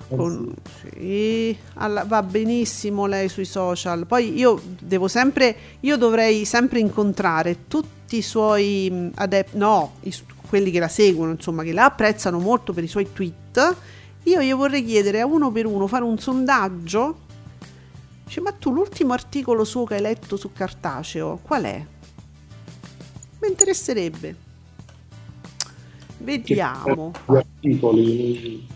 con- 0.09 0.53
sì, 0.93 1.57
alla- 1.75 2.03
va 2.03 2.21
benissimo 2.23 3.05
lei 3.05 3.29
sui 3.29 3.45
social. 3.45 4.05
Poi 4.05 4.37
io 4.37 4.61
devo 4.79 5.07
sempre, 5.07 5.55
io 5.79 5.95
dovrei 5.97 6.43
sempre 6.43 6.79
incontrare 6.79 7.67
tutti 7.67 8.17
i 8.17 8.21
suoi 8.21 9.11
adepti, 9.15 9.57
no, 9.57 9.93
i 10.01 10.13
quelli 10.49 10.71
che 10.71 10.79
la 10.79 10.87
seguono, 10.87 11.31
insomma, 11.31 11.63
che 11.63 11.73
la 11.73 11.85
apprezzano 11.85 12.39
molto 12.39 12.73
per 12.73 12.83
i 12.83 12.87
suoi 12.87 13.07
tweet. 13.13 13.75
Io 14.23 14.41
gli 14.41 14.53
vorrei 14.53 14.83
chiedere 14.83 15.21
a 15.21 15.25
uno 15.25 15.51
per 15.51 15.65
uno, 15.65 15.87
fare 15.87 16.03
un 16.03 16.17
sondaggio. 16.17 17.19
Dice, 18.27 18.41
ma 18.41 18.51
tu 18.51 18.73
l'ultimo 18.73 19.13
articolo 19.13 19.63
suo 19.63 19.85
che 19.85 19.95
hai 19.95 20.01
letto 20.01 20.35
su 20.35 20.51
cartaceo, 20.51 21.39
qual 21.41 21.63
è? 21.63 21.85
Mi 23.39 23.47
interesserebbe. 23.47 24.35
Vediamo. 26.17 27.13
Articoli. 27.25 28.67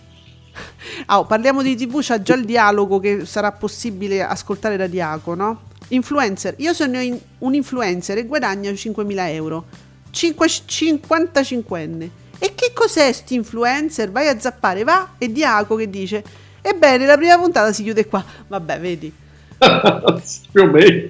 Ah, 1.07 1.19
oh, 1.19 1.25
parliamo 1.25 1.61
di 1.61 1.75
TV, 1.75 1.99
c'ha 2.01 2.21
già 2.21 2.33
il 2.35 2.45
dialogo 2.45 2.99
che 2.99 3.25
sarà 3.25 3.51
possibile 3.51 4.23
ascoltare 4.23 4.77
da 4.77 4.87
Diaco, 4.87 5.35
no? 5.35 5.63
Influencer, 5.89 6.55
io 6.59 6.73
sono 6.73 7.01
in- 7.01 7.19
un 7.39 7.53
influencer 7.53 8.19
e 8.19 8.25
guadagno 8.25 8.71
5.000 8.71 9.33
euro. 9.33 9.65
5, 10.11 10.47
55enne. 10.47 12.09
E 12.39 12.55
che 12.55 12.71
cos'è 12.73 13.11
sti 13.11 13.35
influencer? 13.35 14.11
Vai 14.11 14.29
a 14.29 14.39
zappare, 14.39 14.85
va? 14.85 15.15
E 15.17 15.29
Diaco 15.29 15.75
che 15.75 15.89
dice, 15.89 16.23
ebbene, 16.61 17.05
la 17.05 17.17
prima 17.17 17.37
puntata 17.37 17.73
si 17.73 17.83
chiude 17.83 18.07
qua. 18.07 18.23
Vabbè, 18.47 18.79
vedi. 18.79 19.13
Più 20.51 20.61
o 20.61 20.65
meno. 20.65 21.09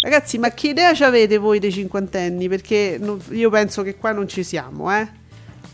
Ragazzi, 0.00 0.38
ma 0.38 0.50
che 0.52 0.68
idea 0.68 0.94
ci 0.94 1.02
avete 1.02 1.36
voi 1.38 1.58
dei 1.58 1.72
cinquantenni? 1.72 2.48
Perché 2.48 2.96
non- 3.00 3.20
io 3.30 3.50
penso 3.50 3.82
che 3.82 3.96
qua 3.96 4.12
non 4.12 4.28
ci 4.28 4.44
siamo, 4.44 4.94
eh? 4.96 5.08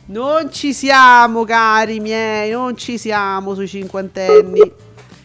Non 0.06 0.50
ci 0.50 0.72
siamo, 0.72 1.44
cari 1.44 2.00
miei, 2.00 2.50
non 2.50 2.76
ci 2.76 2.96
siamo 2.98 3.54
sui 3.54 3.68
cinquantenni. 3.68 4.60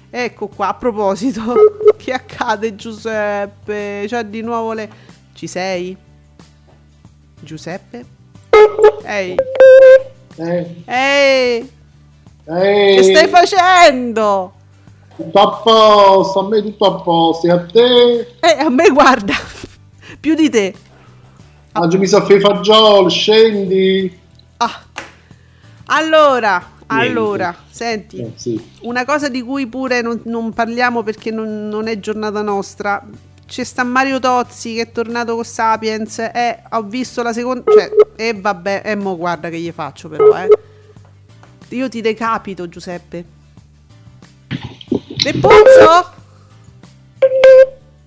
Ecco 0.09 0.47
qua, 0.47 0.69
a 0.69 0.73
proposito, 0.73 1.41
che 1.97 2.11
accade 2.11 2.75
Giuseppe? 2.75 4.03
C'è 4.07 4.23
di 4.25 4.41
nuovo 4.41 4.73
le... 4.73 4.89
Ci 5.33 5.47
sei? 5.47 5.95
Giuseppe? 7.39 8.05
Ehi, 9.05 9.35
Eh, 10.37 10.75
ehi, 10.85 11.71
eh, 12.45 12.95
che 12.95 13.03
stai 13.03 13.27
facendo? 13.27 14.53
Tutto 15.17 15.39
a 15.39 15.49
posto, 15.57 16.39
a 16.39 16.47
me 16.47 16.61
tutto 16.61 16.85
a 16.85 17.01
posto, 17.01 17.47
e 17.47 17.51
a 17.51 17.65
te? 17.65 18.35
Eh, 18.39 18.59
a 18.59 18.69
me 18.69 18.87
guarda, 18.89 19.33
più 20.19 20.35
di 20.35 20.49
te. 20.49 20.73
Mangiami 21.73 22.05
sa 22.07 22.23
fai 22.23 22.39
fagioli, 22.39 23.09
scendi. 23.09 24.19
Ah. 24.57 24.83
Allora, 25.87 26.57
Niente. 26.89 27.07
allora, 27.09 27.55
senti, 27.69 28.17
Eh, 28.21 28.31
sì. 28.35 28.71
una 28.81 29.05
cosa 29.05 29.27
di 29.29 29.41
cui 29.41 29.65
pure 29.67 30.01
non, 30.01 30.21
non 30.25 30.53
parliamo 30.53 31.01
perché 31.03 31.31
non, 31.31 31.67
non 31.67 31.87
è 31.87 31.99
giornata 31.99 32.41
nostra. 32.41 33.03
C'è 33.47 33.63
sta 33.63 33.83
Mario 33.83 34.19
Tozzi 34.19 34.75
che 34.75 34.81
è 34.81 34.91
tornato 34.91 35.33
con 35.35 35.45
Sapiens. 35.45 36.19
Eh, 36.19 36.59
ho 36.71 36.83
visto 36.83 37.23
la 37.23 37.31
seconda. 37.33 37.71
Cioè, 37.71 37.89
e 38.15 38.33
vabbè, 38.33 38.81
e 38.85 38.95
mo 38.95 39.15
guarda 39.17 39.49
che 39.49 39.57
gli 39.57 39.71
faccio, 39.71 40.09
però, 40.09 40.35
eh. 40.37 40.47
Io 41.69 41.87
ti 41.89 42.01
decapito, 42.01 42.67
Giuseppe. 42.67 43.35
Leppuzzo? 45.23 46.15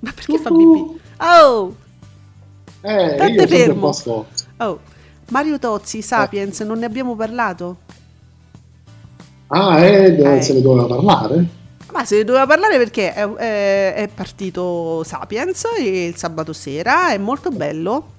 Ma 0.01 0.13
perché 0.15 0.39
fa 0.39 0.51
pipì? 0.51 0.99
Oh, 1.19 1.75
Eh, 2.83 3.17
sempre 3.19 3.47
fermo. 3.47 3.95
oh. 4.59 4.81
Mario 5.31 5.59
Tozzi, 5.59 6.03
Sapiens, 6.03 6.61
non 6.61 6.79
ne 6.79 6.87
abbiamo 6.87 7.15
parlato? 7.15 7.77
Ah, 9.49 9.79
eh, 9.81 10.15
dove- 10.17 10.39
Eh. 10.39 10.43
se 10.43 10.55
ne 10.55 10.61
doveva 10.63 10.87
parlare? 10.87 11.45
Ma 11.93 12.05
se 12.05 12.17
ne 12.19 12.25
doveva 12.25 12.47
parlare 12.47 12.79
perché 12.79 13.13
è, 13.13 13.29
è- 13.29 13.95
è 13.95 14.09
partito 14.09 15.03
Sapiens 15.05 15.65
il 15.81 16.17
sabato 16.17 16.53
sera, 16.53 17.11
è 17.13 17.19
molto 17.19 17.51
bello 17.51 18.19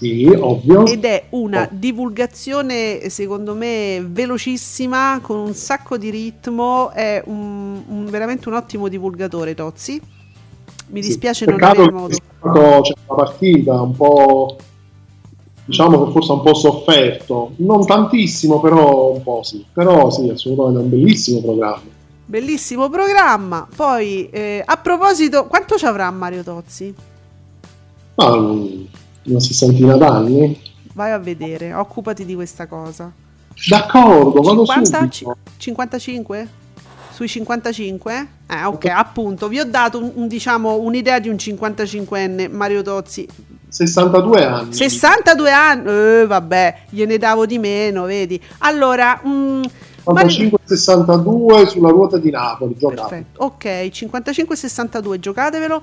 Sì, 0.00 0.24
ovvio. 0.34 0.86
ed 0.86 1.04
è 1.04 1.26
una 1.30 1.64
Oh. 1.64 1.68
divulgazione 1.72 3.10
secondo 3.10 3.54
me 3.54 4.02
velocissima, 4.04 5.20
con 5.22 5.36
un 5.36 5.52
sacco 5.52 5.98
di 5.98 6.08
ritmo, 6.08 6.88
è 6.90 7.22
un, 7.26 7.82
un- 7.86 8.06
veramente 8.06 8.48
un 8.48 8.54
ottimo 8.54 8.88
divulgatore 8.88 9.54
Tozzi. 9.54 10.00
Mi 10.88 11.02
Sì, 11.02 11.08
dispiace 11.08 11.44
non 11.44 11.56
peccato 11.56 11.80
avere 11.82 11.92
modo. 11.94 12.14
stato- 12.14 12.80
C'è 12.80 12.92
una 13.06 13.16
partita 13.24 13.80
un 13.82 13.94
po'. 13.94 14.56
Diciamo 15.66 16.04
che 16.06 16.10
forse 16.12 16.32
un 16.32 16.42
po' 16.42 16.54
sofferto, 16.54 17.52
non 17.56 17.84
tantissimo, 17.86 18.58
però 18.58 19.12
un 19.12 19.22
po' 19.22 19.42
sì. 19.44 19.64
Però 19.72 20.10
sì, 20.10 20.28
assolutamente 20.30 20.80
è 20.80 20.82
un 20.82 20.88
bellissimo 20.90 21.40
programma. 21.42 21.82
Bellissimo 22.24 22.88
programma. 22.88 23.68
Poi, 23.76 24.28
eh, 24.30 24.62
a 24.64 24.76
proposito, 24.78 25.44
quanto 25.46 25.76
ci 25.76 25.84
avrà 25.84 26.10
Mario 26.10 26.42
Tozzi? 26.42 26.92
Mm, 28.22 28.82
una 29.24 29.40
sessantina 29.40 29.96
d'anni. 29.96 30.60
Vai 30.94 31.12
a 31.12 31.18
vedere, 31.18 31.72
occupati 31.72 32.24
di 32.24 32.34
questa 32.34 32.66
cosa. 32.66 33.10
D'accordo, 33.68 34.40
vado 34.42 34.64
50, 34.64 34.98
subito. 35.10 35.36
55? 35.58 36.48
Sui 37.12 37.28
55? 37.28 38.26
Eh, 38.48 38.64
ok, 38.64 38.84
appunto, 38.86 39.48
vi 39.48 39.60
ho 39.60 39.64
dato 39.64 39.98
un- 39.98 40.12
un, 40.14 40.26
diciamo, 40.28 40.76
un'idea 40.78 41.18
di 41.20 41.28
un 41.28 41.36
55enne, 41.36 42.50
Mario 42.50 42.82
Tozzi. 42.82 43.28
62 43.68 44.44
anni. 44.44 44.72
62 44.72 45.50
anni, 45.52 45.88
eh, 45.88 46.24
vabbè, 46.26 46.76
gliene 46.90 47.18
davo 47.18 47.46
di 47.46 47.58
meno, 47.58 48.04
vedi. 48.04 48.40
Allora, 48.58 49.20
mm, 49.24 49.62
Mario- 50.06 50.28
55-62 50.30 51.66
sulla 51.68 51.90
ruota 51.90 52.16
di 52.18 52.30
Napoli. 52.30 52.74
Perfetto. 52.74 53.44
Ok, 53.44 53.88
55-62, 53.90 55.18
giocatevelo. 55.20 55.82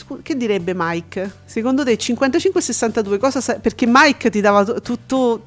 Scu- 0.00 0.22
che 0.22 0.34
direbbe 0.34 0.72
Mike? 0.74 1.30
Secondo 1.44 1.84
te 1.84 1.96
55-62 1.98 3.18
cosa 3.18 3.40
sa- 3.42 3.58
Perché 3.58 3.84
Mike 3.86 4.30
ti 4.30 4.40
dava 4.40 4.64
tu- 4.64 4.80
tutto 4.80 5.44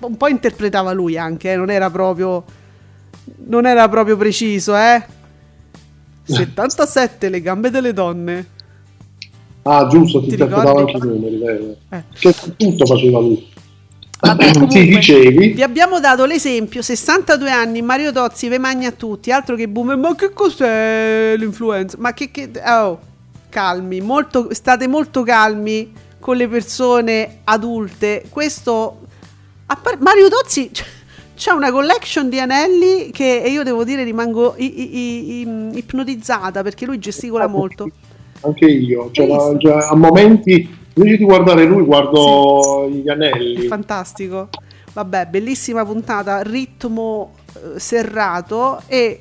un 0.00 0.16
po' 0.16 0.28
interpretava 0.28 0.92
lui 0.92 1.18
anche, 1.18 1.52
eh, 1.52 1.56
non 1.56 1.70
era 1.70 1.90
proprio 1.90 2.44
non 3.46 3.66
era 3.66 3.88
proprio 3.88 4.16
preciso, 4.16 4.76
eh. 4.76 5.02
77 6.22 7.28
le 7.28 7.40
gambe 7.40 7.70
delle 7.70 7.92
donne. 7.92 8.46
Ah, 9.62 9.88
giusto, 9.88 10.20
ti 10.20 10.26
Ti 10.26 10.32
interpretava 10.34 10.78
anche 10.80 10.96
i 10.96 11.00
numeri, 11.00 11.36
vero? 11.38 11.76
Eh. 11.90 12.02
Che 12.16 12.34
tutto 12.56 12.86
faceva 12.86 13.18
lui. 13.18 13.52
Vabbè, 14.20 14.52
comunque, 14.54 14.84
dicevi. 14.84 15.48
Vi 15.54 15.62
abbiamo 15.62 15.98
dato 15.98 16.24
l'esempio, 16.24 16.82
62 16.82 17.50
anni, 17.50 17.82
Mario 17.82 18.12
Tozzi 18.12 18.46
ve 18.46 18.58
magna 18.58 18.88
a 18.90 18.92
tutti, 18.92 19.32
altro 19.32 19.56
che 19.56 19.66
boomer, 19.68 19.96
ma 19.96 20.14
che 20.14 20.30
cos'è 20.32 21.34
l'influenza? 21.36 21.96
Ma 21.98 22.14
che, 22.14 22.30
che 22.30 22.48
oh, 22.64 23.00
calmi, 23.60 24.02
molto, 24.02 24.48
state 24.52 24.86
molto 24.86 25.22
calmi 25.22 25.90
con 26.20 26.36
le 26.36 26.46
persone 26.46 27.38
adulte. 27.44 28.24
Questo 28.28 28.98
par- 29.66 29.98
Mario 29.98 30.28
Tozzi 30.28 30.70
c'ha 31.34 31.54
una 31.54 31.70
collection 31.72 32.28
di 32.28 32.38
anelli 32.38 33.10
che 33.12 33.40
e 33.42 33.48
io 33.48 33.62
devo 33.62 33.82
dire 33.82 34.04
rimango 34.04 34.56
i- 34.58 34.64
i- 34.82 34.96
i- 34.98 35.40
i- 35.40 35.78
ipnotizzata 35.78 36.62
perché 36.62 36.84
lui 36.84 36.98
gesticola 36.98 37.46
molto. 37.46 37.88
Anche 38.42 38.66
io. 38.66 39.08
Cioè, 39.10 39.26
la- 39.26 39.54
cioè, 39.58 39.86
a 39.90 39.94
momenti, 39.96 40.68
invece 40.92 41.16
di 41.16 41.24
guardare 41.24 41.64
lui, 41.64 41.82
guardo 41.82 42.86
gli 42.90 43.08
anelli. 43.08 43.66
Fantastico. 43.66 44.50
Vabbè, 44.92 45.28
bellissima 45.30 45.82
puntata, 45.82 46.42
ritmo 46.42 47.32
serrato 47.76 48.82
e 48.86 49.20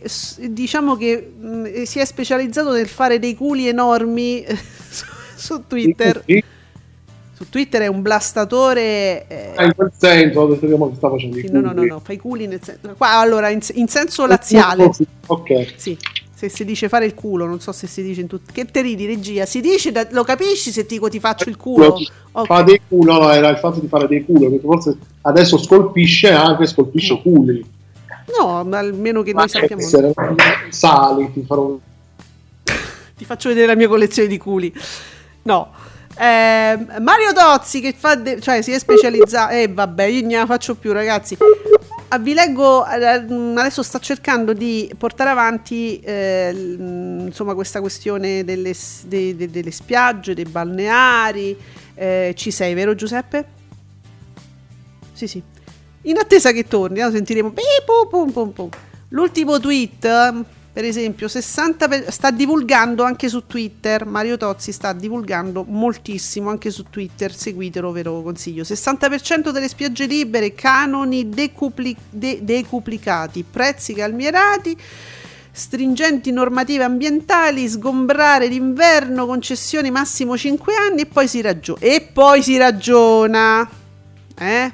diciamo 0.49 0.95
che 0.95 1.31
mh, 1.37 1.83
si 1.83 1.99
è 1.99 2.05
specializzato 2.05 2.71
nel 2.71 2.87
fare 2.87 3.19
dei 3.19 3.35
culi 3.35 3.67
enormi 3.67 4.41
eh, 4.43 4.55
su, 4.89 5.05
su 5.35 5.63
Twitter. 5.67 6.23
Sì, 6.25 6.43
Su 7.33 7.49
Twitter 7.49 7.81
è 7.81 7.87
un 7.87 8.01
blastatore. 8.01 9.27
eh, 9.27 9.51
ah, 9.55 9.65
in 9.65 9.75
quel 9.75 9.91
senso, 9.97 10.39
ho 10.39 10.47
detto 10.47 10.67
che 10.67 10.95
sta 10.95 11.09
facendo 11.09 11.37
sì, 11.37 11.49
no, 11.51 11.59
no, 11.59 11.73
no, 11.73 11.83
no, 11.83 11.99
fa 11.99 12.13
i 12.13 12.17
culi 12.17 12.47
nel 12.47 12.61
senso. 12.63 12.93
Qua, 12.95 13.17
allora, 13.19 13.49
in, 13.49 13.59
in 13.73 13.87
senso 13.87 14.25
laziale. 14.25 14.89
Ok. 15.27 15.73
Sì, 15.75 15.97
se 16.33 16.47
si 16.49 16.63
dice 16.63 16.87
fare 16.87 17.05
il 17.05 17.13
culo, 17.13 17.45
non 17.45 17.59
so 17.59 17.73
se 17.73 17.87
si 17.87 18.01
dice 18.03 18.21
in 18.21 18.27
tutto. 18.27 18.51
Che 18.53 18.65
te 18.65 18.81
ridi, 18.81 19.05
regia? 19.05 19.45
Si 19.45 19.59
dice, 19.59 19.91
da- 19.91 20.07
lo 20.11 20.23
capisci 20.23 20.71
se 20.71 20.85
ti 20.85 20.95
dico 20.95 21.09
ti 21.09 21.19
faccio 21.19 21.49
il 21.49 21.57
culo? 21.57 21.95
Ok. 22.31 22.45
Fa 22.45 22.61
dei 22.63 22.79
culo, 22.87 23.19
no, 23.19 23.31
era 23.31 23.49
il 23.49 23.57
fatto 23.57 23.79
di 23.81 23.87
fare 23.87 24.07
dei 24.07 24.23
culo, 24.23 24.49
perché 24.49 24.65
forse 24.65 24.97
adesso 25.21 25.57
scolpisce 25.57 26.29
anche, 26.31 26.65
scolpisce 26.67 27.19
culi. 27.21 27.65
No, 28.39 28.63
ma 28.63 28.79
almeno 28.79 29.21
che 29.21 29.33
Ma 29.33 29.41
noi 29.41 29.49
sappiamo. 29.49 29.81
essere 29.81 30.13
sali, 30.69 31.31
ti 31.31 31.43
farò 31.45 31.77
Ti 33.15 33.23
faccio 33.25 33.49
vedere 33.49 33.67
la 33.67 33.75
mia 33.75 33.87
collezione 33.87 34.27
di 34.27 34.37
culi. 34.37 34.73
No. 35.43 35.71
Ehm, 36.17 36.97
Mario 37.01 37.33
Tozzi 37.33 37.81
che 37.81 37.93
fa 37.97 38.15
de- 38.15 38.39
cioè 38.39 38.61
si 38.61 38.71
è 38.71 38.79
specializzato 38.79 39.53
e 39.53 39.67
vabbè 39.67 40.03
io 40.05 40.21
non 40.21 40.31
la 40.31 40.45
faccio 40.45 40.75
più 40.75 40.93
ragazzi 40.93 41.37
Ah, 42.07 42.19
vi 42.19 42.33
leggo 42.33 42.85
eh, 42.87 43.03
adesso 43.05 43.83
sta 43.83 43.99
cercando 43.99 44.53
di 44.53 44.89
portare 44.97 45.29
avanti 45.31 45.99
eh, 45.99 46.53
mm, 46.55 47.19
insomma 47.27 47.53
questa 47.53 47.81
questione 47.81 48.45
delle, 48.45 48.73
de- 49.07 49.35
de- 49.35 49.49
delle 49.49 49.71
spiagge 49.71 50.33
dei 50.33 50.45
balneari 50.45 51.57
Eh, 51.95 52.33
ci 52.37 52.49
sei 52.51 52.73
vero 52.73 52.95
Giuseppe? 52.95 53.45
sì 55.11 55.27
sì 55.27 55.41
in 56.05 56.17
attesa 56.17 56.51
che 56.51 56.67
torni 56.67 56.99
lo 56.99 57.11
sentiremo 57.11 57.53
pum, 58.09 58.31
pum, 58.31 58.51
pum. 58.51 58.69
l'ultimo 59.09 59.59
tweet 59.59 60.43
per 60.73 60.83
esempio 60.83 61.27
60 61.27 61.87
per- 61.87 62.11
sta 62.11 62.31
divulgando 62.31 63.03
anche 63.03 63.29
su 63.29 63.47
Twitter 63.47 64.05
Mario 64.05 64.35
Tozzi 64.37 64.71
sta 64.71 64.91
divulgando 64.91 65.63
moltissimo 65.67 66.49
anche 66.49 66.69
su 66.69 66.85
Twitter 66.89 67.33
seguitelo 67.33 67.91
ve 67.91 68.03
lo 68.03 68.21
consiglio 68.21 68.63
60% 68.63 69.51
delle 69.51 69.67
spiagge 69.67 70.05
libere 70.05 70.53
canoni 70.53 71.29
decupli- 71.29 71.95
de- 72.09 72.39
decuplicati 72.43 73.45
prezzi 73.49 73.93
calmierati 73.93 74.77
stringenti 75.55 76.31
normative 76.31 76.83
ambientali, 76.83 77.69
sgombrare 77.69 78.49
d'inverno, 78.49 79.25
concessioni 79.25 79.89
massimo 79.89 80.37
5 80.37 80.73
anni 80.75 81.01
e 81.01 81.05
poi 81.05 81.29
si 81.29 81.39
ragiona. 81.39 81.79
E 81.79 82.09
poi 82.11 82.43
si 82.43 82.57
ragiona. 82.57 83.67
Eh? 84.37 84.71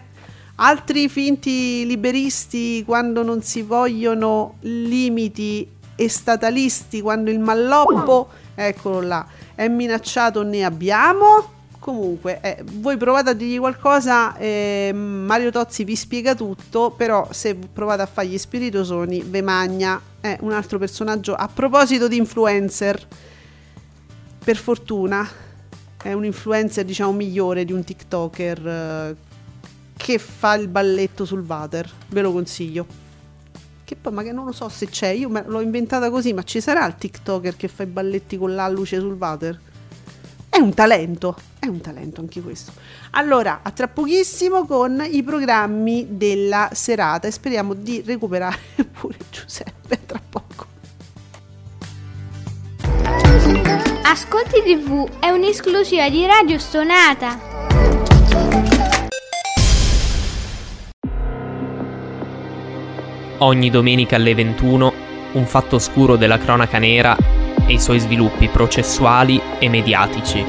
Altri 0.64 1.10
finti 1.10 1.88
liberisti 1.88 2.84
quando 2.86 3.24
non 3.24 3.42
si 3.42 3.64
vogliono 3.64 4.58
limiti 4.60 5.68
e 5.96 6.08
statalisti 6.08 7.02
quando 7.02 7.32
il 7.32 7.40
malloppo, 7.40 8.30
eccolo 8.54 9.02
là, 9.02 9.26
è 9.56 9.68
minacciato 9.68 10.44
ne 10.44 10.64
abbiamo. 10.64 11.60
Comunque, 11.80 12.40
eh, 12.42 12.64
voi 12.74 12.96
provate 12.96 13.32
a 13.32 13.34
dirgli 13.34 13.58
qualcosa, 13.58 14.38
eh, 14.38 14.92
Mario 14.94 15.50
Tozzi 15.50 15.84
vi 15.84 15.96
spiega 15.96 16.36
tutto, 16.36 16.94
però 16.96 17.28
se 17.32 17.56
provate 17.56 18.04
a 18.04 18.06
fargli 18.06 18.38
spiritosoni, 18.38 19.24
ve 19.26 19.42
magna. 19.42 20.00
È 20.20 20.38
un 20.42 20.52
altro 20.52 20.78
personaggio. 20.78 21.34
A 21.34 21.48
proposito 21.48 22.08
di 22.08 22.18
influencer, 22.18 23.08
per 24.46 24.58
fortuna, 24.58 25.28
è 26.04 26.14
un 26.14 26.24
influencer 26.24 26.86
diciamo 26.86 27.14
migliore 27.14 27.66
di 27.66 27.74
un 27.74 27.84
TikToker 27.84 28.68
eh, 28.68 29.31
che 30.02 30.18
fa 30.18 30.56
il 30.56 30.68
balletto 30.68 31.26
sul 31.26 31.46
water. 31.48 31.90
Ve 32.10 32.22
lo 32.22 32.32
consiglio. 32.32 32.86
Che 33.84 33.96
poi 33.96 34.12
magari 34.12 34.36
non 34.36 34.46
lo 34.46 34.52
so 34.52 34.68
se 34.68 34.88
c'è, 34.88 35.10
io 35.10 35.30
l'ho 35.30 35.62
inventata 35.62 36.10
così, 36.10 36.34
ma 36.34 36.44
ci 36.44 36.60
sarà 36.60 36.86
il 36.88 36.96
TikToker 36.96 37.56
che 37.56 37.68
fa 37.68 37.84
i 37.84 37.86
balletti 37.86 38.38
con 38.38 38.56
l'alluce 38.56 39.00
sul 39.00 39.14
water? 39.14 39.60
È 40.50 40.58
un 40.58 40.74
talento, 40.74 41.38
è 41.60 41.68
un 41.68 41.80
talento 41.82 42.20
anche 42.20 42.42
questo. 42.42 42.72
Allora, 43.12 43.60
a 43.62 43.72
tra 43.72 43.88
pochissimo 43.88 44.66
con 44.66 45.06
i 45.08 45.22
programmi 45.24 46.08
della 46.10 46.70
serata 46.74 47.28
e 47.28 47.32
speriamo 47.32 47.74
di 47.74 48.02
recuperare 48.04 48.58
pure 49.00 49.18
Giuseppe 49.30 50.00
tra 50.06 50.22
poco. 50.28 50.66
Ascolti 54.04 54.62
TV 54.64 55.08
è 55.20 55.30
un'esclusiva 55.30 56.10
di 56.10 56.26
Radio 56.26 56.58
Stonata. 56.58 58.81
Ogni 63.44 63.72
domenica 63.72 64.18
alle 64.18 64.36
21 64.36 64.94
un 65.32 65.46
fatto 65.48 65.78
oscuro 65.78 66.16
della 66.16 66.38
cronaca 66.38 66.78
nera 66.78 67.18
e 67.66 67.74
i 67.74 67.80
suoi 67.80 67.98
sviluppi 67.98 68.48
processuali 68.50 69.42
e 69.58 69.68
mediatici. 69.68 70.46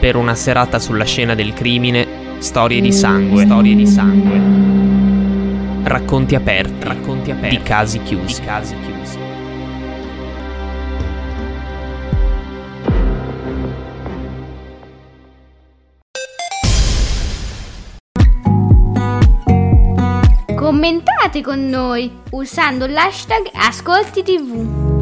Per 0.00 0.16
una 0.16 0.34
serata 0.34 0.78
sulla 0.78 1.04
scena 1.04 1.34
del 1.34 1.52
crimine, 1.52 2.06
storie 2.38 2.80
di 2.80 2.90
sangue, 2.90 3.44
storie 3.44 3.74
di 3.74 3.86
sangue. 3.86 4.40
Racconti 5.82 6.34
aperti, 6.34 6.86
racconti 6.86 7.30
aperti 7.30 7.56
di 7.58 7.62
casi 7.62 8.00
chiusi, 8.02 8.40
di 8.40 8.46
casi 8.46 8.74
chiusi. 8.80 9.05
Commentate 20.78 21.40
con 21.40 21.70
noi 21.70 22.12
usando 22.32 22.86
l'hashtag 22.86 23.48
Ascolti 23.54 24.22
TV. 24.22 25.00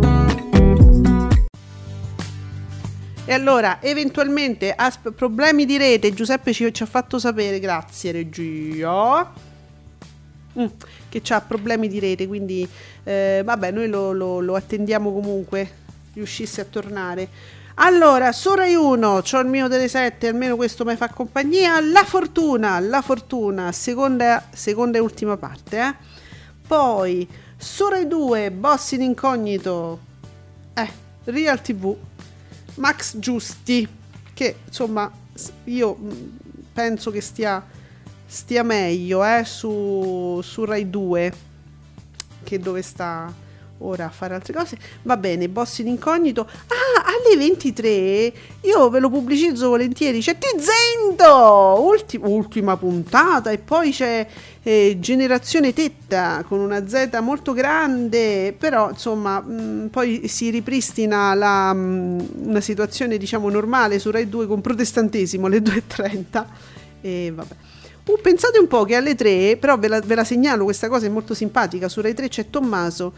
E 3.25 3.33
allora, 3.33 3.83
eventualmente, 3.83 4.73
asp- 4.73 5.11
problemi 5.11 5.67
di 5.67 5.77
rete, 5.77 6.15
Giuseppe 6.15 6.53
ci, 6.53 6.73
ci 6.73 6.85
ha 6.85 6.87
fatto 6.87 7.19
sapere, 7.19 7.59
grazie 7.59 8.13
regia, 8.13 9.33
Mm, 10.57 10.67
che 11.09 11.21
ha 11.31 11.41
problemi 11.41 11.89
di 11.89 11.99
rete, 11.99 12.29
quindi 12.29 12.67
eh, 13.03 13.43
vabbè, 13.45 13.73
noi 13.73 13.89
lo, 13.89 14.13
lo- 14.13 14.39
lo 14.39 14.55
attendiamo 14.55 15.13
comunque, 15.13 15.69
riuscisse 16.13 16.61
a 16.61 16.65
tornare. 16.67 17.29
Allora, 17.77 18.31
su 18.31 18.55
Rai 18.55 18.77
1, 18.77 19.23
c'ho 19.23 19.41
il 19.41 19.49
mio 19.49 19.67
delle 19.67 19.89
7, 19.89 20.29
almeno 20.29 20.55
questo 20.55 20.85
mi 20.85 20.95
fa 20.95 21.09
compagnia, 21.09 21.81
La 21.81 22.05
Fortuna, 22.05 22.79
La 22.79 23.03
Fortuna, 23.03 23.73
seconda, 23.73 24.47
seconda 24.53 24.99
e 24.99 25.01
ultima 25.01 25.37
parte, 25.37 25.81
eh. 25.81 25.95
Poi, 26.65 27.29
su 27.57 27.89
Rai 27.89 28.07
2, 28.07 28.53
Boss 28.53 28.93
in 28.93 29.03
Incognito, 29.03 29.99
eh, 30.73 30.89
Real 31.25 31.61
TV, 31.61 31.97
Max 32.77 33.19
Giusti, 33.19 33.89
che 34.33 34.57
insomma 34.67 35.11
io 35.65 35.95
mh, 35.95 36.39
penso 36.73 37.11
che 37.11 37.21
stia, 37.21 37.61
stia 38.25 38.63
meglio 38.63 39.25
eh, 39.25 39.45
su, 39.45 40.41
su 40.45 40.65
Rai 40.65 40.89
2 40.89 41.33
che 42.45 42.59
dove 42.61 42.83
sta 42.83 43.33
ora 43.79 44.07
a 44.07 44.11
fare 44.11 44.35
altre 44.35 44.53
cose. 44.53 44.79
Va 45.03 45.17
bene, 45.17 45.49
Boss 45.49 45.79
in 45.79 45.89
incognito. 45.89 46.43
Ah, 46.43 47.05
alle 47.07 47.37
23 47.37 48.33
io 48.63 48.89
ve 48.91 48.99
lo 49.01 49.11
pubblicizzo 49.11 49.69
volentieri. 49.69 50.21
C'è 50.21 50.39
Tizento, 50.39 51.81
ulti- 51.81 52.21
ultima 52.23 52.77
puntata 52.77 53.51
e 53.51 53.59
poi 53.59 53.91
c'è 53.91 54.27
eh, 54.63 54.97
Generazione 54.99 55.73
Tetta 55.73 56.45
con 56.47 56.59
una 56.59 56.87
Z 56.89 57.19
molto 57.23 57.53
grande, 57.53 58.55
però 58.57 58.91
insomma 58.91 59.41
mh, 59.41 59.89
poi 59.91 60.27
si 60.29 60.51
ripristina 60.51 61.35
la, 61.35 61.73
mh, 61.73 62.29
una 62.45 62.61
situazione 62.61 63.19
diciamo 63.19 63.51
normale 63.51 63.99
su 63.99 64.11
Rai 64.11 64.29
2 64.29 64.47
con 64.47 64.61
protestantesimo 64.61 65.47
alle 65.47 65.59
2.30 65.59 66.45
e 67.01 67.33
vabbè. 67.35 67.55
Uh, 68.07 68.21
pensate 68.21 68.59
un 68.59 68.67
po' 68.67 68.85
che 68.85 68.97
alle 68.97 69.15
3, 69.15 69.57
però 69.59 69.79
ve 69.79 69.89
la, 69.89 70.01
ve 70.01 70.15
la 70.15 70.25
segnalo, 70.25 70.65
questa 70.65 70.89
cosa 70.89 71.07
è 71.07 71.09
molto 71.09 71.33
simpatica, 71.33 71.89
su 71.89 72.01
Rai 72.03 72.13
3 72.13 72.29
c'è 72.29 72.51
Tommaso, 72.51 73.15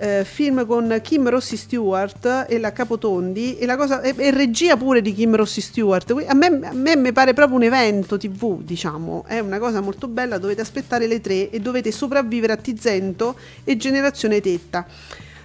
eh, 0.00 0.24
film 0.24 0.66
con 0.66 0.98
Kim 1.02 1.28
Rossi 1.28 1.58
Stewart 1.58 2.46
e 2.48 2.58
la 2.58 2.72
Capotondi 2.72 3.58
e 3.58 3.66
la 3.66 3.76
cosa 3.76 4.00
e, 4.00 4.14
e 4.16 4.30
regia 4.30 4.76
pure 4.78 5.02
di 5.02 5.12
Kim 5.12 5.36
Rossi 5.36 5.60
Stewart. 5.60 6.10
A 6.26 6.34
me, 6.34 6.46
a 6.46 6.72
me 6.72 6.96
mi 6.96 7.12
pare 7.12 7.34
proprio 7.34 7.56
un 7.56 7.64
evento 7.64 8.16
TV, 8.16 8.62
diciamo, 8.62 9.24
è 9.26 9.38
una 9.40 9.58
cosa 9.58 9.82
molto 9.82 10.08
bella, 10.08 10.38
dovete 10.38 10.62
aspettare 10.62 11.06
le 11.06 11.20
3 11.20 11.50
e 11.50 11.60
dovete 11.60 11.92
sopravvivere 11.92 12.54
a 12.54 12.56
Tizento 12.56 13.36
e 13.62 13.76
Generazione 13.76 14.40
Tetta. 14.40 14.86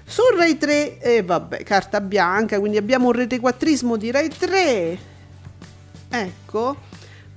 Su 0.08 0.22
Rai 0.38 0.58
3, 0.58 1.00
eh, 1.00 1.24
vabbè, 1.24 1.64
carta 1.64 2.00
bianca, 2.00 2.58
quindi 2.60 2.78
abbiamo 2.78 3.08
un 3.08 3.14
retequattrismo 3.14 3.98
di 3.98 4.12
Rai 4.12 4.30
3. 4.30 4.98
Ecco. 6.10 6.95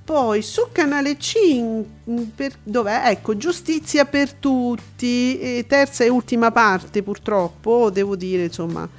Poi 0.09 0.41
su 0.41 0.69
canale 0.71 1.19
5, 1.19 2.31
per, 2.33 2.53
dov'è? 2.63 3.09
Ecco, 3.11 3.37
giustizia 3.37 4.05
per 4.05 4.33
tutti, 4.33 5.39
e 5.39 5.65
terza 5.67 6.03
e 6.03 6.09
ultima 6.09 6.49
parte 6.49 7.03
purtroppo, 7.03 7.91
devo 7.91 8.15
dire, 8.15 8.45
insomma, 8.45 8.89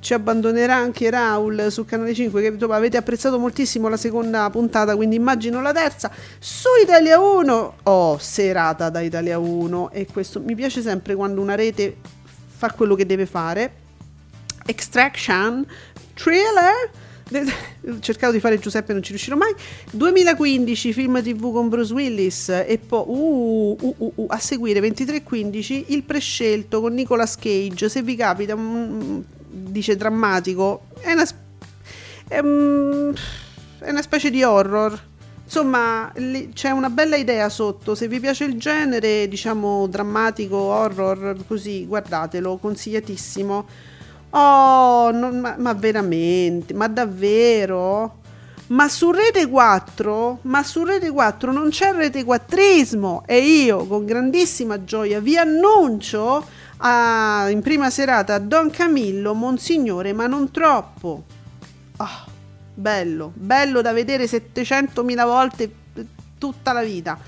ci 0.00 0.14
abbandonerà 0.14 0.74
anche 0.74 1.10
Raul 1.10 1.66
su 1.68 1.84
canale 1.84 2.14
5 2.14 2.40
che 2.40 2.46
insomma, 2.46 2.76
avete 2.76 2.96
apprezzato 2.96 3.38
moltissimo 3.38 3.88
la 3.88 3.98
seconda 3.98 4.48
puntata, 4.48 4.96
quindi 4.96 5.16
immagino 5.16 5.60
la 5.60 5.72
terza. 5.72 6.10
Su 6.38 6.68
Italia 6.82 7.20
1, 7.20 7.74
oh, 7.82 8.16
serata 8.16 8.88
da 8.88 9.00
Italia 9.00 9.38
1 9.38 9.90
e 9.90 10.06
questo 10.10 10.40
mi 10.40 10.54
piace 10.54 10.80
sempre 10.80 11.14
quando 11.16 11.42
una 11.42 11.54
rete 11.54 11.98
fa 12.46 12.72
quello 12.72 12.94
che 12.94 13.04
deve 13.04 13.26
fare. 13.26 13.72
Extraction, 14.64 15.66
thriller, 16.14 16.90
ho 17.88 18.00
cercato 18.00 18.32
di 18.32 18.40
fare 18.40 18.58
Giuseppe 18.58 18.92
non 18.92 19.02
ci 19.02 19.10
riuscirò 19.10 19.36
mai. 19.36 19.54
2015 19.92 20.92
film 20.92 21.22
tv 21.22 21.52
con 21.52 21.68
Bruce 21.68 21.92
Willis 21.92 22.48
e 22.48 22.78
poi 22.84 23.04
uh, 23.06 23.76
uh, 23.80 23.94
uh, 23.98 24.12
uh, 24.16 24.26
a 24.28 24.38
seguire 24.38 24.80
23-15 24.80 25.84
il 25.88 26.02
prescelto 26.02 26.80
con 26.80 26.92
Nicolas 26.94 27.36
Cage. 27.36 27.88
Se 27.88 28.02
vi 28.02 28.16
capita 28.16 28.56
mm, 28.56 29.20
dice 29.48 29.96
drammatico 29.96 30.86
è 31.00 31.12
una, 31.12 31.26
è, 32.28 32.42
mm, 32.42 33.12
è 33.78 33.90
una 33.90 34.02
specie 34.02 34.30
di 34.30 34.42
horror. 34.42 35.08
Insomma 35.44 36.12
c'è 36.52 36.70
una 36.70 36.90
bella 36.90 37.16
idea 37.16 37.48
sotto. 37.48 37.96
Se 37.96 38.06
vi 38.06 38.20
piace 38.20 38.44
il 38.44 38.56
genere 38.56 39.26
diciamo 39.28 39.86
drammatico 39.88 40.56
horror 40.56 41.36
così 41.46 41.86
guardatelo 41.86 42.56
consigliatissimo 42.56 43.66
Oh, 44.30 45.10
non- 45.10 45.40
ma, 45.40 45.56
ma 45.58 45.72
veramente, 45.74 46.72
ma 46.74 46.86
davvero? 46.86 48.18
Ma 48.68 48.88
su 48.88 49.10
Rete 49.10 49.48
4, 49.48 50.38
ma 50.42 50.62
su 50.62 50.84
Rete 50.84 51.10
4 51.10 51.50
non 51.50 51.70
c'è 51.70 51.92
Rete 51.92 52.22
quattrismo 52.22 53.24
e 53.26 53.38
io 53.40 53.84
con 53.86 54.04
grandissima 54.04 54.84
gioia 54.84 55.18
vi 55.18 55.36
annuncio 55.36 56.44
a- 56.76 57.48
in 57.50 57.62
prima 57.62 57.90
serata 57.90 58.38
Don 58.38 58.70
Camillo, 58.70 59.34
Monsignore, 59.34 60.12
ma 60.12 60.28
non 60.28 60.52
troppo. 60.52 61.24
Ah, 61.96 62.24
bello, 62.72 63.32
bello 63.34 63.80
da 63.82 63.92
vedere 63.92 64.28
700.000 64.28 65.24
volte 65.24 65.68
tutta 66.38 66.72
la 66.72 66.82
vita. 66.84 67.18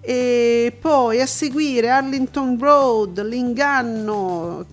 E 0.00 0.76
poi 0.78 1.20
a 1.22 1.26
seguire 1.26 1.88
Arlington 1.90 2.58
Road, 2.60 3.26
l'inganno, 3.26 4.66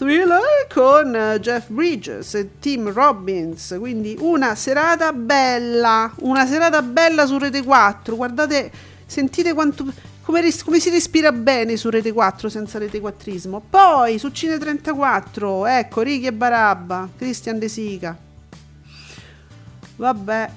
thriller 0.00 0.66
con 0.72 1.14
eh, 1.14 1.38
Jeff 1.40 1.68
Bridges 1.68 2.34
e 2.34 2.58
Tim 2.58 2.90
Robbins. 2.90 3.76
Quindi 3.78 4.16
una 4.18 4.54
serata 4.54 5.12
bella, 5.12 6.10
una 6.20 6.46
serata 6.46 6.80
bella 6.80 7.26
su 7.26 7.36
Rete 7.36 7.62
4. 7.62 8.16
Guardate, 8.16 8.70
sentite 9.04 9.52
quanto. 9.52 9.92
Come, 10.22 10.40
ris- 10.40 10.64
come 10.64 10.80
si 10.80 10.88
respira 10.88 11.32
bene 11.32 11.76
su 11.76 11.90
Rete 11.90 12.12
4 12.12 12.48
senza 12.48 12.78
Rete 12.78 12.98
4ismo. 12.98 13.60
Poi 13.68 14.18
su 14.18 14.30
Cine 14.30 14.56
34, 14.56 15.66
ecco 15.66 16.00
Ricky 16.00 16.26
e 16.26 16.32
Barabba, 16.32 17.06
Christian 17.18 17.58
De 17.58 17.68
Sica. 17.68 18.16
Vabbè, 19.96 20.50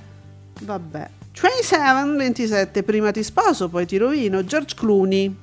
vabbè. 0.62 1.10
27, 1.34 2.16
27, 2.16 2.84
prima 2.84 3.12
ti 3.12 3.24
sposo, 3.24 3.68
poi 3.68 3.86
ti 3.86 3.98
rovino. 3.98 4.46
George 4.46 4.76
Clooney. 4.76 5.43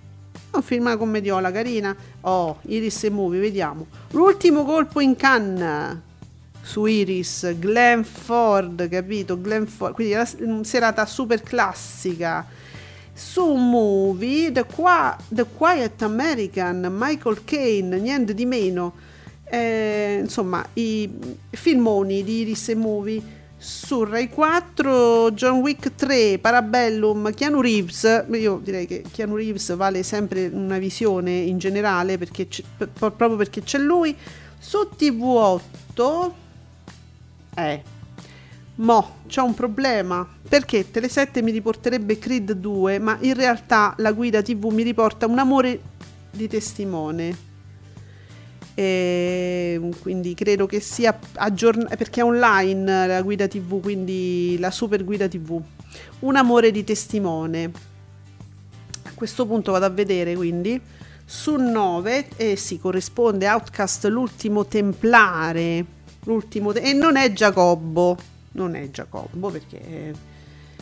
Un 0.52 0.62
film 0.62 0.82
una 0.86 0.96
commediola 0.96 1.50
carina. 1.52 1.94
Oh, 2.22 2.58
Iris 2.62 3.04
e 3.04 3.10
Movie, 3.10 3.40
vediamo. 3.40 3.86
L'ultimo 4.10 4.64
colpo 4.64 5.00
in 5.00 5.14
canna 5.16 6.00
su 6.62 6.86
Iris, 6.86 7.54
Glenn 7.58 8.02
Ford, 8.02 8.88
capito? 8.88 9.40
Glenn 9.40 9.64
Ford, 9.64 9.94
quindi 9.94 10.12
la 10.14 10.24
s- 10.24 10.60
serata 10.62 11.06
super 11.06 11.42
classica. 11.42 12.46
Su 13.12 13.54
Movie, 13.54 14.50
The, 14.50 14.64
Qua- 14.64 15.16
The 15.28 15.44
Quiet 15.56 16.02
American, 16.02 16.88
Michael 16.98 17.44
Caine, 17.44 17.98
niente 17.98 18.34
di 18.34 18.44
meno. 18.46 18.94
Eh, 19.44 20.18
insomma, 20.22 20.64
i 20.74 21.10
filmoni 21.50 22.22
di 22.24 22.40
Iris 22.40 22.68
e 22.70 22.74
Movie 22.74 23.22
su 23.60 24.04
Rai 24.04 24.30
4, 24.30 25.32
John 25.32 25.58
Wick 25.58 25.94
3, 25.94 26.38
Parabellum, 26.38 27.30
Keanu 27.34 27.60
Reeves. 27.60 28.24
Io 28.32 28.58
direi 28.64 28.86
che 28.86 29.04
Keanu 29.12 29.36
Reeves 29.36 29.76
vale 29.76 30.02
sempre 30.02 30.46
una 30.46 30.78
visione 30.78 31.32
in 31.32 31.58
generale 31.58 32.16
perché 32.16 32.46
p- 32.46 32.88
proprio 32.88 33.36
perché 33.36 33.62
c'è 33.62 33.76
lui. 33.76 34.16
Su 34.58 34.88
TV8, 34.96 36.32
eh, 37.54 37.82
mo 38.76 39.16
c'è 39.26 39.42
un 39.42 39.52
problema 39.52 40.26
perché 40.48 40.90
Tele7 40.90 41.42
mi 41.42 41.50
riporterebbe 41.50 42.18
Creed 42.18 42.52
2, 42.52 42.98
ma 42.98 43.18
in 43.20 43.34
realtà 43.34 43.92
la 43.98 44.12
guida 44.12 44.40
TV 44.40 44.72
mi 44.72 44.82
riporta 44.82 45.26
un 45.26 45.38
amore 45.38 45.80
di 46.30 46.48
testimone. 46.48 47.49
E 48.80 49.78
quindi 50.00 50.32
credo 50.32 50.64
che 50.64 50.80
sia 50.80 51.18
aggiornata 51.34 51.96
perché 51.96 52.22
è 52.22 52.24
online 52.24 53.06
la 53.06 53.20
guida 53.20 53.46
TV, 53.46 53.78
quindi 53.78 54.56
la 54.58 54.70
super 54.70 55.04
guida 55.04 55.28
TV. 55.28 55.60
Un 56.20 56.36
amore 56.36 56.70
di 56.70 56.82
testimone. 56.82 57.70
A 59.02 59.10
questo 59.14 59.44
punto 59.44 59.72
vado 59.72 59.84
a 59.84 59.90
vedere 59.90 60.34
quindi 60.34 60.80
su 61.26 61.56
9 61.56 62.28
e 62.36 62.56
si 62.56 62.78
corrisponde 62.78 63.46
Outcast 63.48 64.06
l'ultimo 64.06 64.64
templare. 64.64 65.84
L'ultimo 66.24 66.72
te- 66.72 66.80
e 66.80 66.94
non 66.94 67.16
è 67.16 67.34
Giacobbo, 67.34 68.16
non 68.52 68.76
è 68.76 68.88
Giacobbo 68.88 69.50
perché 69.50 69.78
è, 69.78 70.10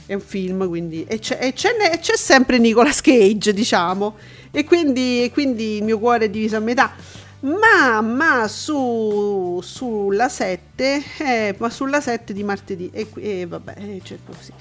è 0.07 0.15
un 0.15 0.21
film, 0.21 0.69
quindi 0.69 1.03
e 1.03 1.19
c'è, 1.19 1.39
e 1.41 1.53
c'è, 1.53 1.71
e 1.93 1.99
c'è 1.99 2.17
sempre 2.17 2.59
Nicolas 2.59 3.01
Cage, 3.01 3.53
diciamo. 3.53 4.15
E 4.53 4.63
quindi, 4.63 5.25
e 5.25 5.33
quindi 5.33 5.79
il 5.79 5.83
mio 5.83 5.99
cuore 5.99 6.27
è 6.27 6.31
diviso 6.31 6.55
a 6.55 6.61
metà 6.61 6.95
ma, 7.41 8.01
ma 8.01 8.49
su, 8.49 9.61
sulla 9.63 10.29
7 10.29 11.03
eh, 11.19 11.55
ma 11.59 11.71
sulla 11.71 12.01
7 12.01 12.33
di 12.33 12.43
martedì. 12.43 12.91
E, 12.93 13.09
qui- 13.09 13.23
e 13.23 13.47
vabbè 13.47 13.75
eh, 13.77 14.01
c'è 14.03 14.19
così 14.27 14.53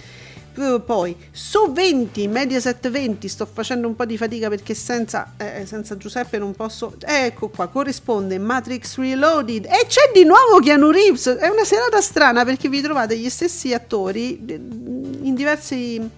Eh, 0.60 0.82
poi 0.84 1.16
su 1.32 1.72
20 1.72 2.28
Mediaset 2.28 2.90
20 2.90 3.28
sto 3.28 3.46
facendo 3.52 3.88
un 3.88 3.96
po' 3.96 4.06
di 4.06 4.18
fatica 4.18 4.50
perché 4.50 4.74
senza, 4.74 5.34
eh, 5.38 5.66
senza 5.68 5.98
Giuseppe 5.98 6.38
non 6.40 6.54
posso. 6.54 6.96
Ecco 7.00 7.50
qua 7.50 7.68
corrisponde 7.68 8.38
Matrix 8.40 8.98
Reloaded. 8.98 9.66
E 9.66 9.86
c'è 9.88 10.12
di 10.14 10.24
nuovo 10.24 10.60
Keanu 10.60 10.90
Reeves. 10.90 11.28
È 11.28 11.48
una 11.48 11.64
serata 11.64 12.02
strana 12.02 12.44
perché 12.44 12.70
vi 12.70 12.82
trovate 12.82 13.18
gli 13.18 13.30
stessi 13.30 13.74
attori 13.74 14.44
eh, 14.48 14.54
in 14.54 15.34
diversi 15.36 16.10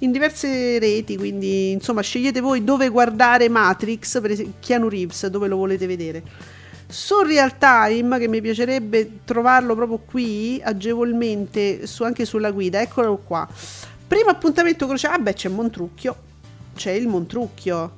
in 0.00 0.12
diverse 0.12 0.78
reti, 0.78 1.16
quindi 1.16 1.72
insomma 1.72 2.02
scegliete 2.02 2.40
voi 2.40 2.62
dove 2.62 2.88
guardare 2.88 3.48
Matrix, 3.48 4.20
per 4.20 4.30
esempio 4.30 4.54
Keanu 4.60 4.88
Reeves, 4.88 5.26
dove 5.26 5.48
lo 5.48 5.56
volete 5.56 5.86
vedere. 5.86 6.22
Su 6.86 7.20
Real 7.22 7.58
Time, 7.58 8.18
che 8.18 8.28
mi 8.28 8.40
piacerebbe 8.40 9.20
trovarlo 9.24 9.74
proprio 9.74 9.98
qui, 9.98 10.60
agevolmente, 10.62 11.86
su- 11.86 12.02
anche 12.04 12.24
sulla 12.24 12.50
guida, 12.50 12.80
eccolo 12.80 13.18
qua. 13.18 13.46
Primo 14.06 14.30
appuntamento 14.30 14.86
crociale, 14.86 15.16
ah 15.16 15.18
beh 15.18 15.34
c'è 15.34 15.48
Montrucchio, 15.50 16.16
c'è 16.74 16.92
il 16.92 17.06
Montrucchio. 17.08 17.96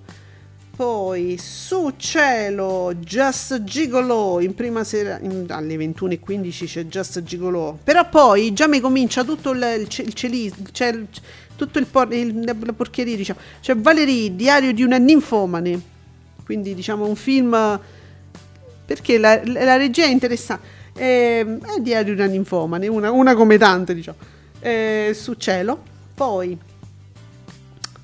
Poi 0.75 1.37
su 1.39 1.93
cielo 1.99 2.95
Just 2.99 3.63
Gigolo 3.65 4.41
in 4.41 4.55
prima 4.55 4.83
sera 4.83 5.19
in- 5.21 5.45
alle 5.51 5.77
21.15 5.77 6.65
c'è 6.67 6.85
Just 6.87 7.23
Gigolo. 7.23 7.79
Però 7.85 8.09
poi 8.09 8.55
già 8.55 8.67
mi 8.67 8.81
comincia 8.81 9.23
tutto 9.23 9.51
il, 9.51 9.63
il, 9.79 10.15
il 10.15 10.15
il- 10.25 11.09
tutto 11.61 11.79
il, 11.79 11.87
por- 11.87 12.13
il- 12.15 12.41
la 12.43 12.73
porcheria, 12.73 13.15
diciamo. 13.17 13.39
C'è 13.61 13.77
Valerie, 13.77 14.35
diario 14.35 14.73
di 14.73 14.83
una 14.83 14.97
ninfomane. 14.97 15.79
Quindi 16.45 16.75
diciamo 16.75 17.07
un 17.07 17.15
film 17.17 17.79
perché 18.87 19.19
la, 19.19 19.41
la 19.45 19.77
regia 19.77 20.05
è 20.05 20.09
interessante. 20.11 20.67
Ehm, 20.95 21.61
è 21.77 21.81
diario 21.81 22.15
di 22.15 22.21
una 22.21 22.31
ninfomane, 22.31 22.89
una, 22.89 23.11
una 23.11 23.35
come 23.35 23.59
tante, 23.59 23.95
diciamo. 23.95 24.17
Eh, 24.61 25.11
su 25.15 25.35
cielo. 25.35 25.83
Poi 26.15 26.59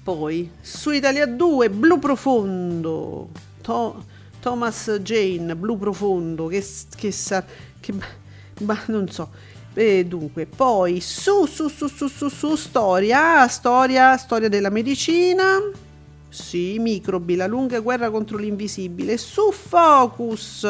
poi 0.03 0.49
su 0.61 0.91
Italia 0.93 1.27
2 1.27 1.69
Blu 1.69 1.99
Profondo 1.99 3.29
To- 3.61 4.05
Thomas 4.41 4.99
Jane 5.03 5.57
Blu 5.57 5.77
Profondo 5.77 6.47
che, 6.47 6.65
che 6.97 7.11
sa 7.11 7.45
che 7.81 7.93
ma 8.61 8.81
non 8.87 9.09
so 9.09 9.31
e 9.79 10.07
dunque 10.07 10.47
poi 10.47 11.03
su 11.03 11.45
su 11.45 11.69
su 11.69 11.87
su 11.87 12.09
su, 12.09 12.29
su 12.29 12.57
storia 12.57 13.47
storia 13.47 14.17
storia 14.17 14.49
della 14.49 14.71
medicina 14.71 15.61
sì, 16.29 16.79
microbi, 16.79 17.35
la 17.35 17.47
lunga 17.47 17.81
guerra 17.81 18.11
contro 18.11 18.37
l'invisibile. 18.37 19.17
Su 19.17 19.53
Focus, 19.53 20.69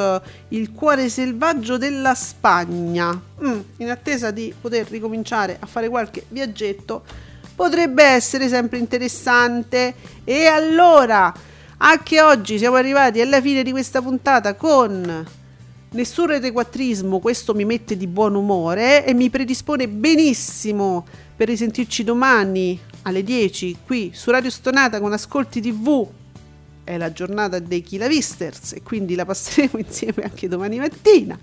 il 0.48 0.70
cuore 0.70 1.08
selvaggio 1.08 1.76
della 1.76 2.14
Spagna. 2.14 3.20
Mm, 3.42 3.60
in 3.78 3.90
attesa 3.90 4.30
di 4.30 4.54
poter 4.58 4.86
ricominciare 4.88 5.56
a 5.58 5.66
fare 5.66 5.88
qualche 5.88 6.24
viaggetto, 6.28 7.02
potrebbe 7.56 8.04
essere 8.04 8.48
sempre 8.48 8.78
interessante. 8.78 9.94
E 10.22 10.46
allora, 10.46 11.34
anche 11.78 12.20
oggi 12.20 12.58
siamo 12.58 12.76
arrivati 12.76 13.20
alla 13.20 13.40
fine 13.40 13.64
di 13.64 13.72
questa 13.72 14.00
puntata 14.00 14.54
con 14.54 15.26
nessun 15.97 16.27
retequattrismo, 16.27 17.18
questo 17.18 17.55
mi 17.55 17.64
mette 17.64 17.97
di 17.97 18.06
buon 18.06 18.35
umore 18.35 19.05
e 19.05 19.14
mi 19.14 19.31
predispone 19.31 19.89
benissimo 19.89 21.05
per 21.35 21.48
risentirci 21.48 22.05
domani 22.05 22.78
alle 23.02 23.24
10 23.24 23.78
qui 23.85 24.10
su 24.14 24.31
Radio 24.31 24.51
Stonata 24.51 25.01
con 25.01 25.12
Ascolti 25.12 25.60
TV. 25.60 26.06
È 26.85 26.97
la 26.98 27.10
giornata 27.10 27.59
dei 27.59 27.82
Kilavisters 27.82 28.74
e 28.74 28.82
quindi 28.82 29.16
la 29.16 29.24
passeremo 29.24 29.78
insieme 29.85 30.23
anche 30.23 30.47
domani 30.47 30.78
mattina. 30.78 31.36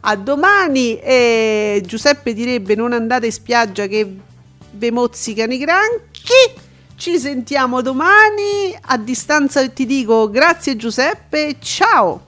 A 0.00 0.16
domani 0.16 0.98
e 0.98 1.82
Giuseppe 1.86 2.34
direbbe 2.34 2.74
non 2.74 2.92
andate 2.92 3.26
in 3.26 3.32
spiaggia 3.32 3.86
che 3.86 4.16
ve 4.72 4.90
mozzicano 4.90 5.52
i 5.54 5.58
granchi. 5.58 6.66
Ci 6.96 7.18
sentiamo 7.18 7.80
domani. 7.80 8.76
A 8.80 8.98
distanza 8.98 9.66
ti 9.68 9.86
dico 9.86 10.28
grazie 10.28 10.76
Giuseppe, 10.76 11.56
ciao. 11.60 12.27